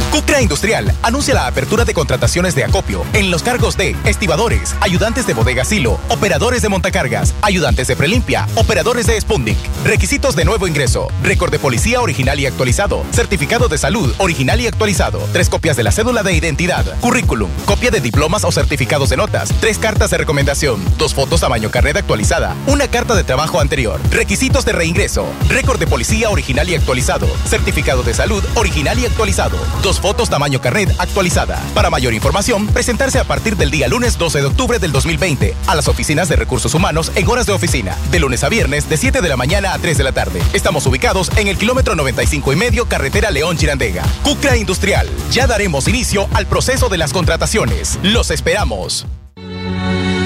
Cucra 0.21 0.39
Industrial 0.39 0.93
anuncia 1.01 1.33
la 1.33 1.47
apertura 1.47 1.83
de 1.83 1.95
contrataciones 1.95 2.53
de 2.53 2.63
acopio 2.63 3.03
en 3.13 3.31
los 3.31 3.41
cargos 3.41 3.75
de 3.75 3.95
estibadores, 4.05 4.75
ayudantes 4.79 5.25
de 5.25 5.33
bodega 5.33 5.65
silo, 5.65 5.99
operadores 6.09 6.61
de 6.61 6.69
montacargas, 6.69 7.33
ayudantes 7.41 7.87
de 7.87 7.95
prelimpia, 7.95 8.47
operadores 8.53 9.07
de 9.07 9.19
Spundic. 9.19 9.57
Requisitos 9.83 10.35
de 10.35 10.45
nuevo 10.45 10.67
ingreso: 10.67 11.07
récord 11.23 11.49
de 11.49 11.57
policía 11.57 12.01
original 12.01 12.39
y 12.39 12.45
actualizado, 12.45 13.03
certificado 13.11 13.67
de 13.67 13.79
salud 13.79 14.13
original 14.19 14.61
y 14.61 14.67
actualizado, 14.67 15.19
tres 15.33 15.49
copias 15.49 15.75
de 15.75 15.83
la 15.83 15.91
cédula 15.91 16.21
de 16.21 16.33
identidad, 16.33 16.85
currículum, 16.99 17.49
copia 17.65 17.89
de 17.89 17.99
diplomas 17.99 18.43
o 18.43 18.51
certificados 18.51 19.09
de 19.09 19.17
notas, 19.17 19.49
tres 19.59 19.79
cartas 19.79 20.11
de 20.11 20.19
recomendación, 20.19 20.85
dos 20.99 21.15
fotos 21.15 21.41
tamaño 21.41 21.71
carrera 21.71 22.01
actualizada, 22.01 22.55
una 22.67 22.87
carta 22.87 23.15
de 23.15 23.23
trabajo 23.23 23.59
anterior, 23.59 23.99
requisitos 24.11 24.65
de 24.65 24.73
reingreso, 24.73 25.25
récord 25.49 25.79
de 25.79 25.87
policía 25.87 26.29
original 26.29 26.69
y 26.69 26.75
actualizado, 26.75 27.27
certificado 27.49 28.03
de 28.03 28.13
salud 28.13 28.43
original 28.53 28.99
y 28.99 29.07
actualizado, 29.07 29.57
dos 29.81 29.99
fotos 29.99 30.10
tamaño 30.29 30.61
carnet 30.61 30.93
actualizada. 30.99 31.59
Para 31.73 31.89
mayor 31.89 32.13
información, 32.13 32.67
presentarse 32.67 33.19
a 33.19 33.23
partir 33.23 33.57
del 33.57 33.71
día 33.71 33.87
lunes 33.87 34.17
12 34.17 34.39
de 34.39 34.45
octubre 34.45 34.79
del 34.79 34.91
2020 34.91 35.55
a 35.67 35.75
las 35.75 35.87
oficinas 35.87 36.29
de 36.29 36.35
recursos 36.35 36.73
humanos 36.73 37.11
en 37.15 37.27
horas 37.27 37.45
de 37.45 37.53
oficina, 37.53 37.97
de 38.11 38.19
lunes 38.19 38.43
a 38.43 38.49
viernes 38.49 38.89
de 38.89 38.97
7 38.97 39.21
de 39.21 39.29
la 39.29 39.37
mañana 39.37 39.73
a 39.73 39.79
3 39.79 39.97
de 39.97 40.03
la 40.03 40.11
tarde. 40.11 40.41
Estamos 40.53 40.85
ubicados 40.85 41.31
en 41.37 41.47
el 41.47 41.57
kilómetro 41.57 41.95
95 41.95 42.53
y 42.53 42.55
medio 42.55 42.85
carretera 42.85 43.31
León 43.31 43.57
Chirandega. 43.57 44.03
Cucra 44.23 44.57
Industrial. 44.57 45.07
Ya 45.31 45.47
daremos 45.47 45.87
inicio 45.87 46.27
al 46.33 46.47
proceso 46.47 46.89
de 46.89 46.97
las 46.97 47.13
contrataciones. 47.13 47.99
Los 48.03 48.31
esperamos. 48.31 49.05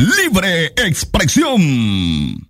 Libre 0.00 0.66
expresión. 0.76 2.46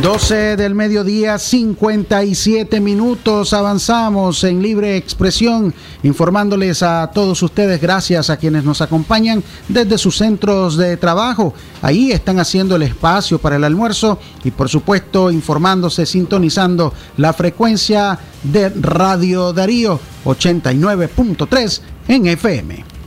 12 0.00 0.56
del 0.56 0.74
mediodía, 0.74 1.38
57 1.38 2.80
minutos. 2.80 3.52
Avanzamos 3.52 4.42
en 4.44 4.62
libre 4.62 4.96
expresión, 4.96 5.74
informándoles 6.02 6.82
a 6.82 7.10
todos 7.12 7.42
ustedes, 7.42 7.78
gracias 7.78 8.30
a 8.30 8.38
quienes 8.38 8.64
nos 8.64 8.80
acompañan 8.80 9.44
desde 9.68 9.98
sus 9.98 10.16
centros 10.16 10.78
de 10.78 10.96
trabajo. 10.96 11.52
Ahí 11.82 12.10
están 12.10 12.40
haciendo 12.40 12.76
el 12.76 12.84
espacio 12.84 13.38
para 13.38 13.56
el 13.56 13.64
almuerzo 13.64 14.18
y, 14.44 14.50
por 14.50 14.70
supuesto, 14.70 15.30
informándose, 15.30 16.06
sintonizando 16.06 16.94
la 17.18 17.34
frecuencia 17.34 18.18
de 18.44 18.70
Radio 18.70 19.52
Darío 19.52 20.00
89.3 20.24 21.80
en 22.08 22.26
FM. 22.28 22.97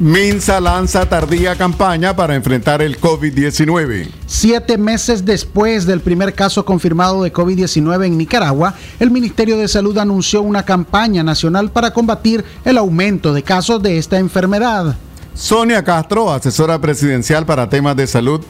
Minsa 0.00 0.60
lanza 0.60 1.08
tardía 1.08 1.56
campaña 1.56 2.14
para 2.14 2.36
enfrentar 2.36 2.82
el 2.82 3.00
COVID-19. 3.00 4.08
Siete 4.26 4.78
meses 4.78 5.24
después 5.24 5.86
del 5.86 6.00
primer 6.02 6.34
caso 6.34 6.64
confirmado 6.64 7.24
de 7.24 7.32
COVID-19 7.32 8.06
en 8.06 8.16
Nicaragua, 8.16 8.74
el 9.00 9.10
Ministerio 9.10 9.56
de 9.56 9.66
Salud 9.66 9.98
anunció 9.98 10.42
una 10.42 10.64
campaña 10.64 11.24
nacional 11.24 11.72
para 11.72 11.92
combatir 11.92 12.44
el 12.64 12.78
aumento 12.78 13.32
de 13.32 13.42
casos 13.42 13.82
de 13.82 13.98
esta 13.98 14.20
enfermedad. 14.20 14.94
Sonia 15.34 15.82
Castro, 15.82 16.30
asesora 16.30 16.80
presidencial 16.80 17.44
para 17.44 17.68
temas 17.68 17.96
de 17.96 18.06
salud, 18.06 18.40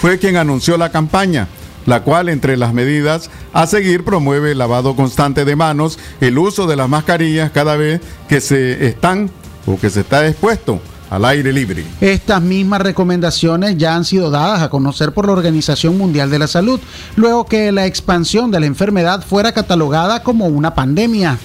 fue 0.00 0.18
quien 0.18 0.36
anunció 0.36 0.76
la 0.76 0.90
campaña 0.90 1.46
la 1.86 2.02
cual 2.02 2.28
entre 2.28 2.56
las 2.56 2.74
medidas 2.74 3.30
a 3.52 3.68
seguir 3.68 4.02
promueve 4.02 4.50
el 4.50 4.58
lavado 4.58 4.96
constante 4.96 5.44
de 5.44 5.54
manos, 5.54 6.00
el 6.20 6.36
uso 6.36 6.66
de 6.66 6.74
las 6.74 6.88
mascarillas 6.88 7.52
cada 7.52 7.76
vez 7.76 8.00
que 8.28 8.40
se 8.40 8.88
están 8.88 9.30
o 9.66 9.78
que 9.78 9.88
se 9.88 10.00
está 10.00 10.26
expuesto 10.26 10.80
al 11.10 11.24
aire 11.24 11.52
libre. 11.52 11.84
Estas 12.00 12.42
mismas 12.42 12.82
recomendaciones 12.82 13.76
ya 13.76 13.94
han 13.94 14.04
sido 14.04 14.30
dadas 14.30 14.62
a 14.62 14.70
conocer 14.70 15.12
por 15.12 15.26
la 15.26 15.32
Organización 15.32 15.96
Mundial 15.98 16.30
de 16.30 16.38
la 16.38 16.46
Salud, 16.46 16.80
luego 17.16 17.46
que 17.46 17.72
la 17.72 17.86
expansión 17.86 18.50
de 18.50 18.60
la 18.60 18.66
enfermedad 18.66 19.24
fuera 19.24 19.52
catalogada 19.52 20.22
como 20.22 20.46
una 20.46 20.74
pandemia. 20.74 21.38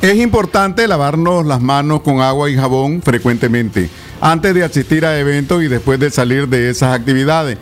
Es 0.00 0.16
importante 0.16 0.88
lavarnos 0.88 1.44
las 1.44 1.60
manos 1.60 2.00
con 2.00 2.22
agua 2.22 2.48
y 2.48 2.56
jabón 2.56 3.02
frecuentemente, 3.02 3.90
antes 4.20 4.54
de 4.54 4.64
asistir 4.64 5.04
a 5.04 5.18
eventos 5.18 5.62
y 5.62 5.68
después 5.68 6.00
de 6.00 6.10
salir 6.10 6.48
de 6.48 6.70
esas 6.70 6.98
actividades. 6.98 7.58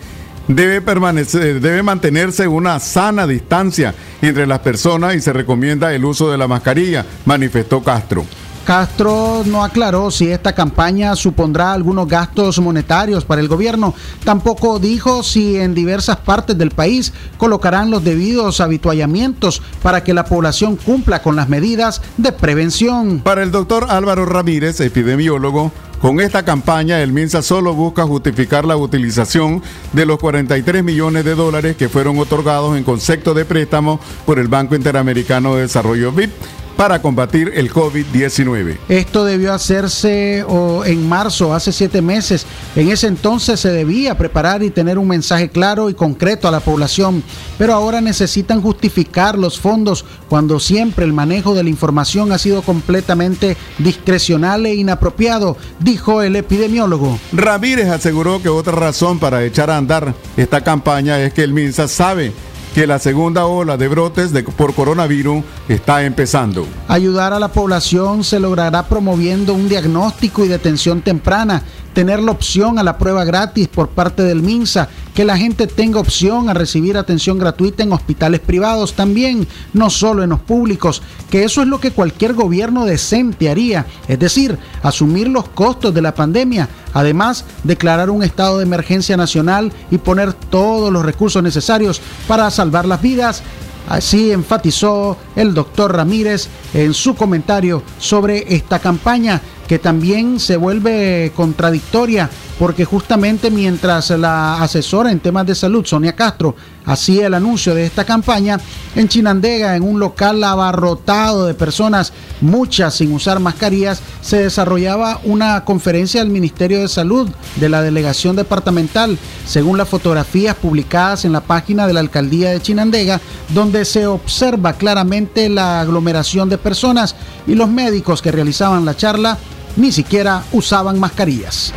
Debe, 0.46 0.80
permanecer, 0.80 1.60
debe 1.60 1.82
mantenerse 1.82 2.48
una 2.48 2.80
sana 2.80 3.26
distancia 3.26 3.94
entre 4.22 4.46
las 4.46 4.60
personas 4.60 5.14
y 5.14 5.20
se 5.20 5.32
recomienda 5.32 5.92
el 5.92 6.04
uso 6.04 6.30
de 6.30 6.38
la 6.38 6.48
mascarilla, 6.48 7.04
manifestó 7.26 7.82
Castro. 7.82 8.24
Castro 8.68 9.44
no 9.46 9.64
aclaró 9.64 10.10
si 10.10 10.28
esta 10.28 10.54
campaña 10.54 11.16
supondrá 11.16 11.72
algunos 11.72 12.06
gastos 12.06 12.60
monetarios 12.60 13.24
para 13.24 13.40
el 13.40 13.48
gobierno. 13.48 13.94
Tampoco 14.24 14.78
dijo 14.78 15.22
si 15.22 15.56
en 15.56 15.74
diversas 15.74 16.18
partes 16.18 16.58
del 16.58 16.72
país 16.72 17.14
colocarán 17.38 17.90
los 17.90 18.04
debidos 18.04 18.60
habituallamientos 18.60 19.62
para 19.82 20.04
que 20.04 20.12
la 20.12 20.26
población 20.26 20.76
cumpla 20.76 21.22
con 21.22 21.34
las 21.34 21.48
medidas 21.48 22.02
de 22.18 22.30
prevención. 22.30 23.20
Para 23.20 23.42
el 23.42 23.52
doctor 23.52 23.86
Álvaro 23.88 24.26
Ramírez, 24.26 24.78
epidemiólogo, 24.82 25.72
con 26.02 26.20
esta 26.20 26.44
campaña, 26.44 27.00
el 27.00 27.10
MINSA 27.10 27.40
solo 27.40 27.72
busca 27.72 28.04
justificar 28.04 28.66
la 28.66 28.76
utilización 28.76 29.62
de 29.94 30.04
los 30.04 30.18
43 30.18 30.84
millones 30.84 31.24
de 31.24 31.34
dólares 31.34 31.74
que 31.74 31.88
fueron 31.88 32.18
otorgados 32.18 32.76
en 32.76 32.84
concepto 32.84 33.32
de 33.32 33.46
préstamo 33.46 33.98
por 34.26 34.38
el 34.38 34.48
Banco 34.48 34.76
Interamericano 34.76 35.54
de 35.54 35.62
Desarrollo 35.62 36.12
BIP 36.12 36.30
para 36.78 37.02
combatir 37.02 37.50
el 37.56 37.72
COVID-19. 37.72 38.78
Esto 38.88 39.24
debió 39.24 39.52
hacerse 39.52 40.44
en 40.84 41.08
marzo, 41.08 41.52
hace 41.52 41.72
siete 41.72 42.00
meses. 42.00 42.46
En 42.76 42.88
ese 42.88 43.08
entonces 43.08 43.58
se 43.58 43.72
debía 43.72 44.16
preparar 44.16 44.62
y 44.62 44.70
tener 44.70 44.96
un 44.96 45.08
mensaje 45.08 45.48
claro 45.48 45.90
y 45.90 45.94
concreto 45.94 46.46
a 46.46 46.52
la 46.52 46.60
población, 46.60 47.24
pero 47.58 47.74
ahora 47.74 48.00
necesitan 48.00 48.62
justificar 48.62 49.36
los 49.36 49.58
fondos 49.58 50.04
cuando 50.28 50.60
siempre 50.60 51.04
el 51.04 51.12
manejo 51.12 51.52
de 51.52 51.64
la 51.64 51.68
información 51.68 52.30
ha 52.30 52.38
sido 52.38 52.62
completamente 52.62 53.56
discrecional 53.78 54.64
e 54.64 54.76
inapropiado, 54.76 55.56
dijo 55.80 56.22
el 56.22 56.36
epidemiólogo. 56.36 57.18
Ramírez 57.32 57.88
aseguró 57.88 58.40
que 58.40 58.50
otra 58.50 58.74
razón 58.74 59.18
para 59.18 59.42
echar 59.42 59.68
a 59.68 59.78
andar 59.78 60.14
esta 60.36 60.60
campaña 60.60 61.20
es 61.20 61.32
que 61.32 61.42
el 61.42 61.52
MINSA 61.52 61.88
sabe 61.88 62.32
que 62.74 62.86
la 62.86 62.98
segunda 62.98 63.46
ola 63.46 63.76
de 63.76 63.88
brotes 63.88 64.32
por 64.56 64.74
coronavirus 64.74 65.44
está 65.68 66.04
empezando. 66.04 66.66
Ayudar 66.88 67.32
a 67.32 67.38
la 67.38 67.48
población 67.48 68.24
se 68.24 68.40
logrará 68.40 68.84
promoviendo 68.88 69.54
un 69.54 69.68
diagnóstico 69.68 70.44
y 70.44 70.48
detención 70.48 71.02
temprana, 71.02 71.62
tener 71.98 72.22
la 72.22 72.30
opción 72.30 72.78
a 72.78 72.84
la 72.84 72.96
prueba 72.96 73.24
gratis 73.24 73.66
por 73.66 73.88
parte 73.88 74.22
del 74.22 74.40
MINSA, 74.40 74.88
que 75.16 75.24
la 75.24 75.36
gente 75.36 75.66
tenga 75.66 75.98
opción 75.98 76.48
a 76.48 76.54
recibir 76.54 76.96
atención 76.96 77.40
gratuita 77.40 77.82
en 77.82 77.92
hospitales 77.92 78.38
privados 78.38 78.94
también, 78.94 79.48
no 79.72 79.90
solo 79.90 80.22
en 80.22 80.30
los 80.30 80.38
públicos, 80.38 81.02
que 81.28 81.42
eso 81.42 81.60
es 81.60 81.66
lo 81.66 81.80
que 81.80 81.90
cualquier 81.90 82.34
gobierno 82.34 82.84
decente 82.84 83.50
haría, 83.50 83.84
es 84.06 84.16
decir, 84.16 84.56
asumir 84.80 85.26
los 85.26 85.48
costos 85.48 85.92
de 85.92 86.02
la 86.02 86.14
pandemia, 86.14 86.68
además 86.94 87.44
declarar 87.64 88.10
un 88.10 88.22
estado 88.22 88.58
de 88.58 88.62
emergencia 88.62 89.16
nacional 89.16 89.72
y 89.90 89.98
poner 89.98 90.34
todos 90.34 90.92
los 90.92 91.04
recursos 91.04 91.42
necesarios 91.42 92.00
para 92.28 92.48
salvar 92.52 92.86
las 92.86 93.02
vidas. 93.02 93.42
Así 93.88 94.30
enfatizó 94.30 95.16
el 95.34 95.54
doctor 95.54 95.96
Ramírez 95.96 96.46
en 96.74 96.92
su 96.92 97.16
comentario 97.16 97.82
sobre 97.98 98.54
esta 98.54 98.78
campaña 98.78 99.40
que 99.68 99.78
también 99.78 100.40
se 100.40 100.56
vuelve 100.56 101.30
contradictoria 101.36 102.30
porque 102.58 102.84
justamente 102.84 103.50
mientras 103.50 104.10
la 104.10 104.60
asesora 104.60 105.12
en 105.12 105.20
temas 105.20 105.46
de 105.46 105.54
salud, 105.54 105.86
Sonia 105.86 106.16
Castro, 106.16 106.56
hacía 106.84 107.28
el 107.28 107.34
anuncio 107.34 107.74
de 107.74 107.86
esta 107.86 108.04
campaña, 108.04 108.58
en 108.96 109.06
Chinandega, 109.06 109.76
en 109.76 109.84
un 109.84 110.00
local 110.00 110.42
abarrotado 110.42 111.46
de 111.46 111.54
personas, 111.54 112.12
muchas 112.40 112.94
sin 112.94 113.12
usar 113.12 113.38
mascarillas, 113.38 114.00
se 114.22 114.42
desarrollaba 114.42 115.20
una 115.22 115.64
conferencia 115.64 116.20
del 116.20 116.32
Ministerio 116.32 116.80
de 116.80 116.88
Salud 116.88 117.28
de 117.56 117.68
la 117.68 117.82
Delegación 117.82 118.34
Departamental, 118.34 119.18
según 119.46 119.78
las 119.78 119.88
fotografías 119.88 120.56
publicadas 120.56 121.24
en 121.24 121.32
la 121.32 121.42
página 121.42 121.86
de 121.86 121.92
la 121.92 122.00
Alcaldía 122.00 122.50
de 122.50 122.62
Chinandega, 122.62 123.20
donde 123.50 123.84
se 123.84 124.06
observa 124.08 124.72
claramente 124.72 125.48
la 125.48 125.80
aglomeración 125.80 126.48
de 126.48 126.58
personas 126.58 127.14
y 127.46 127.54
los 127.54 127.68
médicos 127.68 128.20
que 128.20 128.32
realizaban 128.32 128.84
la 128.84 128.96
charla 128.96 129.38
ni 129.78 129.92
siquiera 129.92 130.44
usaban 130.52 130.98
mascarillas. 130.98 131.72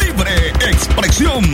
Libre 0.00 0.48
expresión. 0.70 1.44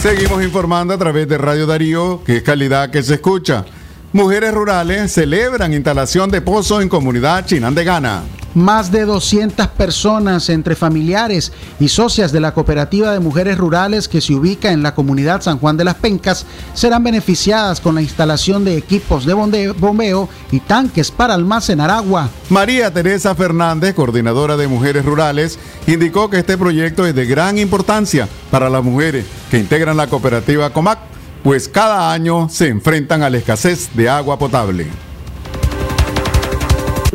Seguimos 0.00 0.42
informando 0.42 0.92
a 0.92 0.98
través 0.98 1.28
de 1.28 1.38
Radio 1.38 1.66
Darío, 1.66 2.22
que 2.24 2.38
es 2.38 2.42
calidad 2.42 2.90
que 2.90 3.02
se 3.02 3.14
escucha. 3.14 3.64
Mujeres 4.12 4.52
rurales 4.52 5.12
celebran 5.12 5.72
instalación 5.72 6.30
de 6.30 6.40
pozo 6.40 6.80
en 6.80 6.88
comunidad 6.88 7.46
chinandegana. 7.46 8.22
Más 8.56 8.90
de 8.90 9.04
200 9.04 9.66
personas 9.68 10.48
entre 10.48 10.76
familiares 10.76 11.52
y 11.78 11.88
socias 11.88 12.32
de 12.32 12.40
la 12.40 12.54
Cooperativa 12.54 13.12
de 13.12 13.20
Mujeres 13.20 13.58
Rurales 13.58 14.08
que 14.08 14.22
se 14.22 14.32
ubica 14.32 14.72
en 14.72 14.82
la 14.82 14.94
comunidad 14.94 15.42
San 15.42 15.58
Juan 15.58 15.76
de 15.76 15.84
las 15.84 15.96
Pencas 15.96 16.46
serán 16.72 17.04
beneficiadas 17.04 17.82
con 17.82 17.96
la 17.96 18.00
instalación 18.00 18.64
de 18.64 18.78
equipos 18.78 19.26
de 19.26 19.34
bombeo 19.34 20.30
y 20.50 20.60
tanques 20.60 21.10
para 21.10 21.34
almacenar 21.34 21.90
agua. 21.90 22.30
María 22.48 22.90
Teresa 22.90 23.34
Fernández, 23.34 23.94
coordinadora 23.94 24.56
de 24.56 24.68
Mujeres 24.68 25.04
Rurales, 25.04 25.58
indicó 25.86 26.30
que 26.30 26.38
este 26.38 26.56
proyecto 26.56 27.04
es 27.04 27.14
de 27.14 27.26
gran 27.26 27.58
importancia 27.58 28.26
para 28.50 28.70
las 28.70 28.82
mujeres 28.82 29.26
que 29.50 29.58
integran 29.58 29.98
la 29.98 30.06
cooperativa 30.06 30.70
COMAC 30.70 30.98
pues 31.42 31.68
cada 31.68 32.10
año 32.10 32.48
se 32.48 32.68
enfrentan 32.68 33.22
a 33.22 33.28
la 33.28 33.36
escasez 33.36 33.90
de 33.94 34.08
agua 34.08 34.38
potable. 34.38 34.86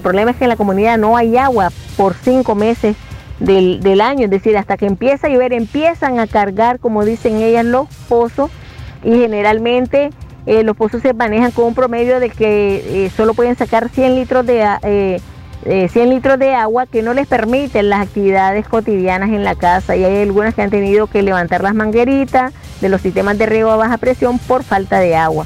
Problema 0.02 0.32
es 0.32 0.38
que 0.38 0.46
en 0.46 0.50
la 0.50 0.56
comunidad 0.56 0.98
no 0.98 1.18
hay 1.18 1.38
agua 1.38 1.70
por 1.98 2.14
cinco 2.14 2.56
meses 2.56 2.96
del, 3.40 4.02
año, 4.02 4.26
es 4.26 4.30
decir, 4.30 4.58
hasta 4.58 4.78
que 4.78 4.86
empieza 4.86 5.28
a 5.28 5.30
llover, 5.30 5.54
empiezan 5.54 6.20
a 6.20 6.28
cargar, 6.28 6.80
como 6.80 7.06
dicen 7.06 7.38
ellas, 7.38 7.66
los 7.66 7.88
pozos. 8.08 8.52
Y 9.04 9.14
generalmente 9.18 10.12
eh, 10.46 10.64
los 10.64 10.78
pozos 10.78 11.02
se 11.02 11.14
manejan 11.14 11.52
con 11.52 11.66
un 11.66 11.76
promedio 11.76 12.20
de 12.20 12.30
que 12.30 13.06
eh, 13.06 13.10
solo 13.10 13.34
pueden 13.34 13.56
sacar 13.56 13.90
100 13.90 14.16
litros 14.16 14.46
de, 14.46 15.20
100 15.64 16.10
litros 16.10 16.40
de 16.40 16.54
agua 16.54 16.86
que 16.86 17.02
no 17.02 17.14
les 17.14 17.28
permiten 17.28 17.90
las 17.90 18.02
actividades 18.02 18.68
cotidianas 18.68 19.30
en 19.30 19.44
la 19.44 19.56
casa. 19.56 19.96
Y 19.96 20.04
hay 20.04 20.22
algunas 20.22 20.54
que 20.54 20.62
han 20.62 20.70
tenido 20.70 21.08
que 21.08 21.24
levantar 21.24 21.64
las 21.64 21.74
mangueritas 21.74 22.54
de 22.80 22.90
los 22.90 23.02
sistemas 23.02 23.38
de 23.38 23.46
riego 23.48 23.72
a 23.72 23.76
baja 23.76 23.98
presión 23.98 24.38
por 24.40 24.64
falta 24.64 25.00
de 25.00 25.16
agua. 25.16 25.46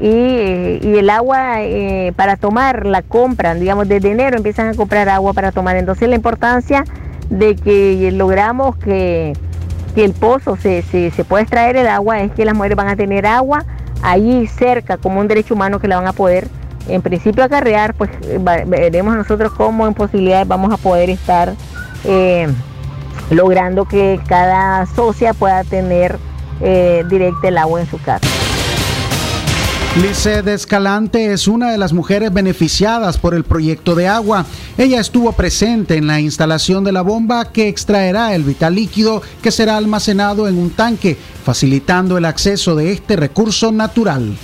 Y, 0.00 0.96
el 0.98 1.08
agua 1.10 1.62
eh, 1.62 2.12
para 2.16 2.36
tomar 2.36 2.86
la 2.86 3.02
compran, 3.02 3.60
digamos, 3.60 3.88
desde 3.88 4.10
enero 4.10 4.36
empiezan 4.36 4.68
a 4.68 4.74
comprar 4.74 5.08
agua 5.08 5.32
para 5.32 5.52
tomar. 5.52 5.76
Entonces 5.76 6.08
la 6.08 6.16
importancia 6.16 6.84
de 7.30 7.56
que 7.56 8.10
logramos 8.12 8.76
que, 8.76 9.34
el 9.96 10.12
pozo 10.12 10.56
se, 10.56 10.82
se, 10.82 11.12
se 11.12 11.24
pueda 11.24 11.42
extraer 11.42 11.76
el 11.76 11.86
agua 11.86 12.20
es 12.20 12.32
que 12.32 12.44
las 12.44 12.54
mujeres 12.54 12.76
van 12.76 12.88
a 12.88 12.96
tener 12.96 13.26
agua 13.26 13.64
ahí 14.02 14.48
cerca 14.48 14.96
como 14.96 15.20
un 15.20 15.28
derecho 15.28 15.54
humano 15.54 15.78
que 15.78 15.86
la 15.86 15.96
van 15.96 16.08
a 16.08 16.12
poder 16.12 16.48
en 16.88 17.02
principio 17.02 17.44
acarrear, 17.44 17.94
pues 17.94 18.10
veremos 18.66 19.16
nosotros 19.16 19.52
cómo 19.52 19.86
en 19.86 19.94
posibilidades 19.94 20.46
vamos 20.46 20.72
a 20.72 20.76
poder 20.76 21.10
estar 21.10 21.54
eh, 22.04 22.48
logrando 23.30 23.86
que 23.86 24.20
cada 24.28 24.84
socia 24.86 25.32
pueda 25.32 25.64
tener 25.64 26.18
eh, 26.60 27.04
directo 27.08 27.48
el 27.48 27.58
agua 27.58 27.80
en 27.80 27.86
su 27.86 27.98
casa. 28.02 28.33
Lice 29.96 30.42
Escalante 30.52 31.32
es 31.32 31.46
una 31.46 31.70
de 31.70 31.78
las 31.78 31.92
mujeres 31.92 32.34
beneficiadas 32.34 33.16
por 33.16 33.32
el 33.32 33.44
proyecto 33.44 33.94
de 33.94 34.08
agua. 34.08 34.44
Ella 34.76 34.98
estuvo 34.98 35.30
presente 35.30 35.94
en 35.96 36.08
la 36.08 36.18
instalación 36.18 36.82
de 36.82 36.90
la 36.90 37.02
bomba 37.02 37.52
que 37.52 37.68
extraerá 37.68 38.34
el 38.34 38.42
vital 38.42 38.74
líquido 38.74 39.22
que 39.40 39.52
será 39.52 39.76
almacenado 39.76 40.48
en 40.48 40.58
un 40.58 40.70
tanque, 40.70 41.16
facilitando 41.44 42.18
el 42.18 42.24
acceso 42.24 42.74
de 42.74 42.90
este 42.90 43.14
recurso 43.14 43.70
natural. 43.70 44.36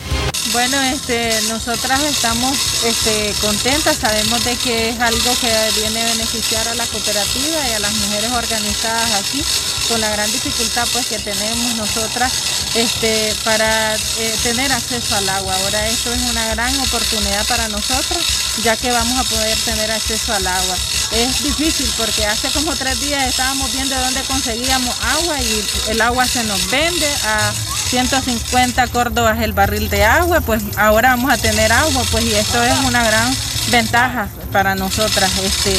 Bueno, 0.53 0.81
este, 0.83 1.31
nosotras 1.43 2.03
estamos 2.03 2.57
este, 2.85 3.33
contentas, 3.41 3.99
sabemos 3.99 4.43
de 4.45 4.57
que 4.57 4.89
es 4.89 4.99
algo 4.99 5.33
que 5.41 5.53
viene 5.81 6.03
a 6.03 6.07
beneficiar 6.07 6.67
a 6.67 6.75
la 6.75 6.85
cooperativa 6.87 7.69
y 7.69 7.73
a 7.73 7.79
las 7.79 7.93
mujeres 7.95 8.33
organizadas 8.33 9.13
aquí, 9.15 9.45
con 9.89 10.01
la 10.01 10.11
gran 10.11 10.31
dificultad 10.33 10.89
pues 10.93 11.07
que 11.07 11.21
tenemos 11.21 11.77
nosotras 11.77 12.33
este, 12.75 13.33
para 13.45 13.95
eh, 13.95 14.35
tener 14.43 14.73
acceso 14.73 15.15
al 15.15 15.29
agua. 15.29 15.55
Ahora 15.55 15.87
esto 15.87 16.13
es 16.13 16.23
una 16.23 16.45
gran 16.49 16.79
oportunidad 16.81 17.47
para 17.47 17.69
nosotros, 17.69 18.19
ya 18.65 18.77
que 18.77 18.91
vamos 18.91 19.19
a 19.19 19.25
poder 19.31 19.57
tener 19.59 19.93
acceso 19.93 20.35
al 20.35 20.47
agua. 20.49 20.77
Es 21.13 21.45
difícil 21.45 21.89
porque 21.97 22.27
hace 22.27 22.51
como 22.51 22.75
tres 22.75 23.01
días 23.01 23.29
estábamos 23.29 23.73
viendo 23.73 23.95
dónde 24.01 24.23
conseguíamos 24.23 24.97
agua 25.01 25.41
y 25.41 25.65
el 25.91 26.01
agua 26.01 26.27
se 26.27 26.43
nos 26.45 26.71
vende 26.71 27.09
a 27.25 27.53
150 27.91 28.87
córdobas 28.89 29.41
el 29.41 29.53
barril 29.53 29.91
de 29.91 30.05
agua, 30.05 30.40
pues 30.43 30.63
ahora 30.77 31.11
vamos 31.11 31.33
a 31.33 31.37
tener 31.37 31.73
agua, 31.73 32.03
pues 32.11 32.25
y 32.25 32.35
esto 32.35 32.63
es 32.63 32.79
una 32.81 33.03
gran 33.05 33.35
ventaja 33.71 34.29
para 34.53 34.75
nosotras, 34.75 35.31
este, 35.39 35.77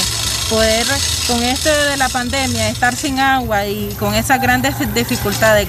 poder 0.49 0.85
con 1.27 1.41
esto 1.43 1.69
de 1.69 1.97
la 1.97 2.09
pandemia 2.09 2.69
estar 2.69 2.95
sin 2.95 3.19
agua 3.19 3.65
y 3.65 3.93
con 3.99 4.13
esas 4.15 4.41
grandes 4.41 4.75
dificultades. 4.93 5.67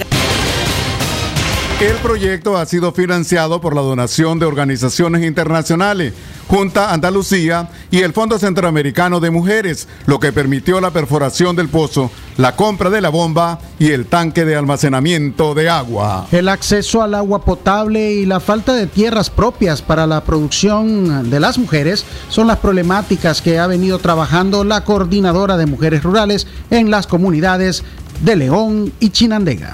El 1.81 1.95
proyecto 1.97 2.55
ha 2.55 2.65
sido 2.65 2.93
financiado 2.93 3.59
por 3.59 3.75
la 3.75 3.81
donación 3.81 4.39
de 4.39 4.45
organizaciones 4.45 5.23
internacionales, 5.25 6.13
Junta 6.47 6.93
Andalucía 6.93 7.69
y 7.91 8.01
el 8.01 8.13
Fondo 8.13 8.39
Centroamericano 8.39 9.19
de 9.19 9.31
Mujeres, 9.31 9.87
lo 10.05 10.19
que 10.19 10.31
permitió 10.31 10.79
la 10.79 10.91
perforación 10.91 11.55
del 11.55 11.67
pozo, 11.67 12.09
la 12.37 12.55
compra 12.55 12.89
de 12.89 13.01
la 13.01 13.09
bomba 13.09 13.59
y 13.79 13.89
el 13.89 14.05
tanque 14.05 14.45
de 14.45 14.55
almacenamiento 14.55 15.55
de 15.55 15.69
agua. 15.69 16.27
El 16.31 16.47
acceso 16.47 17.01
al 17.01 17.15
agua 17.15 17.43
potable 17.43 18.13
y 18.13 18.25
la 18.25 18.39
falta 18.39 18.73
de 18.73 18.87
tierras 18.87 19.29
propias 19.29 19.81
para 19.81 20.07
la 20.07 20.23
producción 20.23 21.29
de 21.29 21.39
las 21.39 21.57
mujeres 21.57 22.05
son 22.29 22.47
las 22.47 22.59
problemáticas 22.59 23.41
que 23.41 23.59
ha 23.59 23.67
venido 23.67 23.99
trabajando 23.99 24.63
la 24.63 24.85
coordinadora 24.85 25.57
de 25.57 25.65
mujeres 25.65 26.03
rurales 26.03 26.47
en 26.69 26.91
las 26.91 27.07
comunidades 27.07 27.83
de 28.21 28.35
León 28.37 28.93
y 28.99 29.09
Chinandega. 29.09 29.73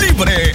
Libre 0.00 0.52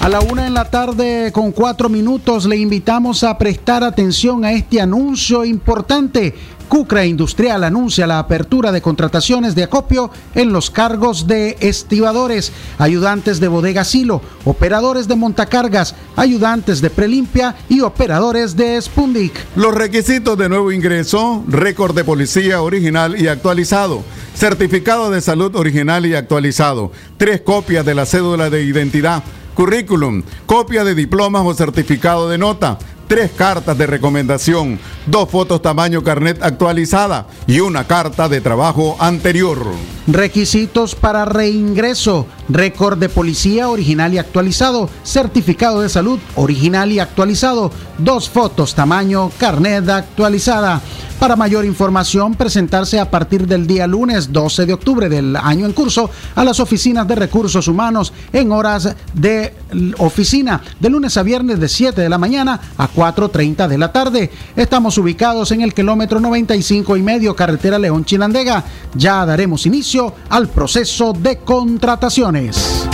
A 0.00 0.08
la 0.08 0.20
una 0.20 0.46
en 0.46 0.54
la 0.54 0.70
tarde 0.70 1.30
con 1.32 1.52
cuatro 1.52 1.90
minutos 1.90 2.46
le 2.46 2.56
invitamos 2.56 3.22
a 3.22 3.36
prestar 3.36 3.84
atención 3.84 4.42
a 4.42 4.52
este 4.52 4.80
anuncio 4.80 5.44
importante. 5.44 6.34
Cucra 6.70 7.04
Industrial 7.04 7.64
anuncia 7.64 8.06
la 8.06 8.20
apertura 8.20 8.70
de 8.70 8.80
contrataciones 8.80 9.56
de 9.56 9.64
acopio 9.64 10.12
en 10.36 10.52
los 10.52 10.70
cargos 10.70 11.26
de 11.26 11.56
estibadores, 11.58 12.52
ayudantes 12.78 13.40
de 13.40 13.48
bodega 13.48 13.82
silo, 13.82 14.22
operadores 14.44 15.08
de 15.08 15.16
montacargas, 15.16 15.96
ayudantes 16.14 16.80
de 16.80 16.90
prelimpia 16.90 17.56
y 17.68 17.80
operadores 17.80 18.54
de 18.54 18.80
Spundic. 18.80 19.34
Los 19.56 19.74
requisitos 19.74 20.38
de 20.38 20.48
nuevo 20.48 20.70
ingreso, 20.70 21.42
récord 21.48 21.92
de 21.92 22.04
policía 22.04 22.62
original 22.62 23.20
y 23.20 23.26
actualizado 23.26 24.04
certificado 24.36 25.10
de 25.10 25.20
salud 25.20 25.54
original 25.56 26.06
y 26.06 26.14
actualizado, 26.14 26.92
tres 27.18 27.40
copias 27.40 27.84
de 27.84 27.96
la 27.96 28.06
cédula 28.06 28.48
de 28.48 28.62
identidad, 28.62 29.24
currículum, 29.54 30.22
copia 30.46 30.84
de 30.84 30.94
diplomas 30.94 31.42
o 31.44 31.52
certificado 31.52 32.30
de 32.30 32.38
nota, 32.38 32.78
tres 33.10 33.32
cartas 33.32 33.76
de 33.76 33.88
recomendación, 33.88 34.78
dos 35.04 35.28
fotos 35.28 35.60
tamaño 35.60 36.04
carnet 36.04 36.40
actualizada 36.44 37.26
y 37.48 37.58
una 37.58 37.88
carta 37.88 38.28
de 38.28 38.40
trabajo 38.40 38.96
anterior. 39.00 39.66
Requisitos 40.06 40.94
para 40.94 41.24
reingreso, 41.24 42.28
récord 42.48 42.98
de 42.98 43.08
policía 43.08 43.68
original 43.68 44.14
y 44.14 44.18
actualizado, 44.18 44.88
certificado 45.02 45.80
de 45.80 45.88
salud 45.88 46.20
original 46.36 46.92
y 46.92 47.00
actualizado, 47.00 47.72
dos 47.98 48.30
fotos 48.30 48.76
tamaño 48.76 49.32
carnet 49.38 49.88
actualizada. 49.88 50.80
Para 51.20 51.36
mayor 51.36 51.66
información, 51.66 52.34
presentarse 52.34 52.98
a 52.98 53.10
partir 53.10 53.46
del 53.46 53.66
día 53.66 53.86
lunes 53.86 54.32
12 54.32 54.64
de 54.64 54.72
octubre 54.72 55.06
del 55.10 55.36
año 55.36 55.66
en 55.66 55.74
curso 55.74 56.08
a 56.34 56.42
las 56.42 56.60
oficinas 56.60 57.06
de 57.06 57.14
recursos 57.14 57.68
humanos 57.68 58.10
en 58.32 58.50
horas 58.50 58.96
de 59.12 59.52
oficina, 59.98 60.62
de 60.80 60.88
lunes 60.88 61.18
a 61.18 61.22
viernes 61.22 61.60
de 61.60 61.68
7 61.68 62.00
de 62.00 62.08
la 62.08 62.16
mañana 62.16 62.58
a 62.78 62.88
4.30 62.90 63.68
de 63.68 63.76
la 63.76 63.92
tarde. 63.92 64.30
Estamos 64.56 64.96
ubicados 64.96 65.52
en 65.52 65.60
el 65.60 65.74
kilómetro 65.74 66.20
95 66.20 66.96
y 66.96 67.02
medio, 67.02 67.36
carretera 67.36 67.78
León 67.78 68.06
Chinandega. 68.06 68.64
Ya 68.94 69.26
daremos 69.26 69.66
inicio 69.66 70.14
al 70.30 70.48
proceso 70.48 71.12
de 71.12 71.36
contrataciones. 71.36 72.88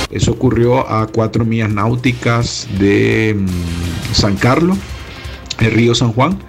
Eso 0.09 0.31
ocurrió 0.31 0.89
a 0.89 1.05
cuatro 1.07 1.43
millas 1.43 1.69
náuticas 1.69 2.65
de 2.79 3.35
mm, 3.37 4.13
San 4.13 4.37
Carlos, 4.37 4.77
el 5.59 5.71
río 5.71 5.93
San 5.93 6.13
Juan 6.13 6.39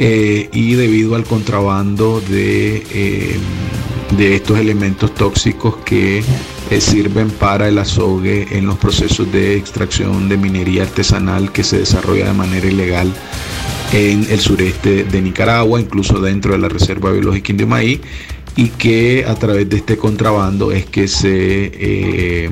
eh, 0.00 0.48
y 0.52 0.74
debido 0.74 1.16
al 1.16 1.24
contrabando 1.24 2.20
de, 2.20 2.84
eh, 2.92 3.36
de 4.16 4.36
estos 4.36 4.58
elementos 4.58 5.12
tóxicos 5.12 5.76
que 5.78 6.22
eh, 6.70 6.80
sirven 6.80 7.30
para 7.30 7.66
el 7.66 7.78
azogue 7.78 8.46
en 8.52 8.66
los 8.66 8.78
procesos 8.78 9.30
de 9.32 9.56
extracción 9.56 10.28
de 10.28 10.36
minería 10.36 10.84
artesanal 10.84 11.50
que 11.50 11.64
se 11.64 11.78
desarrolla 11.78 12.26
de 12.26 12.32
manera 12.32 12.66
ilegal 12.68 13.12
en 13.92 14.24
el 14.30 14.38
sureste 14.38 15.02
de 15.02 15.20
Nicaragua, 15.20 15.80
incluso 15.80 16.20
dentro 16.20 16.52
de 16.52 16.58
la 16.58 16.68
Reserva 16.68 17.10
Biológica 17.10 17.50
Indio-Maí, 17.50 18.00
y 18.54 18.68
que 18.68 19.24
a 19.26 19.34
través 19.34 19.68
de 19.68 19.78
este 19.78 19.96
contrabando 19.96 20.70
es 20.70 20.86
que 20.86 21.08
se 21.08 22.50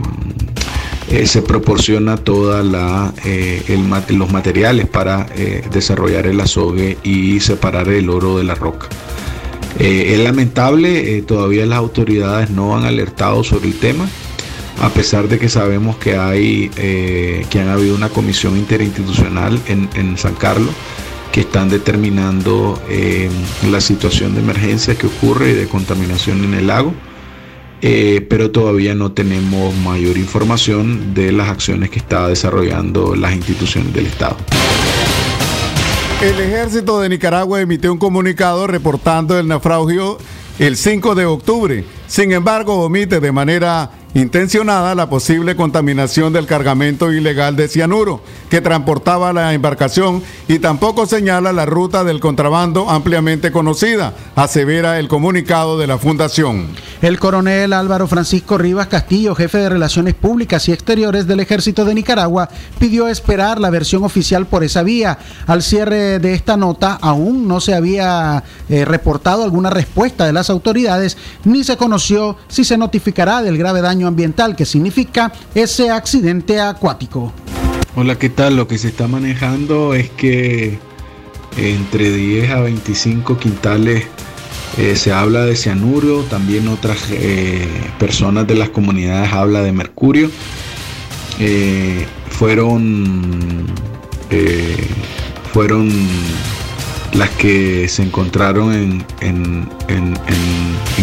se 1.26 1.42
proporciona 1.42 2.16
toda 2.16 3.12
eh, 3.24 3.78
los 4.08 4.32
materiales 4.32 4.88
para 4.88 5.26
eh, 5.36 5.62
desarrollar 5.70 6.26
el 6.26 6.40
azogue 6.40 6.98
y 7.04 7.40
separar 7.40 7.88
el 7.88 8.10
oro 8.10 8.38
de 8.38 8.44
la 8.44 8.54
roca. 8.54 8.88
es 9.78 10.18
lamentable, 10.18 11.22
todavía 11.22 11.64
las 11.66 11.78
autoridades 11.78 12.50
no 12.50 12.76
han 12.76 12.84
alertado 12.84 13.44
sobre 13.44 13.68
el 13.68 13.78
tema, 13.78 14.08
a 14.82 14.88
pesar 14.88 15.28
de 15.28 15.38
que 15.38 15.48
sabemos 15.48 15.96
que 15.96 16.16
hay 16.16 16.68
que 16.70 17.60
han 17.60 17.68
habido 17.68 17.94
una 17.94 18.08
comisión 18.08 18.56
interinstitucional 18.56 19.60
en 19.68 20.18
San 20.18 20.34
Carlos 20.34 20.74
que 21.32 21.40
están 21.40 21.68
determinando 21.68 22.80
la 23.70 23.80
situación 23.80 24.34
de 24.34 24.40
emergencia 24.40 24.96
que 24.96 25.06
ocurre 25.06 25.50
y 25.50 25.54
de 25.54 25.68
contaminación 25.68 26.42
en 26.44 26.54
el 26.54 26.66
lago. 26.66 26.94
Eh, 27.82 28.26
pero 28.28 28.50
todavía 28.50 28.94
no 28.94 29.12
tenemos 29.12 29.74
mayor 29.76 30.16
información 30.16 31.14
de 31.14 31.32
las 31.32 31.48
acciones 31.48 31.90
que 31.90 31.98
está 31.98 32.28
desarrollando 32.28 33.14
las 33.14 33.34
instituciones 33.34 33.92
del 33.92 34.06
Estado. 34.06 34.36
El 36.22 36.40
ejército 36.40 37.00
de 37.00 37.10
Nicaragua 37.10 37.60
emitió 37.60 37.92
un 37.92 37.98
comunicado 37.98 38.66
reportando 38.66 39.38
el 39.38 39.46
naufragio 39.46 40.16
el 40.58 40.76
5 40.76 41.14
de 41.14 41.26
octubre. 41.26 41.84
Sin 42.06 42.32
embargo, 42.32 42.82
omite 42.82 43.20
de 43.20 43.32
manera 43.32 43.90
intencionada 44.16 44.94
la 44.94 45.10
posible 45.10 45.56
contaminación 45.56 46.32
del 46.32 46.46
cargamento 46.46 47.12
ilegal 47.12 47.54
de 47.54 47.68
cianuro 47.68 48.22
que 48.48 48.62
transportaba 48.62 49.34
la 49.34 49.52
embarcación 49.52 50.22
y 50.48 50.58
tampoco 50.58 51.04
señala 51.04 51.52
la 51.52 51.66
ruta 51.66 52.02
del 52.02 52.18
contrabando 52.18 52.88
ampliamente 52.88 53.52
conocida, 53.52 54.14
asevera 54.34 54.98
el 54.98 55.08
comunicado 55.08 55.76
de 55.78 55.86
la 55.86 55.98
Fundación. 55.98 56.68
El 57.02 57.18
coronel 57.18 57.74
Álvaro 57.74 58.06
Francisco 58.06 58.56
Rivas 58.56 58.86
Castillo, 58.86 59.34
jefe 59.34 59.58
de 59.58 59.68
Relaciones 59.68 60.14
Públicas 60.14 60.66
y 60.68 60.72
Exteriores 60.72 61.26
del 61.26 61.40
Ejército 61.40 61.84
de 61.84 61.94
Nicaragua, 61.94 62.48
pidió 62.78 63.08
esperar 63.08 63.60
la 63.60 63.68
versión 63.68 64.02
oficial 64.02 64.46
por 64.46 64.64
esa 64.64 64.82
vía. 64.82 65.18
Al 65.46 65.62
cierre 65.62 66.20
de 66.20 66.32
esta 66.32 66.56
nota 66.56 66.98
aún 67.02 67.46
no 67.46 67.60
se 67.60 67.74
había 67.74 68.42
eh, 68.70 68.86
reportado 68.86 69.44
alguna 69.44 69.68
respuesta 69.68 70.24
de 70.24 70.32
las 70.32 70.48
autoridades 70.48 71.18
ni 71.44 71.64
se 71.64 71.76
conoció 71.76 72.38
si 72.48 72.64
se 72.64 72.78
notificará 72.78 73.42
del 73.42 73.58
grave 73.58 73.82
daño 73.82 74.05
ambiental 74.06 74.56
que 74.56 74.64
significa 74.64 75.32
ese 75.54 75.90
accidente 75.90 76.60
acuático. 76.60 77.32
Hola, 77.94 78.18
¿qué 78.18 78.28
tal? 78.28 78.56
Lo 78.56 78.68
que 78.68 78.78
se 78.78 78.88
está 78.88 79.08
manejando 79.08 79.94
es 79.94 80.10
que 80.10 80.78
entre 81.56 82.12
10 82.12 82.50
a 82.50 82.60
25 82.60 83.38
quintales 83.38 84.04
eh, 84.76 84.94
se 84.96 85.12
habla 85.12 85.44
de 85.46 85.56
cianuro, 85.56 86.22
también 86.24 86.68
otras 86.68 86.98
eh, 87.10 87.66
personas 87.98 88.46
de 88.46 88.56
las 88.56 88.68
comunidades 88.68 89.32
habla 89.32 89.62
de 89.62 89.72
mercurio. 89.72 90.30
Eh, 91.38 92.06
fueron, 92.28 93.66
fueron 95.52 95.90
las 97.14 97.30
que 97.30 97.88
se 97.88 98.02
encontraron 98.02 98.74
en, 98.74 99.04
en, 99.20 99.68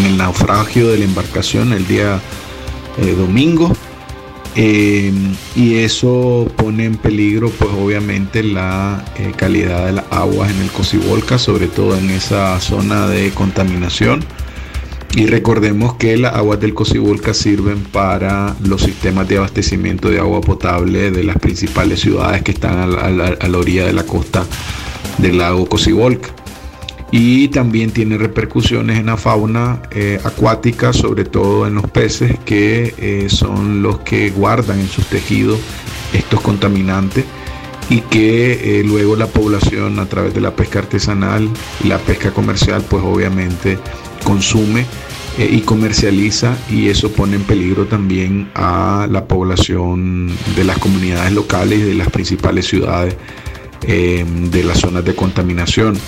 el 0.05 0.17
naufragio 0.17 0.89
de 0.89 0.99
la 0.99 1.05
embarcación 1.05 1.73
el 1.73 1.87
día 1.87 2.19
domingo. 3.17 3.75
y 4.55 5.75
eso 5.75 6.47
pone 6.55 6.85
en 6.85 6.97
peligro 6.97 7.49
pues 7.49 7.71
obviamente 7.71 8.43
la 8.43 9.03
calidad 9.35 9.87
de 9.87 9.93
las 9.93 10.05
aguas 10.11 10.51
en 10.51 10.61
el 10.61 10.69
Cocibolca, 10.69 11.37
sobre 11.37 11.67
todo 11.67 11.97
en 11.97 12.09
esa 12.09 12.59
zona 12.59 13.07
de 13.07 13.31
contaminación. 13.31 14.23
Y 15.15 15.27
recordemos 15.27 15.93
que 15.95 16.17
las 16.17 16.33
aguas 16.33 16.59
del 16.59 16.73
Cocibolca 16.73 17.35
sirven 17.35 17.83
para 17.83 18.55
los 18.63 18.81
sistemas 18.81 19.27
de 19.27 19.37
abastecimiento 19.37 20.09
de 20.09 20.19
agua 20.19 20.41
potable 20.41 21.11
de 21.11 21.23
las 21.23 21.37
principales 21.37 21.99
ciudades 21.99 22.41
que 22.41 22.51
están 22.51 22.79
a 22.79 23.47
la 23.47 23.57
orilla 23.57 23.85
de 23.85 23.93
la 23.93 24.03
costa 24.03 24.43
del 25.19 25.37
lago 25.37 25.67
Cocibolca. 25.67 26.42
Y 27.15 27.49
también 27.49 27.91
tiene 27.91 28.17
repercusiones 28.17 28.97
en 28.97 29.05
la 29.05 29.17
fauna 29.17 29.83
eh, 29.91 30.19
acuática, 30.23 30.93
sobre 30.93 31.25
todo 31.25 31.67
en 31.67 31.75
los 31.75 31.87
peces, 31.87 32.39
que 32.43 32.95
eh, 32.97 33.29
son 33.29 33.83
los 33.83 33.99
que 33.99 34.31
guardan 34.31 34.79
en 34.79 34.87
sus 34.87 35.05
tejidos 35.05 35.59
estos 36.11 36.41
contaminantes 36.41 37.23
y 37.87 38.01
que 38.01 38.79
eh, 38.79 38.83
luego 38.83 39.15
la 39.15 39.27
población 39.27 39.99
a 39.99 40.07
través 40.07 40.33
de 40.33 40.41
la 40.41 40.55
pesca 40.55 40.79
artesanal 40.79 41.47
y 41.83 41.87
la 41.87 41.99
pesca 41.99 42.31
comercial 42.31 42.83
pues 42.89 43.03
obviamente 43.03 43.77
consume 44.23 44.87
y 45.37 45.61
comercializa 45.61 46.57
y 46.71 46.89
eso 46.89 47.11
pone 47.11 47.35
en 47.35 47.43
peligro 47.43 47.85
también 47.85 48.49
a 48.55 49.07
la 49.07 49.25
población 49.27 50.31
de 50.55 50.63
las 50.63 50.79
comunidades 50.79 51.31
locales 51.31 51.79
y 51.79 51.83
de 51.83 51.93
las 51.93 52.09
principales 52.09 52.65
ciudades 52.65 53.15
de 53.81 54.63
las 54.63 54.79
zonas 54.79 55.03
de 55.05 55.13
contaminación. 55.13 55.99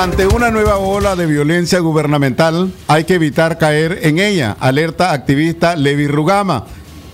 Ante 0.00 0.26
una 0.26 0.50
nueva 0.50 0.78
ola 0.78 1.14
de 1.14 1.26
violencia 1.26 1.78
gubernamental, 1.80 2.72
hay 2.88 3.04
que 3.04 3.16
evitar 3.16 3.58
caer 3.58 3.98
en 4.00 4.18
ella, 4.18 4.56
alerta 4.58 5.12
activista 5.12 5.76
Levi 5.76 6.06
Rugama. 6.06 6.64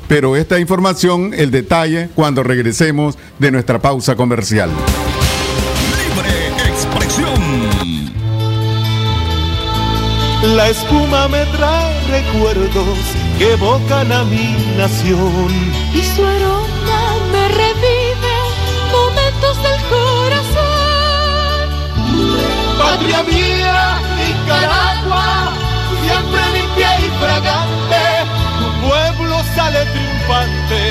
Pero 0.07 0.37
esta 0.37 0.61
información, 0.61 1.35
el 1.35 1.51
detalle, 1.51 2.11
cuando 2.15 2.45
regresemos 2.45 3.19
de 3.41 3.51
nuestra 3.51 3.81
pausa 3.81 4.15
comercial. 4.15 4.71
Libre 5.99 6.69
expresión. 6.69 8.13
La 10.55 10.69
espuma 10.69 11.27
me 11.27 11.45
trae 11.47 11.93
recuerdos 12.09 12.99
que 13.37 13.53
evocan 13.55 14.13
a 14.13 14.23
mi 14.23 14.55
nación. 14.79 15.51
Y 15.93 16.03
su 16.03 16.23
revive 17.49 18.16
Patria 22.79 23.23
mía, 23.23 24.01
Nicaragua, 24.17 25.53
siempre 26.05 26.41
limpia 26.55 27.01
y 27.01 27.11
fragante, 27.21 28.05
tu 28.59 28.67
pueblo 28.87 29.43
sale 29.55 29.85
triunfante 29.87 30.83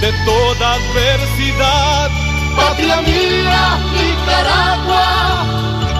de 0.00 0.12
toda 0.24 0.74
adversidad. 0.74 2.10
Patria 2.56 3.00
mía, 3.02 3.78
Nicaragua. 3.92 5.44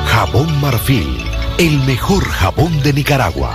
Jabón 0.06 0.60
Marfil, 0.60 1.24
el 1.58 1.78
mejor 1.80 2.24
jabón 2.28 2.82
de 2.82 2.92
Nicaragua. 2.92 3.54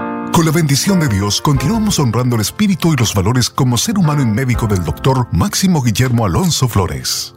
Con 0.33 0.45
la 0.45 0.51
bendición 0.51 0.99
de 1.01 1.09
Dios, 1.09 1.41
continuamos 1.41 1.99
honrando 1.99 2.35
el 2.37 2.41
espíritu 2.41 2.93
y 2.93 2.95
los 2.95 3.13
valores 3.13 3.49
como 3.49 3.77
ser 3.77 3.97
humano 3.97 4.21
y 4.21 4.25
médico 4.25 4.65
del 4.65 4.83
doctor 4.83 5.27
Máximo 5.31 5.81
Guillermo 5.81 6.25
Alonso 6.25 6.69
Flores. 6.69 7.33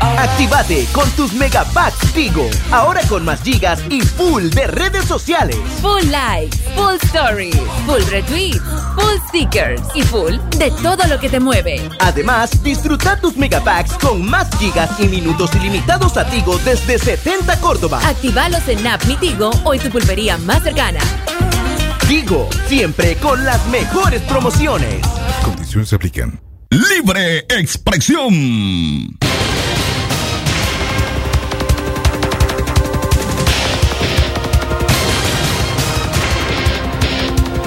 Actívate 0.00 0.86
con 0.92 1.10
tus 1.10 1.32
megapacks 1.32 2.12
Tigo. 2.12 2.48
Ahora 2.70 3.00
con 3.08 3.24
más 3.24 3.42
gigas 3.42 3.82
y 3.90 4.02
full 4.02 4.50
de 4.50 4.68
redes 4.68 5.04
sociales. 5.04 5.56
Full 5.82 6.08
likes, 6.10 6.56
full 6.76 6.94
stories, 7.02 7.56
full 7.86 8.02
retweets, 8.08 8.62
full 8.98 9.18
stickers 9.28 9.82
y 9.94 10.02
full 10.02 10.36
de 10.58 10.70
todo 10.82 11.06
lo 11.06 11.18
que 11.18 11.28
te 11.28 11.40
mueve. 11.40 11.88
Además, 12.00 12.62
disfruta 12.62 13.20
tus 13.20 13.36
megapacks 13.36 13.92
con 13.94 14.28
más 14.28 14.48
gigas 14.58 14.90
y 14.98 15.08
minutos 15.08 15.54
ilimitados 15.54 16.16
a 16.16 16.28
Tigo 16.28 16.58
desde 16.58 16.98
70 16.98 17.60
Córdoba. 17.60 18.00
Actívalos 18.04 18.66
en 18.68 18.86
App 18.86 19.04
Mi 19.04 19.16
Tigo 19.16 19.50
o 19.64 19.74
en 19.74 19.80
tu 19.80 19.90
pulpería 19.90 20.36
más 20.38 20.62
cercana. 20.62 21.00
Tigo, 22.08 22.48
siempre 22.66 23.16
con 23.16 23.44
las 23.44 23.66
mejores 23.68 24.22
promociones. 24.22 25.00
Condiciones 25.44 25.88
se 25.90 25.96
aplican. 25.96 26.40
Libre 26.70 27.46
expresión. 27.50 29.18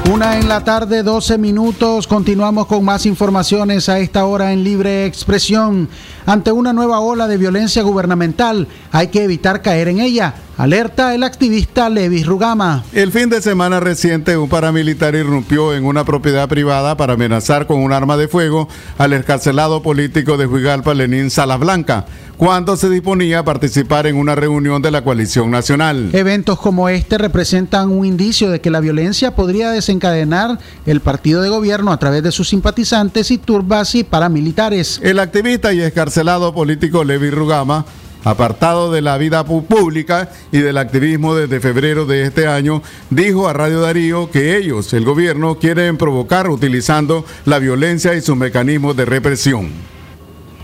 Una 0.10 0.40
en 0.40 0.50
la 0.50 0.64
tarde, 0.64 1.04
12 1.04 1.38
minutos. 1.38 2.08
Continuamos 2.08 2.66
con 2.66 2.84
más 2.84 3.06
informaciones 3.06 3.88
a 3.88 4.00
esta 4.00 4.26
hora 4.26 4.52
en 4.52 4.64
libre 4.64 5.06
expresión. 5.06 5.90
Ante 6.26 6.52
una 6.52 6.74
nueva 6.74 7.00
ola 7.00 7.28
de 7.28 7.38
violencia 7.38 7.84
gubernamental, 7.84 8.68
hay 8.92 9.08
que 9.08 9.24
evitar 9.24 9.62
caer 9.62 9.88
en 9.88 10.00
ella. 10.00 10.34
Alerta 10.58 11.16
el 11.16 11.24
activista 11.24 11.90
Levis 11.90 12.26
Rugama. 12.26 12.84
El 12.94 13.12
fin 13.12 13.30
de 13.30 13.42
semana 13.42 13.80
reciente, 13.80 14.38
un 14.38 14.50
paramilitar 14.50 15.16
irrumpió 15.16 15.74
en 15.74 15.86
una 15.86 16.04
propiedad 16.04 16.50
privada 16.50 16.98
para 16.98 17.14
amenazar 17.14 17.66
con 17.66 17.82
un 17.82 17.94
arma 17.94 18.18
de 18.18 18.28
fuego 18.28 18.68
al 18.98 19.14
escarcelado 19.14 19.82
político 19.82 20.36
de 20.38 20.46
Huigalpa, 20.46 20.94
Lenín 20.94 21.30
Salas 21.30 21.60
Blanca, 21.60 22.06
cuando 22.38 22.76
se 22.76 22.90
disponía 22.90 23.40
a 23.40 23.46
participar 23.46 24.08
en 24.08 24.16
una 24.16 24.36
reunión 24.36 24.82
de 24.82 24.92
la 24.92 25.04
coalición 25.04 25.52
nacional. 25.52 26.10
Eventos 26.14 26.60
como 26.60 26.90
este 26.90 27.18
representan 27.18 27.90
un 27.90 28.06
indicio 28.06 28.50
de 28.50 28.62
que 28.62 28.70
la 28.70 28.80
violencia 28.80 29.36
podría 29.36 29.72
desencadenar 29.72 30.60
el 30.86 31.02
partido 31.02 31.42
de 31.42 31.50
gobierno 31.50 31.92
a 31.92 31.98
través 31.98 32.24
de 32.24 32.32
sus 32.32 32.50
simpatizantes 32.50 33.32
y 33.32 33.38
turbas 33.38 33.96
y 33.96 34.04
paramilitares. 34.04 35.00
El 35.04 35.20
activista 35.20 35.74
y 35.74 35.82
escarcelado 35.82 36.54
político 36.54 37.04
Levi 37.04 37.30
Rugama 37.30 37.86
apartado 38.24 38.92
de 38.92 39.02
la 39.02 39.18
vida 39.18 39.44
pública 39.44 40.30
y 40.52 40.60
del 40.60 40.78
activismo 40.78 41.36
desde 41.36 41.60
febrero 41.60 42.06
de 42.06 42.24
este 42.24 42.48
año, 42.48 42.82
dijo 43.10 43.48
a 43.48 43.54
Radio 43.54 43.82
Darío 43.82 44.30
que 44.30 44.58
ellos, 44.58 44.94
el 44.94 45.06
gobierno, 45.06 45.56
quieren 45.56 45.98
provocar 45.98 46.50
utilizando 46.50 47.26
la 47.46 47.60
violencia 47.60 48.14
y 48.16 48.22
sus 48.22 48.38
mecanismos 48.38 48.96
de 48.96 49.06
represión. 49.06 49.72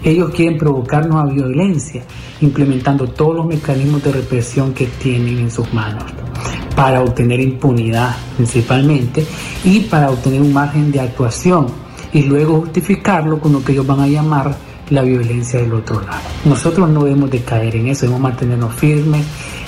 Ellos 0.03 0.31
quieren 0.33 0.57
provocarnos 0.57 1.15
a 1.15 1.25
violencia, 1.31 2.03
implementando 2.41 3.07
todos 3.07 3.35
los 3.35 3.45
mecanismos 3.45 4.03
de 4.03 4.11
represión 4.11 4.73
que 4.73 4.85
tienen 4.85 5.39
en 5.39 5.51
sus 5.51 5.73
manos, 5.73 6.03
para 6.75 7.01
obtener 7.01 7.39
impunidad 7.39 8.15
principalmente 8.35 9.25
y 9.63 9.81
para 9.81 10.09
obtener 10.09 10.41
un 10.41 10.53
margen 10.53 10.91
de 10.91 11.01
actuación 11.01 11.67
y 12.13 12.23
luego 12.23 12.61
justificarlo 12.61 13.39
con 13.39 13.53
lo 13.53 13.63
que 13.63 13.73
ellos 13.73 13.87
van 13.87 14.01
a 14.01 14.07
llamar 14.07 14.55
la 14.89 15.01
violencia 15.01 15.59
del 15.59 15.73
otro 15.73 16.01
lado. 16.01 16.21
Nosotros 16.45 16.89
no 16.89 17.03
debemos 17.03 17.29
de 17.29 17.41
caer 17.41 17.75
en 17.75 17.87
eso, 17.87 18.01
debemos 18.01 18.21
mantenernos 18.21 18.73
firmes 18.75 19.25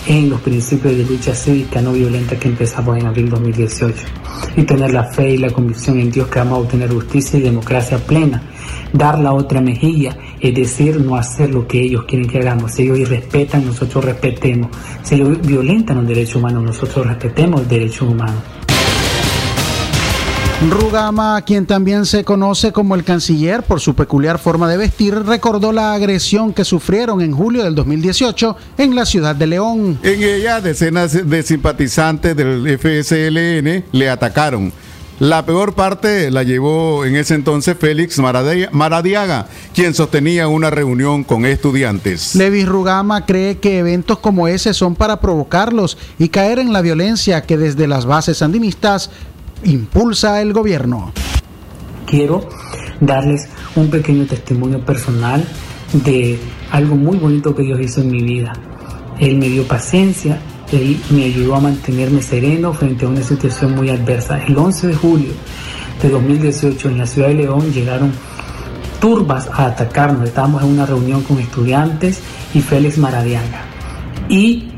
en 0.07 0.29
los 0.29 0.39
principios 0.41 0.95
de 0.95 1.03
lucha 1.03 1.35
cívica 1.35 1.81
no 1.81 1.91
violenta 1.91 2.37
que 2.37 2.47
empezamos 2.47 2.97
en 2.97 3.05
abril 3.05 3.29
2018 3.29 3.95
y 4.55 4.63
tener 4.63 4.93
la 4.93 5.03
fe 5.03 5.31
y 5.31 5.37
la 5.37 5.49
convicción 5.49 5.99
en 5.99 6.09
Dios 6.09 6.27
que 6.29 6.39
vamos 6.39 6.53
a 6.53 6.61
obtener 6.61 6.91
justicia 6.91 7.37
y 7.39 7.43
democracia 7.43 7.97
plena. 7.97 8.41
Dar 8.93 9.19
la 9.19 9.33
otra 9.33 9.61
mejilla, 9.61 10.17
es 10.39 10.53
decir, 10.55 10.99
no 10.99 11.15
hacer 11.15 11.51
lo 11.51 11.67
que 11.67 11.81
ellos 11.81 12.05
quieren 12.07 12.27
que 12.27 12.39
hagamos. 12.39 12.73
Si 12.73 12.83
ellos 12.83 12.99
irrespetan, 12.99 13.65
nosotros 13.65 14.05
respetemos. 14.05 14.69
Si 15.03 15.15
ellos 15.15 15.39
violentan 15.41 15.97
los 15.97 16.07
derechos 16.07 16.37
humanos, 16.37 16.63
nosotros 16.63 17.05
respetemos 17.05 17.61
los 17.61 17.69
derechos 17.69 18.09
humanos. 18.09 18.41
Rugama, 20.67 21.41
quien 21.43 21.65
también 21.65 22.05
se 22.05 22.25
conoce 22.25 22.73
como 22.73 22.93
el 22.93 23.05
canciller 23.05 23.63
por 23.63 23.79
su 23.79 23.95
peculiar 23.95 24.39
forma 24.39 24.69
de 24.69 24.75
vestir, 24.75 25.15
recordó 25.15 25.71
la 25.71 25.93
agresión 25.93 26.53
que 26.53 26.65
sufrieron 26.65 27.21
en 27.21 27.31
julio 27.31 27.63
del 27.63 27.75
2018 27.75 28.57
en 28.77 28.93
la 28.93 29.05
ciudad 29.05 29.37
de 29.37 29.47
León. 29.47 29.97
En 30.03 30.21
ella, 30.21 30.59
decenas 30.59 31.29
de 31.29 31.43
simpatizantes 31.43 32.35
del 32.35 32.77
FSLN 32.77 33.85
le 33.93 34.09
atacaron. 34.09 34.73
La 35.19 35.45
peor 35.45 35.73
parte 35.73 36.31
la 36.31 36.43
llevó 36.43 37.03
en 37.03 37.17
ese 37.17 37.35
entonces 37.35 37.75
Félix 37.77 38.19
Maradiaga, 38.19 39.47
quien 39.75 39.93
sostenía 39.93 40.47
una 40.47 40.69
reunión 40.69 41.25
con 41.25 41.45
estudiantes. 41.45 42.35
Levis 42.35 42.65
Rugama 42.65 43.25
cree 43.25 43.57
que 43.57 43.79
eventos 43.79 44.19
como 44.19 44.47
ese 44.47 44.73
son 44.73 44.95
para 44.95 45.19
provocarlos 45.19 45.97
y 46.19 46.29
caer 46.29 46.57
en 46.59 46.71
la 46.71 46.81
violencia 46.81 47.41
que 47.41 47.57
desde 47.57 47.85
las 47.85 48.05
bases 48.05 48.37
sandinistas 48.37 49.11
impulsa 49.65 50.41
el 50.41 50.53
gobierno. 50.53 51.11
Quiero 52.05 52.47
darles 53.01 53.49
un 53.75 53.89
pequeño 53.89 54.25
testimonio 54.25 54.85
personal 54.85 55.45
de 55.91 56.39
algo 56.71 56.95
muy 56.95 57.17
bonito 57.17 57.53
que 57.53 57.63
Dios 57.63 57.81
hizo 57.81 57.99
en 57.99 58.11
mi 58.11 58.23
vida. 58.23 58.53
Él 59.19 59.37
me 59.37 59.49
dio 59.49 59.67
paciencia, 59.67 60.39
Él 60.71 60.99
me 61.09 61.25
ayudó 61.25 61.55
a 61.55 61.59
mantenerme 61.59 62.21
sereno 62.21 62.73
frente 62.73 63.05
a 63.05 63.09
una 63.09 63.21
situación 63.21 63.75
muy 63.75 63.89
adversa. 63.89 64.43
El 64.43 64.57
11 64.57 64.87
de 64.87 64.95
julio 64.95 65.31
de 66.01 66.09
2018 66.09 66.89
en 66.89 66.97
la 66.97 67.05
ciudad 67.05 67.29
de 67.29 67.35
León 67.35 67.71
llegaron 67.71 68.11
turbas 68.99 69.49
a 69.51 69.65
atacarnos. 69.65 70.27
Estábamos 70.27 70.63
en 70.63 70.69
una 70.69 70.85
reunión 70.85 71.23
con 71.23 71.39
estudiantes 71.39 72.21
y 72.53 72.61
Félix 72.61 72.97
Maradiaga. 72.97 73.63
Y 74.29 74.71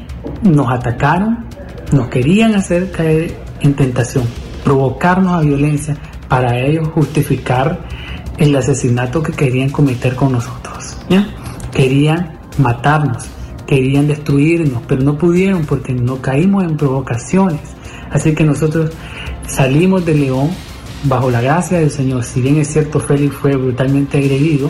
nos 0.44 0.72
atacaron, 0.72 1.46
nos 1.92 2.08
querían 2.08 2.56
hacer 2.56 2.92
caer 2.92 3.36
en 3.60 3.74
tentación 3.74 4.26
provocarnos 4.64 5.34
a 5.34 5.42
violencia 5.42 5.98
para 6.28 6.60
ellos 6.60 6.88
justificar 6.90 7.80
el 8.38 8.56
asesinato 8.56 9.22
que 9.22 9.34
querían 9.34 9.70
cometer 9.70 10.16
con 10.16 10.32
nosotros. 10.32 10.98
Querían 11.72 12.40
matarnos, 12.58 13.28
querían 13.72 14.06
destruirnos, 14.06 14.84
pero 14.86 15.02
no 15.02 15.18
pudieron 15.18 15.64
porque 15.64 15.94
no 15.94 16.22
caímos 16.22 16.66
en 16.66 16.76
provocaciones. 16.76 17.62
Así 18.10 18.36
que 18.36 18.44
nosotros 18.44 18.92
salimos 19.48 20.06
de 20.06 20.14
León 20.14 20.50
bajo 21.06 21.32
la 21.32 21.40
gracia 21.40 21.80
del 21.80 21.90
Señor. 21.90 22.26
Si 22.26 22.42
bien 22.42 22.58
es 22.58 22.68
cierto, 22.68 23.00
Félix 23.00 23.34
fue 23.34 23.56
brutalmente 23.56 24.18
agredido, 24.18 24.70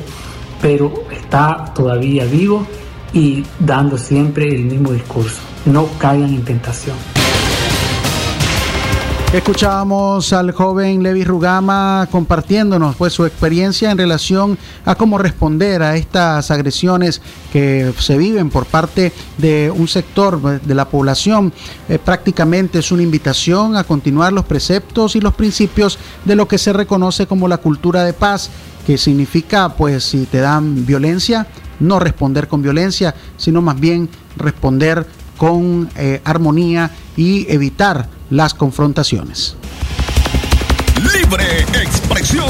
pero 0.61 0.93
está 1.11 1.73
todavía 1.73 2.25
vivo 2.25 2.67
y 3.11 3.43
dando 3.57 3.97
siempre 3.97 4.47
el 4.53 4.65
mismo 4.65 4.91
discurso. 4.91 5.41
No 5.65 5.87
caigan 5.97 6.35
en 6.35 6.43
tentación. 6.43 7.20
Escuchábamos 9.33 10.33
al 10.33 10.51
joven 10.51 11.03
Levi 11.03 11.23
Rugama 11.23 12.05
compartiéndonos 12.11 12.97
pues 12.97 13.13
su 13.13 13.25
experiencia 13.25 13.89
en 13.89 13.97
relación 13.97 14.57
a 14.83 14.95
cómo 14.95 15.17
responder 15.17 15.81
a 15.83 15.95
estas 15.95 16.51
agresiones 16.51 17.21
que 17.53 17.93
se 17.97 18.17
viven 18.17 18.49
por 18.49 18.65
parte 18.65 19.13
de 19.37 19.71
un 19.73 19.87
sector 19.87 20.59
de 20.59 20.75
la 20.75 20.89
población. 20.89 21.53
Eh, 21.87 21.97
prácticamente 21.97 22.79
es 22.79 22.91
una 22.91 23.03
invitación 23.03 23.77
a 23.77 23.85
continuar 23.85 24.33
los 24.33 24.43
preceptos 24.43 25.15
y 25.15 25.21
los 25.21 25.33
principios 25.33 25.97
de 26.25 26.35
lo 26.35 26.49
que 26.49 26.57
se 26.57 26.73
reconoce 26.73 27.25
como 27.25 27.47
la 27.47 27.59
cultura 27.59 28.03
de 28.03 28.11
paz, 28.11 28.49
que 28.85 28.97
significa 28.97 29.69
pues 29.77 30.03
si 30.03 30.25
te 30.25 30.39
dan 30.39 30.85
violencia, 30.85 31.47
no 31.79 32.01
responder 32.01 32.49
con 32.49 32.61
violencia, 32.61 33.15
sino 33.37 33.61
más 33.61 33.79
bien 33.79 34.09
responder 34.35 35.07
con 35.37 35.89
eh, 35.95 36.19
armonía 36.25 36.91
y 37.15 37.49
evitar 37.49 38.19
las 38.31 38.55
confrontaciones. 38.55 39.55
Libre 41.13 41.61
expresión. 41.81 42.49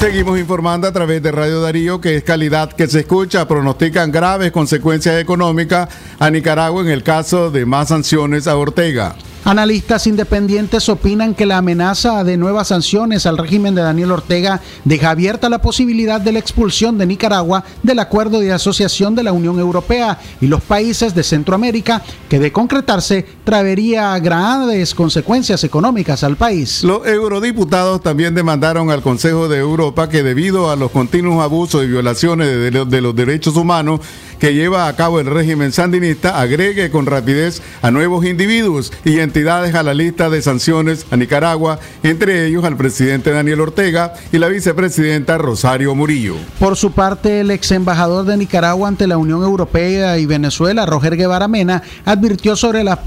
Seguimos 0.00 0.38
informando 0.38 0.88
a 0.88 0.92
través 0.92 1.22
de 1.22 1.32
Radio 1.32 1.60
Darío 1.60 2.00
que 2.00 2.16
es 2.16 2.24
calidad 2.24 2.72
que 2.72 2.88
se 2.88 3.00
escucha. 3.00 3.46
Pronostican 3.46 4.10
graves 4.10 4.50
consecuencias 4.50 5.20
económicas 5.20 5.88
a 6.18 6.30
Nicaragua 6.30 6.82
en 6.82 6.88
el 6.88 7.02
caso 7.02 7.50
de 7.50 7.64
más 7.64 7.88
sanciones 7.88 8.46
a 8.46 8.56
Ortega. 8.56 9.14
Analistas 9.46 10.08
independientes 10.08 10.88
opinan 10.88 11.32
que 11.32 11.46
la 11.46 11.58
amenaza 11.58 12.24
de 12.24 12.36
nuevas 12.36 12.66
sanciones 12.66 13.26
al 13.26 13.38
régimen 13.38 13.76
de 13.76 13.82
Daniel 13.82 14.10
Ortega 14.10 14.60
deja 14.84 15.10
abierta 15.10 15.48
la 15.48 15.62
posibilidad 15.62 16.20
de 16.20 16.32
la 16.32 16.40
expulsión 16.40 16.98
de 16.98 17.06
Nicaragua 17.06 17.62
del 17.84 18.00
acuerdo 18.00 18.40
de 18.40 18.52
asociación 18.52 19.14
de 19.14 19.22
la 19.22 19.30
Unión 19.30 19.60
Europea 19.60 20.18
y 20.40 20.48
los 20.48 20.62
países 20.62 21.14
de 21.14 21.22
Centroamérica, 21.22 22.02
que 22.28 22.40
de 22.40 22.50
concretarse 22.50 23.24
traería 23.44 24.18
graves 24.18 24.96
consecuencias 24.96 25.62
económicas 25.62 26.24
al 26.24 26.34
país. 26.34 26.82
Los 26.82 27.06
eurodiputados 27.06 28.02
también 28.02 28.34
demandaron 28.34 28.90
al 28.90 29.00
Consejo 29.00 29.46
de 29.46 29.58
Europa 29.58 30.08
que 30.08 30.24
debido 30.24 30.72
a 30.72 30.74
los 30.74 30.90
continuos 30.90 31.40
abusos 31.40 31.84
y 31.84 31.86
violaciones 31.86 32.48
de, 32.48 32.84
de 32.84 33.00
los 33.00 33.14
derechos 33.14 33.54
humanos 33.54 34.00
que 34.38 34.54
lleva 34.54 34.88
a 34.88 34.96
cabo 34.96 35.20
el 35.20 35.26
régimen 35.26 35.72
sandinista 35.72 36.40
agregue 36.40 36.90
con 36.90 37.06
rapidez 37.06 37.62
a 37.82 37.90
nuevos 37.90 38.24
individuos 38.24 38.92
y 39.04 39.20
entidades 39.20 39.74
a 39.74 39.82
la 39.82 39.94
lista 39.94 40.28
de 40.30 40.42
sanciones 40.42 41.06
a 41.10 41.16
Nicaragua, 41.16 41.78
entre 42.02 42.46
ellos 42.46 42.64
al 42.64 42.76
presidente 42.76 43.30
Daniel 43.30 43.60
Ortega 43.60 44.14
y 44.32 44.38
la 44.38 44.48
vicepresidenta 44.48 45.38
Rosario 45.38 45.94
Murillo. 45.94 46.36
Por 46.58 46.76
su 46.76 46.92
parte, 46.92 47.40
el 47.40 47.50
ex 47.50 47.70
embajador 47.72 48.26
de 48.26 48.36
Nicaragua 48.36 48.88
ante 48.88 49.06
la 49.06 49.16
Unión 49.16 49.42
Europea 49.42 50.18
y 50.18 50.26
Venezuela, 50.26 50.86
Roger 50.86 51.16
Guevara 51.16 51.48
Mena, 51.48 51.82
advirtió 52.04 52.56
sobre 52.56 52.84
las, 52.84 52.98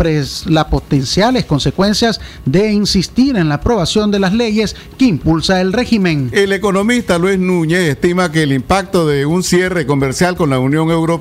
las 0.47 0.65
potenciales 0.65 1.45
consecuencias 1.45 2.19
de 2.45 2.71
insistir 2.71 3.35
en 3.37 3.49
la 3.49 3.55
aprobación 3.55 4.11
de 4.11 4.19
las 4.19 4.33
leyes 4.33 4.75
que 4.97 5.05
impulsa 5.05 5.61
el 5.61 5.73
régimen. 5.73 6.29
El 6.31 6.53
economista 6.53 7.17
Luis 7.17 7.37
Núñez 7.37 7.81
estima 7.81 8.31
que 8.31 8.43
el 8.43 8.53
impacto 8.53 9.07
de 9.07 9.25
un 9.25 9.43
cierre 9.43 9.85
comercial 9.85 10.35
con 10.35 10.49
la 10.49 10.59
Unión 10.59 10.89
Europea 10.89 11.18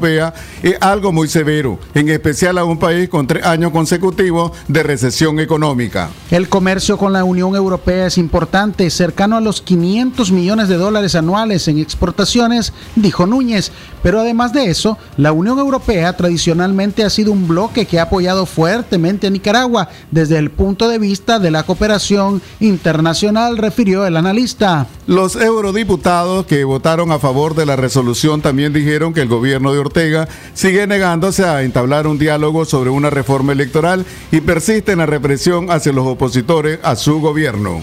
es 0.63 0.77
algo 0.81 1.13
muy 1.13 1.29
severo, 1.29 1.79
en 1.95 2.09
especial 2.09 2.59
a 2.59 2.65
un 2.65 2.79
país 2.79 3.09
con 3.09 3.27
tres 3.27 3.45
años 3.45 3.73
consecutivos 3.73 4.53
de 4.69 4.83
recesión 4.83 5.41
económica. 5.41 6.11
El 6.31 6.49
comercio 6.49 6.97
con 6.97 7.13
la 7.13 7.25
Unión 7.25 7.55
Europea 7.55 8.07
es 8.07 8.19
importante, 8.19 8.89
cercano 8.91 9.37
a 9.37 9.41
los 9.41 9.61
500 9.63 10.31
millones 10.31 10.69
de 10.69 10.77
dólares 10.77 11.15
anuales 11.15 11.69
en 11.69 11.79
exportaciones, 11.79 12.73
dijo 12.97 13.27
Núñez. 13.27 13.73
Pero 14.03 14.21
además 14.21 14.53
de 14.53 14.71
eso, 14.71 14.97
la 15.17 15.33
Unión 15.33 15.59
Europea 15.59 16.17
tradicionalmente 16.17 17.05
ha 17.05 17.11
sido 17.11 17.33
un 17.33 17.49
bloque 17.49 17.87
que 17.87 17.99
ha 17.99 18.05
apoyado 18.05 18.47
fuertemente 18.47 19.27
a 19.27 19.31
Nicaragua 19.31 19.89
desde 20.11 20.39
el 20.39 20.51
punto 20.51 20.89
de 20.89 20.99
vista 20.99 21.39
de 21.39 21.51
la 21.51 21.65
cooperación 21.65 22.41
internacional, 22.61 23.59
refirió 23.59 24.07
el 24.07 24.17
analista. 24.17 24.87
Los 25.07 25.37
eurodiputados 25.37 26.47
que 26.47 26.65
votaron 26.65 27.11
a 27.11 27.19
favor 27.19 27.55
de 27.55 27.67
la 27.67 27.77
resolución 27.77 28.41
también 28.41 28.73
dijeron 28.73 29.15
que 29.15 29.23
el 29.23 29.29
gobierno 29.29 29.73
de 29.73 29.81
Ortega 29.89 30.29
sigue 30.55 30.87
negándose 30.87 31.45
a 31.45 31.63
entablar 31.63 32.07
un 32.07 32.19
diálogo 32.19 32.65
sobre 32.65 32.91
una 32.91 33.11
reforma 33.11 33.53
electoral 33.53 34.05
y 34.31 34.41
persiste 34.41 34.93
en 34.93 34.99
la 34.99 35.07
represión 35.07 35.71
hacia 35.71 35.93
los 35.93 36.07
opositores 36.07 36.79
a 36.83 36.95
su 36.95 37.21
gobierno. 37.21 37.81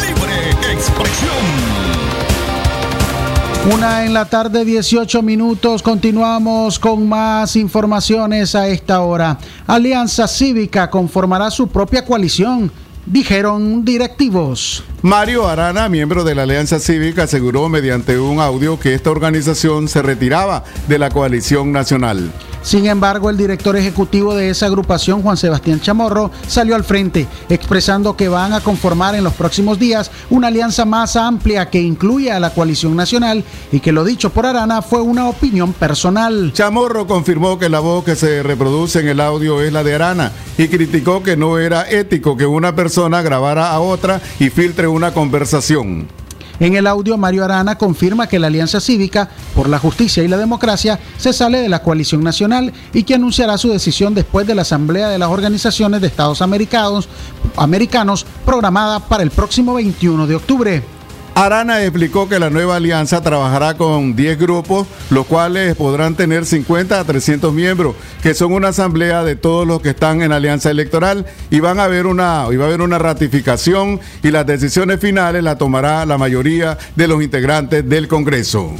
Libre 0.00 0.72
expresión. 0.72 1.76
Una 3.74 4.04
en 4.04 4.14
la 4.14 4.26
tarde, 4.26 4.64
18 4.64 5.22
minutos. 5.22 5.82
Continuamos 5.82 6.78
con 6.78 7.08
más 7.08 7.56
informaciones 7.56 8.54
a 8.54 8.68
esta 8.68 9.00
hora. 9.00 9.38
Alianza 9.66 10.28
Cívica 10.28 10.88
conformará 10.88 11.50
su 11.50 11.66
propia 11.66 12.04
coalición 12.04 12.70
dijeron 13.06 13.84
directivos. 13.84 14.82
Mario 15.06 15.46
Arana, 15.46 15.88
miembro 15.88 16.24
de 16.24 16.34
la 16.34 16.42
Alianza 16.42 16.80
Cívica, 16.80 17.22
aseguró 17.22 17.68
mediante 17.68 18.18
un 18.18 18.40
audio 18.40 18.76
que 18.80 18.92
esta 18.92 19.12
organización 19.12 19.86
se 19.86 20.02
retiraba 20.02 20.64
de 20.88 20.98
la 20.98 21.10
coalición 21.10 21.70
nacional. 21.70 22.32
Sin 22.66 22.86
embargo, 22.86 23.30
el 23.30 23.36
director 23.36 23.76
ejecutivo 23.76 24.34
de 24.34 24.50
esa 24.50 24.66
agrupación, 24.66 25.22
Juan 25.22 25.36
Sebastián 25.36 25.80
Chamorro, 25.80 26.32
salió 26.48 26.74
al 26.74 26.82
frente, 26.82 27.28
expresando 27.48 28.16
que 28.16 28.26
van 28.26 28.52
a 28.52 28.60
conformar 28.60 29.14
en 29.14 29.22
los 29.22 29.34
próximos 29.34 29.78
días 29.78 30.10
una 30.30 30.48
alianza 30.48 30.84
más 30.84 31.14
amplia 31.14 31.70
que 31.70 31.80
incluya 31.80 32.34
a 32.34 32.40
la 32.40 32.52
coalición 32.52 32.96
nacional 32.96 33.44
y 33.70 33.78
que 33.78 33.92
lo 33.92 34.02
dicho 34.02 34.30
por 34.30 34.46
Arana 34.46 34.82
fue 34.82 35.00
una 35.00 35.28
opinión 35.28 35.74
personal. 35.74 36.50
Chamorro 36.52 37.06
confirmó 37.06 37.56
que 37.56 37.68
la 37.68 37.78
voz 37.78 38.04
que 38.04 38.16
se 38.16 38.42
reproduce 38.42 38.98
en 38.98 39.06
el 39.06 39.20
audio 39.20 39.62
es 39.62 39.72
la 39.72 39.84
de 39.84 39.94
Arana 39.94 40.32
y 40.58 40.66
criticó 40.66 41.22
que 41.22 41.36
no 41.36 41.60
era 41.60 41.88
ético 41.88 42.36
que 42.36 42.46
una 42.46 42.74
persona 42.74 43.22
grabara 43.22 43.70
a 43.70 43.78
otra 43.78 44.20
y 44.40 44.50
filtre 44.50 44.88
una 44.88 44.95
conversación. 45.12 46.08
En 46.58 46.74
el 46.74 46.86
audio, 46.86 47.18
Mario 47.18 47.44
Arana 47.44 47.76
confirma 47.76 48.28
que 48.28 48.38
la 48.38 48.46
Alianza 48.46 48.80
Cívica 48.80 49.28
por 49.54 49.68
la 49.68 49.78
Justicia 49.78 50.24
y 50.24 50.28
la 50.28 50.38
Democracia 50.38 50.98
se 51.18 51.34
sale 51.34 51.60
de 51.60 51.68
la 51.68 51.82
coalición 51.82 52.24
nacional 52.24 52.72
y 52.94 53.02
que 53.02 53.14
anunciará 53.14 53.58
su 53.58 53.68
decisión 53.68 54.14
después 54.14 54.46
de 54.46 54.54
la 54.54 54.62
Asamblea 54.62 55.08
de 55.08 55.18
las 55.18 55.28
Organizaciones 55.28 56.00
de 56.00 56.06
Estados 56.06 56.40
Americanos, 56.40 57.08
americanos 57.56 58.24
programada 58.46 59.00
para 59.00 59.22
el 59.22 59.30
próximo 59.30 59.74
21 59.74 60.26
de 60.26 60.34
octubre. 60.34 60.95
Arana 61.36 61.82
explicó 61.82 62.30
que 62.30 62.38
la 62.38 62.48
nueva 62.48 62.76
alianza 62.76 63.20
trabajará 63.20 63.74
con 63.74 64.16
10 64.16 64.38
grupos, 64.38 64.86
los 65.10 65.26
cuales 65.26 65.76
podrán 65.76 66.14
tener 66.14 66.46
50 66.46 66.98
a 66.98 67.04
300 67.04 67.52
miembros, 67.52 67.94
que 68.22 68.32
son 68.32 68.54
una 68.54 68.68
asamblea 68.68 69.22
de 69.22 69.36
todos 69.36 69.66
los 69.66 69.82
que 69.82 69.90
están 69.90 70.22
en 70.22 70.32
alianza 70.32 70.70
electoral 70.70 71.26
y 71.50 71.60
van 71.60 71.78
a 71.78 71.84
haber 71.84 72.06
una 72.06 72.44
va 72.44 72.64
a 72.64 72.68
haber 72.68 72.80
una 72.80 72.98
ratificación 72.98 74.00
y 74.22 74.30
las 74.30 74.46
decisiones 74.46 74.98
finales 74.98 75.44
las 75.44 75.58
tomará 75.58 76.06
la 76.06 76.16
mayoría 76.16 76.78
de 76.96 77.06
los 77.06 77.22
integrantes 77.22 77.86
del 77.86 78.08
Congreso. 78.08 78.72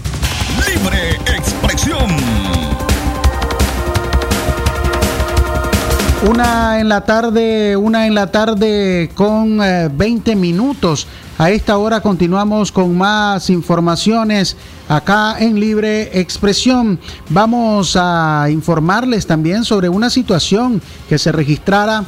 Una 6.28 6.80
en 6.80 6.88
la 6.88 7.02
tarde, 7.02 7.76
una 7.76 8.08
en 8.08 8.14
la 8.16 8.32
tarde 8.32 9.10
con 9.14 9.62
eh, 9.62 9.88
20 9.92 10.34
minutos. 10.34 11.06
A 11.38 11.50
esta 11.50 11.78
hora 11.78 12.00
continuamos 12.00 12.72
con 12.72 12.98
más 12.98 13.48
informaciones 13.48 14.56
acá 14.88 15.36
en 15.38 15.60
Libre 15.60 16.18
Expresión. 16.18 16.98
Vamos 17.28 17.96
a 17.96 18.48
informarles 18.50 19.24
también 19.28 19.64
sobre 19.64 19.88
una 19.88 20.10
situación 20.10 20.82
que 21.08 21.16
se 21.16 21.30
registrara 21.30 22.04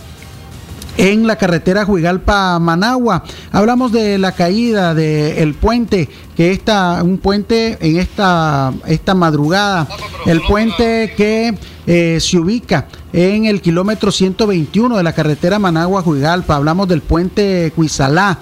en 0.97 1.29
la 1.29 1.37
carretera 1.37 1.85
Juigalpa-Managua. 1.85 3.23
Hablamos 3.53 3.93
de 3.93 4.19
la 4.19 4.33
caída 4.33 4.95
del 4.95 5.55
puente, 5.55 6.09
que 6.37 6.51
está 6.51 7.05
un 7.05 7.19
puente 7.19 7.79
en 7.81 7.99
esta, 7.99 8.73
esta 8.85 9.15
madrugada. 9.15 9.87
El 10.27 10.43
puente 10.43 11.15
que 11.17 11.57
eh, 11.91 12.19
se 12.21 12.37
ubica 12.37 12.87
en 13.15 13.47
el 13.47 13.63
kilómetro 13.63 14.13
121 14.13 14.99
de 14.99 15.03
la 15.03 15.15
carretera 15.15 15.59
Managua-Juigalpa. 15.59 16.55
Hablamos 16.55 16.87
del 16.87 17.01
puente 17.01 17.73
Cuizalá. 17.75 18.39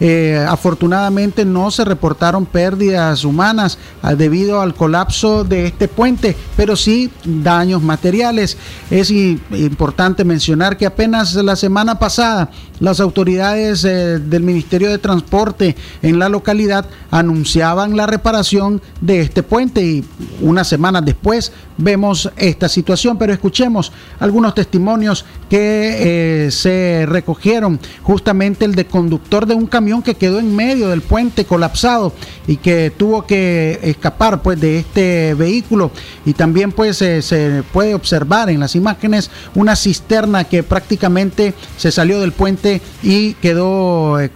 Eh, 0.00 0.44
afortunadamente 0.46 1.46
no 1.46 1.70
se 1.70 1.84
reportaron 1.86 2.44
pérdidas 2.44 3.24
humanas 3.24 3.78
ah, 4.02 4.14
debido 4.14 4.60
al 4.60 4.74
colapso 4.74 5.44
de 5.44 5.66
este 5.66 5.88
puente, 5.88 6.36
pero 6.58 6.76
sí 6.76 7.10
daños 7.24 7.82
materiales. 7.82 8.58
Es 8.90 9.10
importante 9.10 10.22
mencionar 10.22 10.76
que 10.76 10.84
apenas 10.84 11.34
la 11.36 11.56
semana 11.56 11.98
pasada 11.98 12.50
las 12.80 12.98
autoridades 13.00 13.84
eh, 13.84 14.18
del 14.18 14.42
Ministerio 14.42 14.90
de 14.90 14.98
Transporte 14.98 15.76
en 16.02 16.18
la 16.18 16.28
localidad 16.28 16.86
anunciaban 17.10 17.96
la 17.96 18.06
reparación 18.06 18.82
de 19.00 19.20
este 19.20 19.42
puente 19.42 19.82
y 19.82 20.04
unas 20.40 20.68
semanas 20.68 21.04
después 21.04 21.52
vemos 21.76 22.30
esta 22.36 22.68
situación, 22.68 23.18
pero 23.18 23.32
escuchemos 23.32 23.92
algunos 24.18 24.54
testimonios 24.54 25.24
que 25.48 26.46
eh, 26.46 26.50
se 26.50 27.06
recogieron, 27.06 27.80
justamente 28.02 28.64
el 28.64 28.74
de 28.74 28.86
conductor 28.86 29.46
de 29.46 29.54
un 29.54 29.66
camión 29.66 30.02
que 30.02 30.14
quedó 30.14 30.38
en 30.38 30.54
medio 30.54 30.88
del 30.88 31.02
puente 31.02 31.44
colapsado 31.44 32.12
y 32.46 32.56
que 32.56 32.90
tuvo 32.90 33.26
que 33.26 33.78
escapar 33.82 34.42
pues 34.42 34.60
de 34.60 34.78
este 34.78 35.34
vehículo. 35.34 35.90
Y 36.24 36.34
también 36.34 36.72
pues 36.72 37.02
eh, 37.02 37.22
se 37.22 37.62
puede 37.72 37.94
observar 37.94 38.50
en 38.50 38.60
las 38.60 38.76
imágenes 38.76 39.30
una 39.54 39.76
cisterna 39.76 40.44
que 40.44 40.62
prácticamente 40.62 41.54
se 41.76 41.90
salió 41.90 42.20
del 42.20 42.32
puente 42.32 42.69
y 43.02 43.34
quedó 43.34 44.20
eh, 44.20 44.30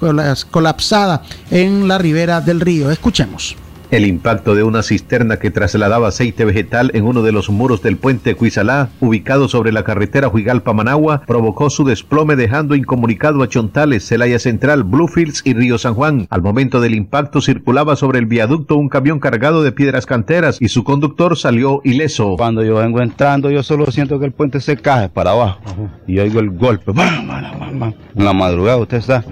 colapsada 0.50 1.22
en 1.50 1.88
la 1.88 1.98
ribera 1.98 2.40
del 2.40 2.60
río. 2.60 2.90
Escuchemos. 2.90 3.56
El 3.90 4.06
impacto 4.06 4.54
de 4.54 4.62
una 4.62 4.82
cisterna 4.82 5.36
que 5.36 5.50
trasladaba 5.50 6.08
aceite 6.08 6.44
vegetal 6.44 6.90
en 6.94 7.04
uno 7.04 7.22
de 7.22 7.32
los 7.32 7.50
muros 7.50 7.82
del 7.82 7.96
puente 7.96 8.34
Cuizalá, 8.34 8.88
ubicado 9.00 9.48
sobre 9.48 9.72
la 9.72 9.84
carretera 9.84 10.28
Huigalpa-Managua, 10.28 11.22
provocó 11.26 11.70
su 11.70 11.84
desplome 11.84 12.34
dejando 12.34 12.74
incomunicado 12.74 13.42
a 13.42 13.48
Chontales, 13.48 14.06
Celaya 14.06 14.38
Central, 14.38 14.82
Bluefields 14.84 15.42
y 15.44 15.54
Río 15.54 15.78
San 15.78 15.94
Juan. 15.94 16.26
Al 16.30 16.42
momento 16.42 16.80
del 16.80 16.94
impacto 16.94 17.40
circulaba 17.40 17.94
sobre 17.96 18.18
el 18.18 18.26
viaducto 18.26 18.76
un 18.76 18.88
camión 18.88 19.20
cargado 19.20 19.62
de 19.62 19.72
piedras 19.72 20.06
canteras 20.06 20.60
y 20.60 20.68
su 20.68 20.82
conductor 20.82 21.36
salió 21.36 21.80
ileso. 21.84 22.36
Cuando 22.36 22.64
yo 22.64 22.76
vengo 22.76 23.00
entrando, 23.00 23.50
yo 23.50 23.62
solo 23.62 23.90
siento 23.90 24.18
que 24.18 24.26
el 24.26 24.32
puente 24.32 24.60
se 24.60 24.76
cae 24.76 25.08
para 25.08 25.32
abajo 25.32 25.60
y 26.06 26.18
oigo 26.18 26.40
el 26.40 26.50
golpe. 26.50 26.92
En 26.92 28.24
la 28.24 28.32
madrugada, 28.32 28.78
usted 28.78 28.98
está. 28.98 29.24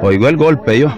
Oigo 0.00 0.28
el 0.28 0.36
golpe 0.36 0.78
yo. 0.78 0.92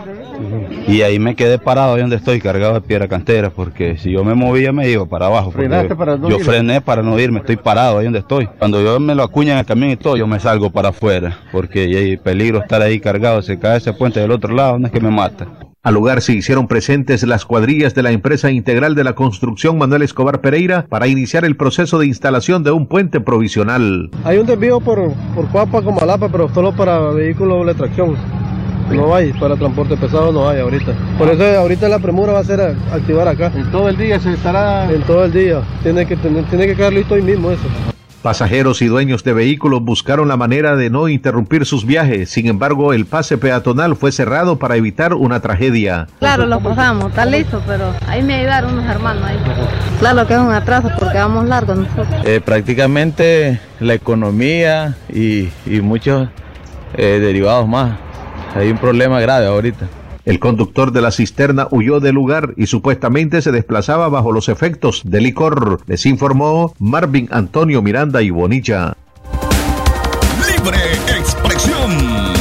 Y 0.86 1.03
ahí 1.03 1.18
me 1.18 1.34
quedé 1.34 1.59
parado 1.59 1.95
ahí 1.95 2.01
donde 2.01 2.16
estoy, 2.16 2.41
cargado 2.41 2.74
de 2.74 2.80
piedra 2.80 3.09
cantera, 3.09 3.51
porque 3.51 3.97
si 3.97 4.12
yo 4.12 4.24
me 4.24 4.34
movía 4.34 4.72
me 4.72 4.89
iba 4.89 5.07
para 5.07 5.26
abajo. 5.26 5.51
¿Frenaste 5.51 5.95
para 5.97 6.16
no 6.16 6.28
yo 6.28 6.39
ir? 6.39 6.45
frené 6.45 6.80
para 6.80 7.03
no 7.03 7.18
irme, 7.18 7.41
estoy 7.41 7.57
parado 7.57 7.99
ahí 7.99 8.05
donde 8.05 8.20
estoy. 8.20 8.47
Cuando 8.59 8.82
yo 8.82 8.99
me 9.01 9.14
lo 9.14 9.22
acuñan 9.22 9.55
en 9.55 9.59
el 9.61 9.66
camión 9.66 9.91
y 9.91 9.97
todo, 9.97 10.16
yo 10.16 10.26
me 10.26 10.41
salgo 10.41 10.70
para 10.70 10.91
afuera, 10.91 11.39
porque 11.53 11.80
hay 11.80 12.16
peligro 12.16 12.61
estar 12.61 12.82
ahí 12.82 13.01
cargado, 13.01 13.43
se 13.43 13.59
cae 13.59 13.78
ese 13.78 13.93
puente 13.93 14.20
del 14.20 14.30
otro 14.30 14.55
lado, 14.55 14.78
no 14.78 14.86
es 14.86 14.93
que 14.93 15.01
me 15.01 15.11
mata. 15.11 15.47
Al 15.82 15.95
lugar 15.95 16.20
se 16.22 16.34
hicieron 16.34 16.66
presentes 16.66 17.22
las 17.22 17.45
cuadrillas 17.45 17.95
de 17.95 18.03
la 18.03 18.11
empresa 18.11 18.51
integral 18.51 18.95
de 18.95 19.05
la 19.05 19.14
construcción 19.14 19.78
Manuel 19.78 20.03
Escobar 20.03 20.41
Pereira 20.41 20.84
para 20.89 21.07
iniciar 21.07 21.45
el 21.45 21.57
proceso 21.57 21.99
de 21.99 22.07
instalación 22.07 22.64
de 22.64 22.72
un 22.72 22.89
puente 22.89 23.20
provisional. 23.20 24.11
Hay 24.24 24.39
un 24.39 24.47
desvío 24.47 24.80
por, 24.80 25.12
por 25.34 25.49
Cuapa 25.49 25.80
con 25.80 25.95
Malapa, 25.95 26.28
pero 26.28 26.53
solo 26.53 26.74
para 26.74 26.99
vehículos 27.11 27.64
de 27.64 27.74
tracción. 27.74 28.16
No 28.91 29.14
hay, 29.14 29.32
para 29.34 29.57
transporte 29.57 29.97
pesado 29.97 30.32
no 30.32 30.49
hay 30.49 30.61
ahorita. 30.61 30.93
Por 31.18 31.28
eso 31.28 31.45
ahorita 31.59 31.89
la 31.89 31.99
premura 31.99 32.32
va 32.32 32.41
a 32.41 32.45
ser 32.45 32.61
a- 32.61 32.95
activar 32.95 33.28
acá. 33.28 33.53
¿En 33.55 33.70
todo 33.70 33.89
el 33.89 33.97
día 33.97 34.18
se 34.18 34.32
estará? 34.32 34.91
En 34.91 35.03
todo 35.03 35.24
el 35.24 35.32
día. 35.32 35.61
Tiene 35.82 36.07
que, 36.07 36.16
tener, 36.16 36.45
tiene 36.45 36.66
que 36.66 36.74
quedar 36.74 36.93
listo 36.93 37.14
hoy 37.14 37.22
mismo 37.22 37.51
eso. 37.51 37.62
Pasajeros 38.22 38.82
y 38.82 38.86
dueños 38.86 39.22
de 39.22 39.32
vehículos 39.32 39.80
buscaron 39.82 40.26
la 40.26 40.36
manera 40.36 40.74
de 40.74 40.91
no 40.91 41.09
interrumpir 41.09 41.64
sus 41.64 41.86
viajes. 41.86 42.28
Sin 42.30 42.49
embargo, 42.49 42.93
el 42.93 43.07
pase 43.07 43.39
peatonal 43.39 43.95
fue 43.95 44.11
cerrado 44.11 44.59
para 44.59 44.74
evitar 44.74 45.14
una 45.14 45.39
tragedia. 45.41 46.09
Claro, 46.18 46.45
lo 46.47 46.59
pasamos, 46.59 47.11
está 47.11 47.24
listo, 47.24 47.62
pero 47.64 47.93
ahí 48.09 48.22
me 48.22 48.34
ayudaron 48.34 48.72
unos 48.72 48.86
hermanos 48.91 49.22
ahí. 49.24 49.36
Claro 50.01 50.26
que 50.26 50.34
es 50.34 50.41
un 50.41 50.51
atraso 50.51 50.89
porque 50.99 51.16
vamos 51.16 51.47
largos 51.47 51.76
nosotros. 51.78 52.09
Eh, 52.24 52.41
prácticamente 52.45 53.61
la 53.78 53.95
economía 53.95 54.97
y, 55.09 55.49
y 55.64 55.80
muchos 55.80 56.28
eh, 56.95 57.20
derivados 57.20 57.68
más. 57.68 57.93
Hay 58.55 58.70
un 58.70 58.78
problema 58.78 59.20
grave 59.20 59.46
ahorita. 59.46 59.88
El 60.24 60.38
conductor 60.40 60.92
de 60.92 61.01
la 61.01 61.11
cisterna 61.11 61.68
huyó 61.70 62.01
del 62.01 62.14
lugar 62.14 62.53
y 62.57 62.66
supuestamente 62.66 63.40
se 63.40 63.51
desplazaba 63.51 64.09
bajo 64.11 64.30
los 64.30 64.51
efectos 64.51 65.03
de 65.05 65.22
licor, 65.22 65.80
les 65.86 66.05
informó 66.05 66.74
Marvin 66.78 67.28
Antonio 67.30 67.80
Miranda 67.80 68.20
y 68.20 68.28
Bonilla. 68.28 68.94
Libre 70.46 70.78
expresión. 71.18 72.38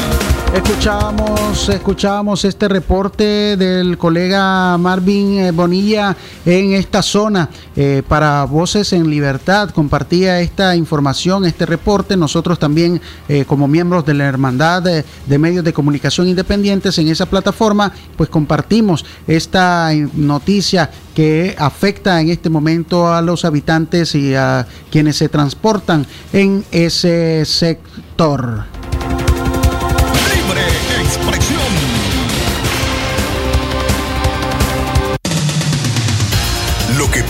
Escuchábamos, 0.58 1.70
escuchábamos 1.70 2.44
este 2.44 2.68
reporte 2.68 3.56
del 3.58 3.96
colega 3.96 4.76
Marvin 4.80 5.38
eh, 5.38 5.52
Bonilla 5.52 6.18
en 6.48 6.74
esta 6.74 7.04
zona 7.04 7.48
eh, 7.76 8.02
para 8.08 8.44
Voces 8.46 8.92
en 8.92 9.08
Libertad. 9.08 9.70
Compartía 9.70 10.42
esta 10.42 10.76
información, 10.76 11.46
este 11.46 11.68
reporte. 11.68 12.18
Nosotros 12.18 12.58
también, 12.58 13.00
eh, 13.30 13.46
como 13.46 13.68
miembros 13.68 14.04
de 14.04 14.16
la 14.16 14.26
Hermandad 14.26 14.82
de, 14.82 15.38
Medios 15.38 15.64
de 15.64 15.74
Comunicación 15.74 16.28
Independientes 16.28 16.98
en 16.98 17.08
esa 17.10 17.28
plataforma, 17.28 17.94
pues 18.18 18.28
compartimos 18.28 19.06
esta 19.28 19.92
noticia 20.16 20.90
que 21.14 21.56
afecta 21.60 22.20
en 22.20 22.30
este 22.30 22.50
momento 22.50 23.14
a 23.14 23.22
los 23.22 23.46
habitantes 23.46 24.16
y 24.16 24.34
a 24.34 24.66
quienes 24.90 25.18
se 25.18 25.30
transportan 25.30 26.08
en 26.34 26.66
ese 26.72 27.46
sector. 27.46 28.77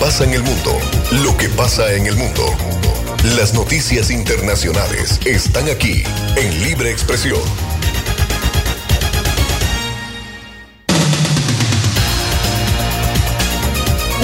Pasa 0.08 0.24
en 0.24 0.36
el 0.36 0.44
mundo, 0.44 0.72
lo 1.22 1.36
que 1.36 1.50
pasa 1.50 1.92
en 1.92 2.06
el 2.06 2.16
mundo. 2.16 2.44
Las 3.36 3.54
noticias 3.54 4.10
internacionales 4.10 5.20
están 5.26 5.68
aquí 5.68 6.02
en 6.38 6.64
Libre 6.64 6.92
Expresión. 6.92 7.42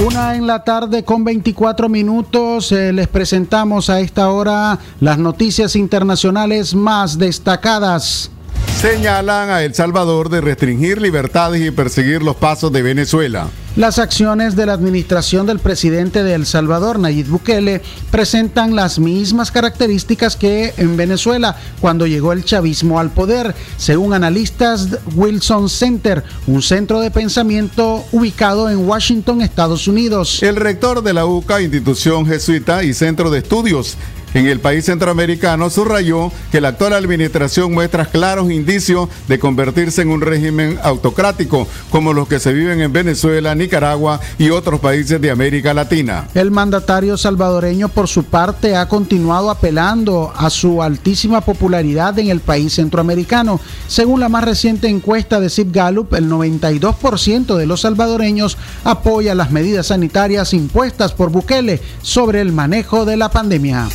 Una 0.08 0.38
en 0.38 0.48
la 0.48 0.64
tarde 0.64 1.04
con 1.04 1.26
24 1.26 1.90
minutos. 1.90 2.72
eh, 2.72 2.94
les 2.94 3.10
presentamos 3.10 3.90
a 3.90 4.00
esta 4.00 4.30
hora 4.30 4.80
las 5.02 5.18
noticias 5.18 5.76
internacionales 5.76 6.74
más 6.76 7.18
destacadas. 7.18 8.32
Señalan 8.80 9.50
a 9.50 9.64
El 9.64 9.74
Salvador 9.74 10.30
de 10.30 10.40
restringir 10.40 11.02
libertades 11.02 11.62
y 11.62 11.72
perseguir 11.72 12.24
los 12.24 12.38
pasos 12.38 12.72
de 12.72 12.82
Venezuela. 12.84 13.50
Las 13.76 13.98
acciones 13.98 14.56
de 14.56 14.68
la 14.68 14.74
administración 14.74 15.48
del 15.48 15.58
presidente 15.58 16.22
de 16.22 16.36
El 16.36 16.46
Salvador, 16.46 17.00
Nayib 17.00 17.26
Bukele, 17.26 17.82
presentan 18.12 18.76
las 18.76 19.00
mismas 19.00 19.50
características 19.50 20.36
que 20.36 20.76
en 20.78 20.96
Venezuela 20.96 21.58
cuando 21.82 22.06
llegó 22.06 22.34
el 22.34 22.46
chavismo 22.46 23.00
al 23.00 23.10
poder, 23.10 23.56
según 23.78 24.14
analistas 24.14 25.00
Wilson 25.16 25.70
Center, 25.70 26.24
un 26.46 26.62
centro 26.62 27.00
de 27.00 27.10
pensamiento 27.10 28.06
ubicado 28.12 28.70
en 28.70 28.88
Washington, 28.88 29.42
Estados 29.42 29.88
Unidos. 29.88 30.44
El 30.44 30.58
rector 30.58 31.02
de 31.02 31.14
la 31.14 31.26
UCA, 31.26 31.60
institución 31.60 32.28
jesuita 32.28 32.84
y 32.84 32.94
centro 32.94 33.32
de 33.32 33.40
estudios 33.40 33.98
en 34.34 34.48
el 34.48 34.60
país 34.60 34.86
centroamericano, 34.86 35.70
subrayó 35.70 36.32
que 36.52 36.62
la 36.62 36.70
actual 36.70 36.94
administración 36.94 37.74
muestra 37.74 38.06
claros 38.06 38.52
indicios 38.52 39.10
de 39.28 39.40
convertirse 39.40 40.02
en 40.02 40.10
un 40.10 40.22
régimen 40.22 40.80
autocrático, 40.84 41.68
como 41.90 42.14
los 42.14 42.28
que 42.28 42.40
se 42.40 42.54
viven 42.54 42.82
en 42.82 42.94
Venezuela, 42.94 43.56
Nicaragua 43.56 44.20
y 44.38 44.50
otros 44.50 44.80
países 44.80 45.22
de 45.22 45.32
América 45.32 45.74
Latina. 45.74 46.28
El 46.34 46.52
mandatario 46.52 47.18
salvadoreño, 47.18 47.90
por 47.90 48.08
su 48.08 48.24
parte, 48.24 48.76
ha 48.76 48.88
continuado 48.88 49.50
apelando 49.50 50.34
a 50.36 50.50
su 50.50 50.82
altísima 50.82 51.42
popularidad 51.42 52.18
en 52.20 52.30
el 52.30 52.40
país 52.40 52.74
centroamericano. 52.74 53.60
Según 53.88 54.20
la 54.20 54.30
más 54.30 54.44
reciente 54.44 54.88
encuesta 54.88 55.40
de 55.40 55.50
Zip 55.50 55.74
Gallup, 55.74 56.14
el 56.14 56.30
92% 56.30 57.56
de 57.56 57.66
los 57.66 57.82
salvadoreños 57.82 58.58
apoya 58.84 59.36
las 59.36 59.52
medidas 59.52 59.88
sanitarias 59.88 60.54
impuestas 60.54 61.14
por 61.14 61.30
Bukele 61.30 61.82
sobre 62.02 62.42
el 62.42 62.52
manejo 62.52 63.06
de 63.06 63.18
la 63.18 63.30
pandemia. 63.30 63.90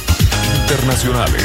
Internacionales. 0.71 1.43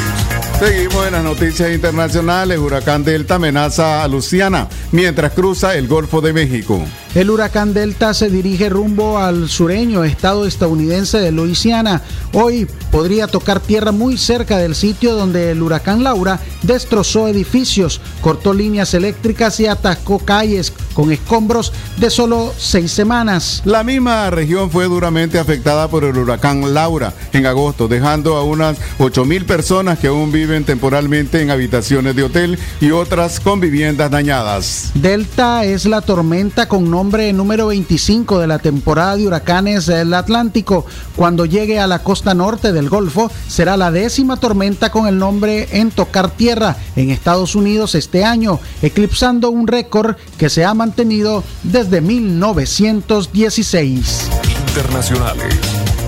Seguimos 0.58 1.06
en 1.06 1.14
las 1.14 1.24
noticias 1.24 1.72
internacionales. 1.72 2.58
Huracán 2.58 3.04
Delta 3.04 3.36
amenaza 3.36 4.04
a 4.04 4.08
Luciana 4.08 4.68
mientras 4.92 5.32
cruza 5.32 5.74
el 5.76 5.88
Golfo 5.88 6.20
de 6.20 6.34
México. 6.34 6.78
El 7.14 7.30
huracán 7.30 7.72
Delta 7.72 8.12
se 8.12 8.28
dirige 8.28 8.68
rumbo 8.68 9.18
al 9.18 9.48
sureño 9.48 10.04
estado 10.04 10.46
estadounidense 10.46 11.20
de 11.20 11.32
Luisiana. 11.32 12.02
Hoy 12.34 12.66
podría 12.90 13.26
tocar 13.26 13.60
tierra 13.60 13.92
muy 13.92 14.18
cerca 14.18 14.58
del 14.58 14.74
sitio 14.74 15.14
donde 15.14 15.52
el 15.52 15.62
huracán 15.62 16.04
Laura 16.04 16.38
destrozó 16.62 17.26
edificios, 17.26 18.02
cortó 18.20 18.52
líneas 18.52 18.92
eléctricas 18.92 19.58
y 19.58 19.66
atascó 19.66 20.18
calles 20.18 20.70
con 20.94 21.12
escombros 21.12 21.72
de 21.98 22.08
solo 22.08 22.52
seis 22.56 22.92
semanas. 22.92 23.62
La 23.64 23.84
misma 23.84 24.30
región 24.30 24.70
fue 24.70 24.86
duramente 24.86 25.38
afectada 25.38 25.88
por 25.88 26.04
el 26.04 26.16
huracán 26.16 26.72
Laura 26.72 27.12
en 27.32 27.46
agosto, 27.46 27.88
dejando 27.88 28.36
a 28.36 28.44
unas 28.44 28.78
8 28.98 29.24
mil 29.24 29.44
personas 29.44 29.98
que 29.98 30.06
aún 30.06 30.32
viven 30.32 30.64
temporalmente 30.64 31.42
en 31.42 31.50
habitaciones 31.50 32.16
de 32.16 32.22
hotel 32.22 32.58
y 32.80 32.90
otras 32.90 33.40
con 33.40 33.60
viviendas 33.60 34.10
dañadas. 34.10 34.92
Delta 34.94 35.64
es 35.64 35.84
la 35.86 36.00
tormenta 36.00 36.68
con 36.68 36.90
nombre 36.90 37.32
número 37.32 37.68
25 37.68 38.38
de 38.38 38.46
la 38.46 38.58
temporada 38.58 39.16
de 39.16 39.26
huracanes 39.26 39.86
del 39.86 40.14
Atlántico. 40.14 40.86
Cuando 41.16 41.46
llegue 41.46 41.78
a 41.78 41.86
la 41.86 42.00
costa 42.00 42.34
norte 42.34 42.72
del 42.72 42.88
Golfo, 42.88 43.30
será 43.48 43.76
la 43.76 43.90
décima 43.90 44.36
tormenta 44.36 44.90
con 44.90 45.06
el 45.06 45.18
nombre 45.18 45.68
en 45.72 45.90
tocar 45.90 46.30
tierra 46.30 46.76
en 46.96 47.10
Estados 47.10 47.54
Unidos 47.54 47.94
este 47.94 48.24
año, 48.24 48.60
eclipsando 48.82 49.50
un 49.50 49.66
récord 49.66 50.16
que 50.38 50.48
se 50.48 50.64
ha 50.64 50.74
mantenido 50.84 51.42
desde 51.62 52.02
1916. 52.02 54.28
Internacionales. 54.68 55.54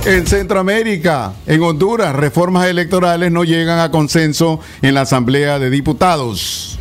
En 0.04 0.26
Centroamérica, 0.26 1.32
en 1.46 1.62
Honduras, 1.62 2.14
reformas 2.14 2.66
electorales 2.66 3.32
no 3.32 3.44
llegan 3.44 3.78
a 3.78 3.90
consenso 3.90 4.60
en 4.82 4.92
la 4.92 5.00
Asamblea 5.00 5.58
de 5.58 5.70
Diputados. 5.70 6.75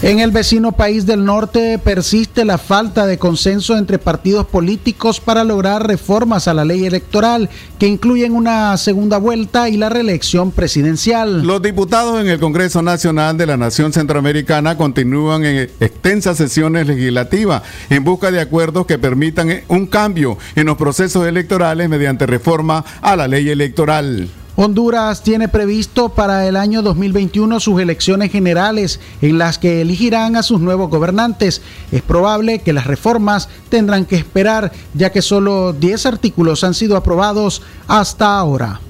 En 0.00 0.20
el 0.20 0.30
vecino 0.30 0.70
país 0.70 1.06
del 1.06 1.24
norte 1.24 1.76
persiste 1.76 2.44
la 2.44 2.56
falta 2.56 3.04
de 3.04 3.18
consenso 3.18 3.76
entre 3.76 3.98
partidos 3.98 4.46
políticos 4.46 5.18
para 5.18 5.42
lograr 5.42 5.88
reformas 5.88 6.46
a 6.46 6.54
la 6.54 6.64
ley 6.64 6.86
electoral 6.86 7.50
que 7.80 7.88
incluyen 7.88 8.32
una 8.32 8.76
segunda 8.76 9.18
vuelta 9.18 9.68
y 9.68 9.76
la 9.76 9.88
reelección 9.88 10.52
presidencial. 10.52 11.44
Los 11.44 11.62
diputados 11.62 12.20
en 12.20 12.28
el 12.28 12.38
Congreso 12.38 12.80
Nacional 12.80 13.36
de 13.36 13.46
la 13.46 13.56
Nación 13.56 13.92
Centroamericana 13.92 14.76
continúan 14.76 15.44
en 15.44 15.68
extensas 15.80 16.36
sesiones 16.36 16.86
legislativas 16.86 17.62
en 17.90 18.04
busca 18.04 18.30
de 18.30 18.40
acuerdos 18.40 18.86
que 18.86 19.00
permitan 19.00 19.62
un 19.66 19.88
cambio 19.88 20.38
en 20.54 20.66
los 20.66 20.76
procesos 20.76 21.26
electorales 21.26 21.88
mediante 21.88 22.24
reforma 22.24 22.84
a 23.02 23.16
la 23.16 23.26
ley 23.26 23.48
electoral. 23.48 24.28
Honduras 24.60 25.22
tiene 25.22 25.46
previsto 25.46 26.08
para 26.08 26.48
el 26.48 26.56
año 26.56 26.82
2021 26.82 27.60
sus 27.60 27.80
elecciones 27.80 28.32
generales 28.32 28.98
en 29.22 29.38
las 29.38 29.56
que 29.56 29.82
elegirán 29.82 30.34
a 30.34 30.42
sus 30.42 30.60
nuevos 30.60 30.90
gobernantes. 30.90 31.62
Es 31.92 32.02
probable 32.02 32.58
que 32.58 32.72
las 32.72 32.88
reformas 32.88 33.48
tendrán 33.68 34.04
que 34.04 34.16
esperar 34.16 34.72
ya 34.94 35.12
que 35.12 35.22
solo 35.22 35.72
10 35.74 36.06
artículos 36.06 36.64
han 36.64 36.74
sido 36.74 36.96
aprobados 36.96 37.62
hasta 37.86 38.36
ahora. 38.36 38.80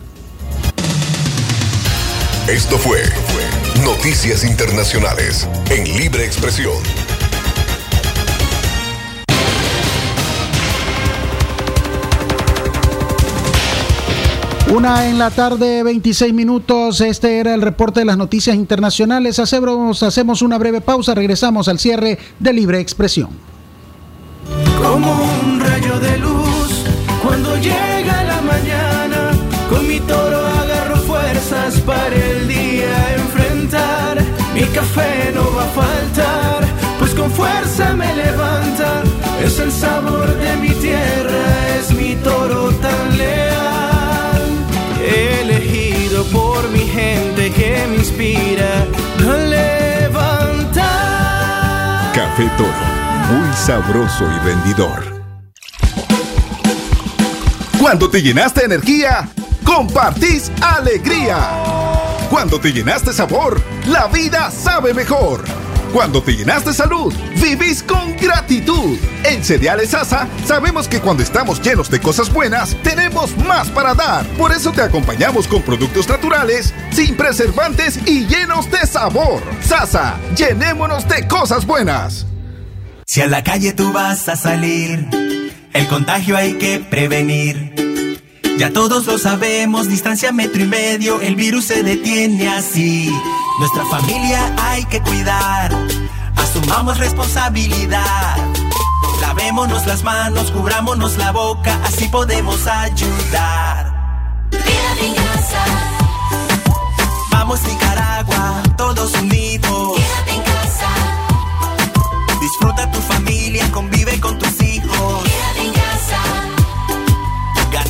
Esto 2.48 2.78
fue 2.78 3.02
Noticias 3.84 4.44
Internacionales 4.44 5.46
en 5.68 5.84
Libre 5.98 6.24
Expresión. 6.24 7.07
Una 14.74 15.08
en 15.08 15.18
la 15.18 15.30
tarde, 15.30 15.82
26 15.82 16.34
minutos. 16.34 17.00
Este 17.00 17.38
era 17.38 17.54
el 17.54 17.62
reporte 17.62 18.00
de 18.00 18.06
las 18.06 18.18
noticias 18.18 18.54
internacionales. 18.54 19.38
Hacemos, 19.38 20.02
hacemos 20.02 20.42
una 20.42 20.58
breve 20.58 20.82
pausa. 20.82 21.14
Regresamos 21.14 21.68
al 21.68 21.78
cierre 21.78 22.18
de 22.38 22.52
Libre 22.52 22.78
Expresión. 22.78 23.30
Como 24.82 25.10
un 25.10 25.60
rayo 25.60 25.98
de 26.00 26.18
luz 26.18 26.84
cuando 27.22 27.56
llega 27.56 28.24
la 28.24 28.42
mañana, 28.42 29.30
con 29.70 29.88
mi 29.88 30.00
toro 30.00 30.38
agarro 30.38 30.96
fuerzas 30.98 31.80
para 31.80 32.14
el 32.14 32.46
día 32.46 33.14
enfrentar. 33.16 34.18
Mi 34.54 34.62
café 34.64 35.32
no 35.34 35.44
va 35.56 35.64
a 35.64 35.68
faltar, 35.68 36.64
pues 36.98 37.14
con 37.14 37.30
fuerza 37.30 37.94
me 37.94 38.14
levanta. 38.14 39.02
Es 39.42 39.58
el 39.60 39.72
sabor 39.72 40.26
de 40.36 40.56
mi 40.56 40.70
tierra, 40.70 41.76
es 41.78 41.90
mi 41.92 42.16
toro 42.16 42.70
tan 42.82 42.97
Muy 52.39 53.53
sabroso 53.57 54.24
y 54.30 54.39
rendidor. 54.47 55.24
Cuando 57.80 58.09
te 58.09 58.22
llenaste 58.22 58.64
energía, 58.64 59.28
compartís 59.64 60.53
alegría. 60.62 61.36
Cuando 62.30 62.61
te 62.61 62.72
llenaste 62.72 63.12
sabor, 63.12 63.61
la 63.86 64.07
vida 64.07 64.53
sabe 64.53 64.95
mejor. 64.95 65.43
Cuando 65.93 66.22
te 66.22 66.36
llenaste 66.36 66.70
de 66.70 66.74
salud, 66.74 67.14
vivís 67.41 67.82
con 67.82 68.14
gratitud. 68.16 68.99
En 69.24 69.43
Cereales 69.43 69.91
Sasa 69.91 70.28
sabemos 70.45 70.86
que 70.86 71.01
cuando 71.01 71.22
estamos 71.22 71.62
llenos 71.62 71.91
de 71.91 72.01
cosas 72.01 72.32
buenas, 72.32 72.76
tenemos 72.82 73.36
más 73.39 73.70
para 73.70 73.95
dar. 73.95 74.26
Por 74.36 74.53
eso 74.53 74.70
te 74.72 74.82
acompañamos 74.82 75.49
con 75.49 75.62
productos 75.62 76.09
naturales, 76.09 76.74
sin 76.91 77.16
preservantes 77.16 77.99
y 78.07 78.26
llenos 78.26 78.70
de 78.70 78.86
sabor. 78.86 79.43
Sasa, 79.62 80.18
llenémonos 80.36 81.09
de 81.09 81.26
cosas 81.26 81.66
buenas. 81.66 82.26
Si 83.07 83.22
a 83.22 83.26
la 83.26 83.43
calle 83.43 83.72
tú 83.72 83.91
vas 83.93 84.28
a 84.28 84.36
salir, 84.36 85.09
el 85.72 85.89
contagio 85.89 86.36
hay 86.36 86.55
que 86.55 86.80
prevenir. 86.80 87.88
Ya 88.59 88.72
todos 88.72 89.06
lo 89.06 89.18
sabemos, 89.18 89.88
distancia 89.88 90.32
metro 90.32 90.61
y 90.61 90.66
medio, 90.66 91.20
el 91.20 91.36
virus 91.36 91.66
se 91.66 91.84
detiene 91.84 92.48
así. 92.48 93.09
Nuestra 93.61 93.84
familia 93.86 94.52
hay 94.61 94.84
que 94.86 95.00
cuidar, 95.00 95.72
asumamos 96.34 96.98
responsabilidad. 96.98 98.36
Lavémonos 99.20 99.86
las 99.86 100.02
manos, 100.02 100.50
cubrámonos 100.50 101.16
la 101.18 101.30
boca, 101.30 101.78
así 101.84 102.09
podemos 102.09 102.66
ayudar. 102.66 104.48
Quédate 104.50 105.06
en 105.06 105.14
casa, 105.14 105.64
Vamos 107.30 107.62
Nicaragua, 107.62 108.61
todos 108.76 109.14
unidos. 109.22 109.96
quédate 109.96 110.32
en 110.32 110.42
casa, 110.42 110.88
Disfruta 112.40 112.90
tu 112.90 113.00
familia, 113.02 113.70
convive 113.70 114.18
con 114.18 114.36
tus 114.36 114.57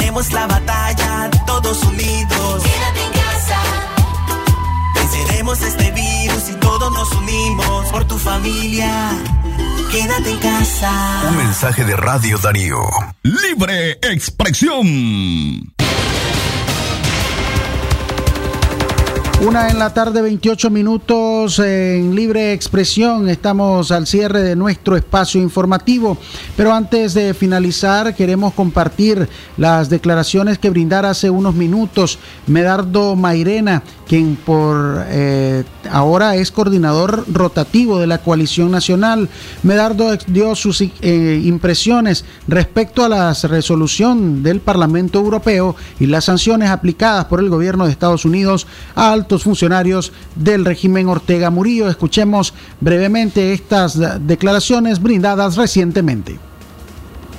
Ganemos 0.09 0.33
la 0.33 0.47
batalla, 0.47 1.31
todos 1.45 1.83
unidos. 1.85 2.63
quédate 2.63 3.05
en 3.05 3.13
casa, 3.13 3.61
Venceremos 4.95 5.61
este 5.61 5.91
virus 5.91 6.49
y 6.49 6.55
todos 6.55 6.91
nos 6.95 7.13
unimos 7.13 7.89
por 7.91 8.07
tu 8.07 8.17
familia. 8.17 9.11
Quédate 9.93 10.31
en 10.31 10.39
casa. 10.39 11.25
Un 11.29 11.37
mensaje 11.37 11.85
de 11.85 11.95
Radio 11.95 12.39
Darío. 12.39 12.81
Libre 13.23 13.99
expresión. 14.01 15.75
Una 19.47 19.69
en 19.69 19.79
la 19.79 19.95
tarde, 19.95 20.21
28 20.21 20.69
minutos 20.69 21.61
en 21.61 22.13
libre 22.17 22.53
expresión. 22.53 23.29
Estamos 23.29 23.93
al 23.93 24.09
cierre 24.09 24.43
de 24.43 24.57
nuestro 24.57 24.97
espacio 24.97 25.41
informativo. 25.41 26.19
Pero 26.57 26.75
antes 26.75 27.15
de 27.15 27.33
finalizar, 27.35 28.17
queremos 28.17 28.53
compartir 28.53 29.29
las 29.57 29.91
declaraciones 29.91 30.59
que 30.59 30.71
brindara 30.71 31.11
hace 31.11 31.31
unos 31.31 31.55
minutos 31.55 32.19
Medardo 32.49 33.15
Mairena, 33.15 33.85
quien 34.09 34.35
por 34.35 35.05
eh, 35.07 35.63
ahora 35.89 36.35
es 36.35 36.51
coordinador 36.51 37.25
rotativo 37.33 38.01
de 38.01 38.09
la 38.09 38.19
coalición 38.19 38.73
nacional. 38.73 39.29
Medardo 39.63 40.17
dio 40.27 40.57
sus 40.57 40.81
eh, 40.81 41.43
impresiones 41.45 42.25
respecto 42.49 43.05
a 43.05 43.09
la 43.09 43.33
resolución 43.45 44.43
del 44.43 44.61
Parlamento 44.61 45.21
Europeo 45.21 45.77
y 46.01 46.07
las 46.07 46.25
sanciones 46.25 46.71
aplicadas 46.71 47.27
por 47.27 47.39
el 47.39 47.51
gobierno 47.51 47.85
de 47.85 47.93
Estados 47.93 48.25
Unidos 48.25 48.67
a 48.97 49.13
funcionarios 49.37 50.13
del 50.35 50.65
régimen 50.65 51.09
Ortega 51.09 51.51
Murillo. 51.51 51.89
Escuchemos 51.89 52.55
brevemente 52.81 53.53
estas 53.53 53.97
eh, 53.97 54.19
declaraciones 54.21 55.03
brindadas 55.03 55.57
recientemente. 55.57 56.39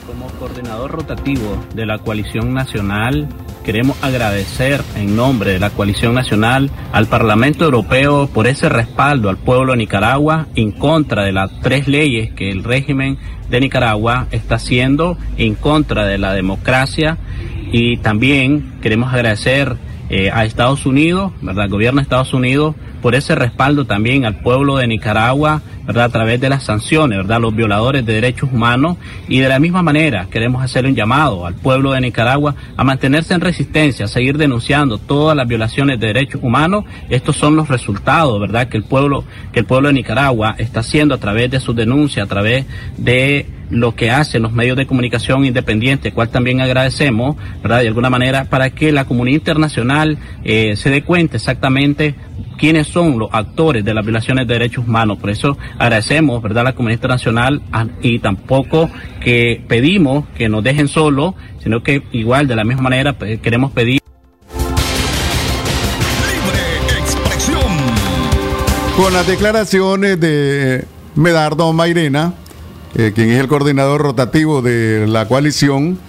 Como 0.05 0.27
coordinador 0.39 0.91
rotativo 0.91 1.57
de 1.75 1.85
la 1.85 1.99
coalición 1.99 2.53
nacional, 2.53 3.27
queremos 3.63 3.97
agradecer 4.01 4.81
en 4.95 5.15
nombre 5.15 5.53
de 5.53 5.59
la 5.59 5.69
coalición 5.69 6.15
nacional 6.15 6.71
al 6.91 7.07
Parlamento 7.07 7.65
Europeo 7.65 8.27
por 8.27 8.47
ese 8.47 8.69
respaldo 8.69 9.29
al 9.29 9.37
pueblo 9.37 9.73
de 9.73 9.77
Nicaragua 9.77 10.47
en 10.55 10.71
contra 10.71 11.23
de 11.23 11.31
las 11.31 11.51
tres 11.61 11.87
leyes 11.87 12.33
que 12.33 12.49
el 12.49 12.63
régimen 12.63 13.17
de 13.49 13.59
Nicaragua 13.59 14.27
está 14.31 14.55
haciendo 14.55 15.17
en 15.37 15.55
contra 15.55 16.05
de 16.05 16.17
la 16.17 16.33
democracia 16.33 17.17
y 17.71 17.97
también 17.97 18.79
queremos 18.81 19.13
agradecer 19.13 19.77
eh, 20.09 20.31
a 20.31 20.45
Estados 20.45 20.85
Unidos, 20.85 21.31
¿verdad? 21.41 21.69
Gobierno 21.69 21.99
de 21.99 22.03
Estados 22.03 22.33
Unidos 22.33 22.75
por 23.01 23.15
ese 23.15 23.35
respaldo 23.35 23.85
también 23.85 24.25
al 24.25 24.39
pueblo 24.39 24.77
de 24.77 24.87
Nicaragua, 24.87 25.61
¿verdad? 25.85 26.05
A 26.05 26.09
través 26.09 26.41
de 26.41 26.49
las 26.49 26.63
sanciones, 26.63 27.17
¿verdad? 27.17 27.39
Los 27.39 27.55
violadores 27.55 28.05
de 28.05 28.13
derechos 28.13 28.49
humanos 28.51 28.97
y 29.27 29.39
de 29.39 29.49
la 29.49 29.59
misma 29.59 29.81
manera 29.81 30.27
queremos 30.29 30.63
hacer 30.63 30.85
un 30.85 30.95
llamado 30.95 31.45
al 31.45 31.55
pueblo 31.55 31.93
de 31.93 32.01
Nicaragua 32.01 32.55
a 32.75 32.83
mantenerse 32.83 33.33
en 33.33 33.41
resistencia, 33.41 34.05
a 34.05 34.07
seguir 34.07 34.37
denunciando 34.37 34.97
todas 34.97 35.35
las 35.35 35.47
violaciones 35.47 35.99
de 35.99 36.07
derechos 36.07 36.41
humanos. 36.43 36.85
Estos 37.09 37.37
son 37.37 37.55
los 37.55 37.67
resultados, 37.69 38.39
¿verdad? 38.39 38.67
Que 38.67 38.77
el 38.77 38.83
pueblo, 38.83 39.23
que 39.53 39.59
el 39.59 39.65
pueblo 39.65 39.87
de 39.87 39.93
Nicaragua 39.93 40.55
está 40.57 40.81
haciendo 40.81 41.15
a 41.15 41.19
través 41.19 41.51
de 41.51 41.59
sus 41.59 41.75
denuncias, 41.75 42.25
a 42.25 42.29
través 42.29 42.65
de 42.97 43.58
lo 43.69 43.95
que 43.95 44.09
hacen 44.11 44.41
los 44.41 44.51
medios 44.51 44.77
de 44.77 44.87
comunicación 44.87 45.45
independientes, 45.45 46.13
cual 46.13 46.29
también 46.29 46.61
agradecemos, 46.61 47.35
¿verdad? 47.61 47.81
De 47.81 47.87
alguna 47.87 48.09
manera, 48.09 48.45
para 48.45 48.69
que 48.71 48.91
la 48.91 49.05
comunidad 49.05 49.35
internacional 49.39 50.17
eh, 50.43 50.75
se 50.75 50.89
dé 50.89 51.03
cuenta 51.03 51.37
exactamente 51.37 52.15
quiénes 52.57 52.87
son 52.87 53.19
los 53.19 53.29
actores 53.31 53.85
de 53.85 53.93
las 53.93 54.03
violaciones 54.03 54.47
de 54.47 54.53
derechos 54.55 54.85
humanos. 54.87 55.17
Por 55.19 55.29
eso 55.29 55.57
agradecemos, 55.77 56.41
¿verdad?, 56.41 56.61
a 56.61 56.63
la 56.65 56.73
comunidad 56.75 56.97
internacional 56.97 57.61
a- 57.71 57.87
y 58.01 58.19
tampoco 58.19 58.89
que 59.21 59.63
pedimos 59.67 60.25
que 60.37 60.49
nos 60.49 60.63
dejen 60.63 60.87
solos, 60.87 61.35
sino 61.63 61.83
que 61.83 62.03
igual, 62.11 62.47
de 62.47 62.55
la 62.55 62.63
misma 62.63 62.83
manera, 62.83 63.15
queremos 63.41 63.71
pedir 63.71 63.99
Con 68.97 69.13
las 69.13 69.25
declaraciones 69.25 70.19
de 70.19 70.83
Medardo 71.15 71.71
Mairena, 71.71 72.33
eh, 72.95 73.11
quien 73.13 73.29
es 73.29 73.39
el 73.39 73.47
coordinador 73.47 74.01
rotativo 74.01 74.61
de 74.61 75.05
la 75.07 75.27
coalición, 75.27 75.99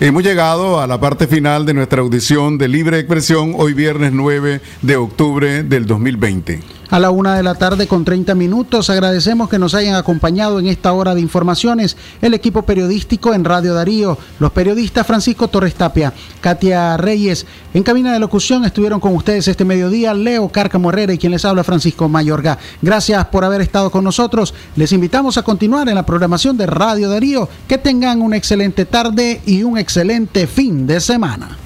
hemos 0.00 0.22
llegado 0.22 0.80
a 0.80 0.86
la 0.86 1.00
parte 1.00 1.26
final 1.26 1.66
de 1.66 1.74
nuestra 1.74 2.00
audición 2.00 2.58
de 2.58 2.68
libre 2.68 2.98
expresión 2.98 3.54
hoy 3.56 3.74
viernes 3.74 4.12
9 4.12 4.60
de 4.82 4.96
octubre 4.96 5.62
del 5.62 5.86
2020. 5.86 6.77
A 6.90 6.98
la 6.98 7.10
una 7.10 7.36
de 7.36 7.42
la 7.42 7.54
tarde 7.54 7.86
con 7.86 8.04
30 8.04 8.34
minutos. 8.34 8.88
Agradecemos 8.88 9.48
que 9.48 9.58
nos 9.58 9.74
hayan 9.74 9.94
acompañado 9.94 10.58
en 10.58 10.66
esta 10.66 10.92
hora 10.92 11.14
de 11.14 11.20
informaciones 11.20 11.96
el 12.22 12.34
equipo 12.34 12.62
periodístico 12.62 13.34
en 13.34 13.44
Radio 13.44 13.74
Darío, 13.74 14.16
los 14.38 14.52
periodistas 14.52 15.06
Francisco 15.06 15.48
Torres 15.48 15.74
Tapia, 15.74 16.12
Katia 16.40 16.96
Reyes. 16.96 17.46
En 17.74 17.82
cabina 17.82 18.12
de 18.12 18.18
locución 18.18 18.64
estuvieron 18.64 19.00
con 19.00 19.14
ustedes 19.14 19.48
este 19.48 19.64
mediodía 19.64 20.14
Leo 20.14 20.48
Cárcamo 20.48 20.88
Herrera 20.90 21.12
y 21.12 21.18
quien 21.18 21.32
les 21.32 21.44
habla 21.44 21.62
Francisco 21.62 22.08
Mayorga. 22.08 22.58
Gracias 22.80 23.24
por 23.26 23.44
haber 23.44 23.60
estado 23.60 23.90
con 23.90 24.04
nosotros. 24.04 24.54
Les 24.76 24.92
invitamos 24.92 25.36
a 25.36 25.42
continuar 25.42 25.88
en 25.88 25.94
la 25.94 26.06
programación 26.06 26.56
de 26.56 26.66
Radio 26.66 27.10
Darío. 27.10 27.48
Que 27.68 27.78
tengan 27.78 28.22
una 28.22 28.36
excelente 28.36 28.84
tarde 28.84 29.42
y 29.44 29.62
un 29.62 29.76
excelente 29.76 30.46
fin 30.46 30.86
de 30.86 31.00
semana. 31.00 31.56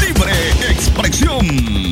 Libre 0.00 0.32
expresión. 0.70 1.91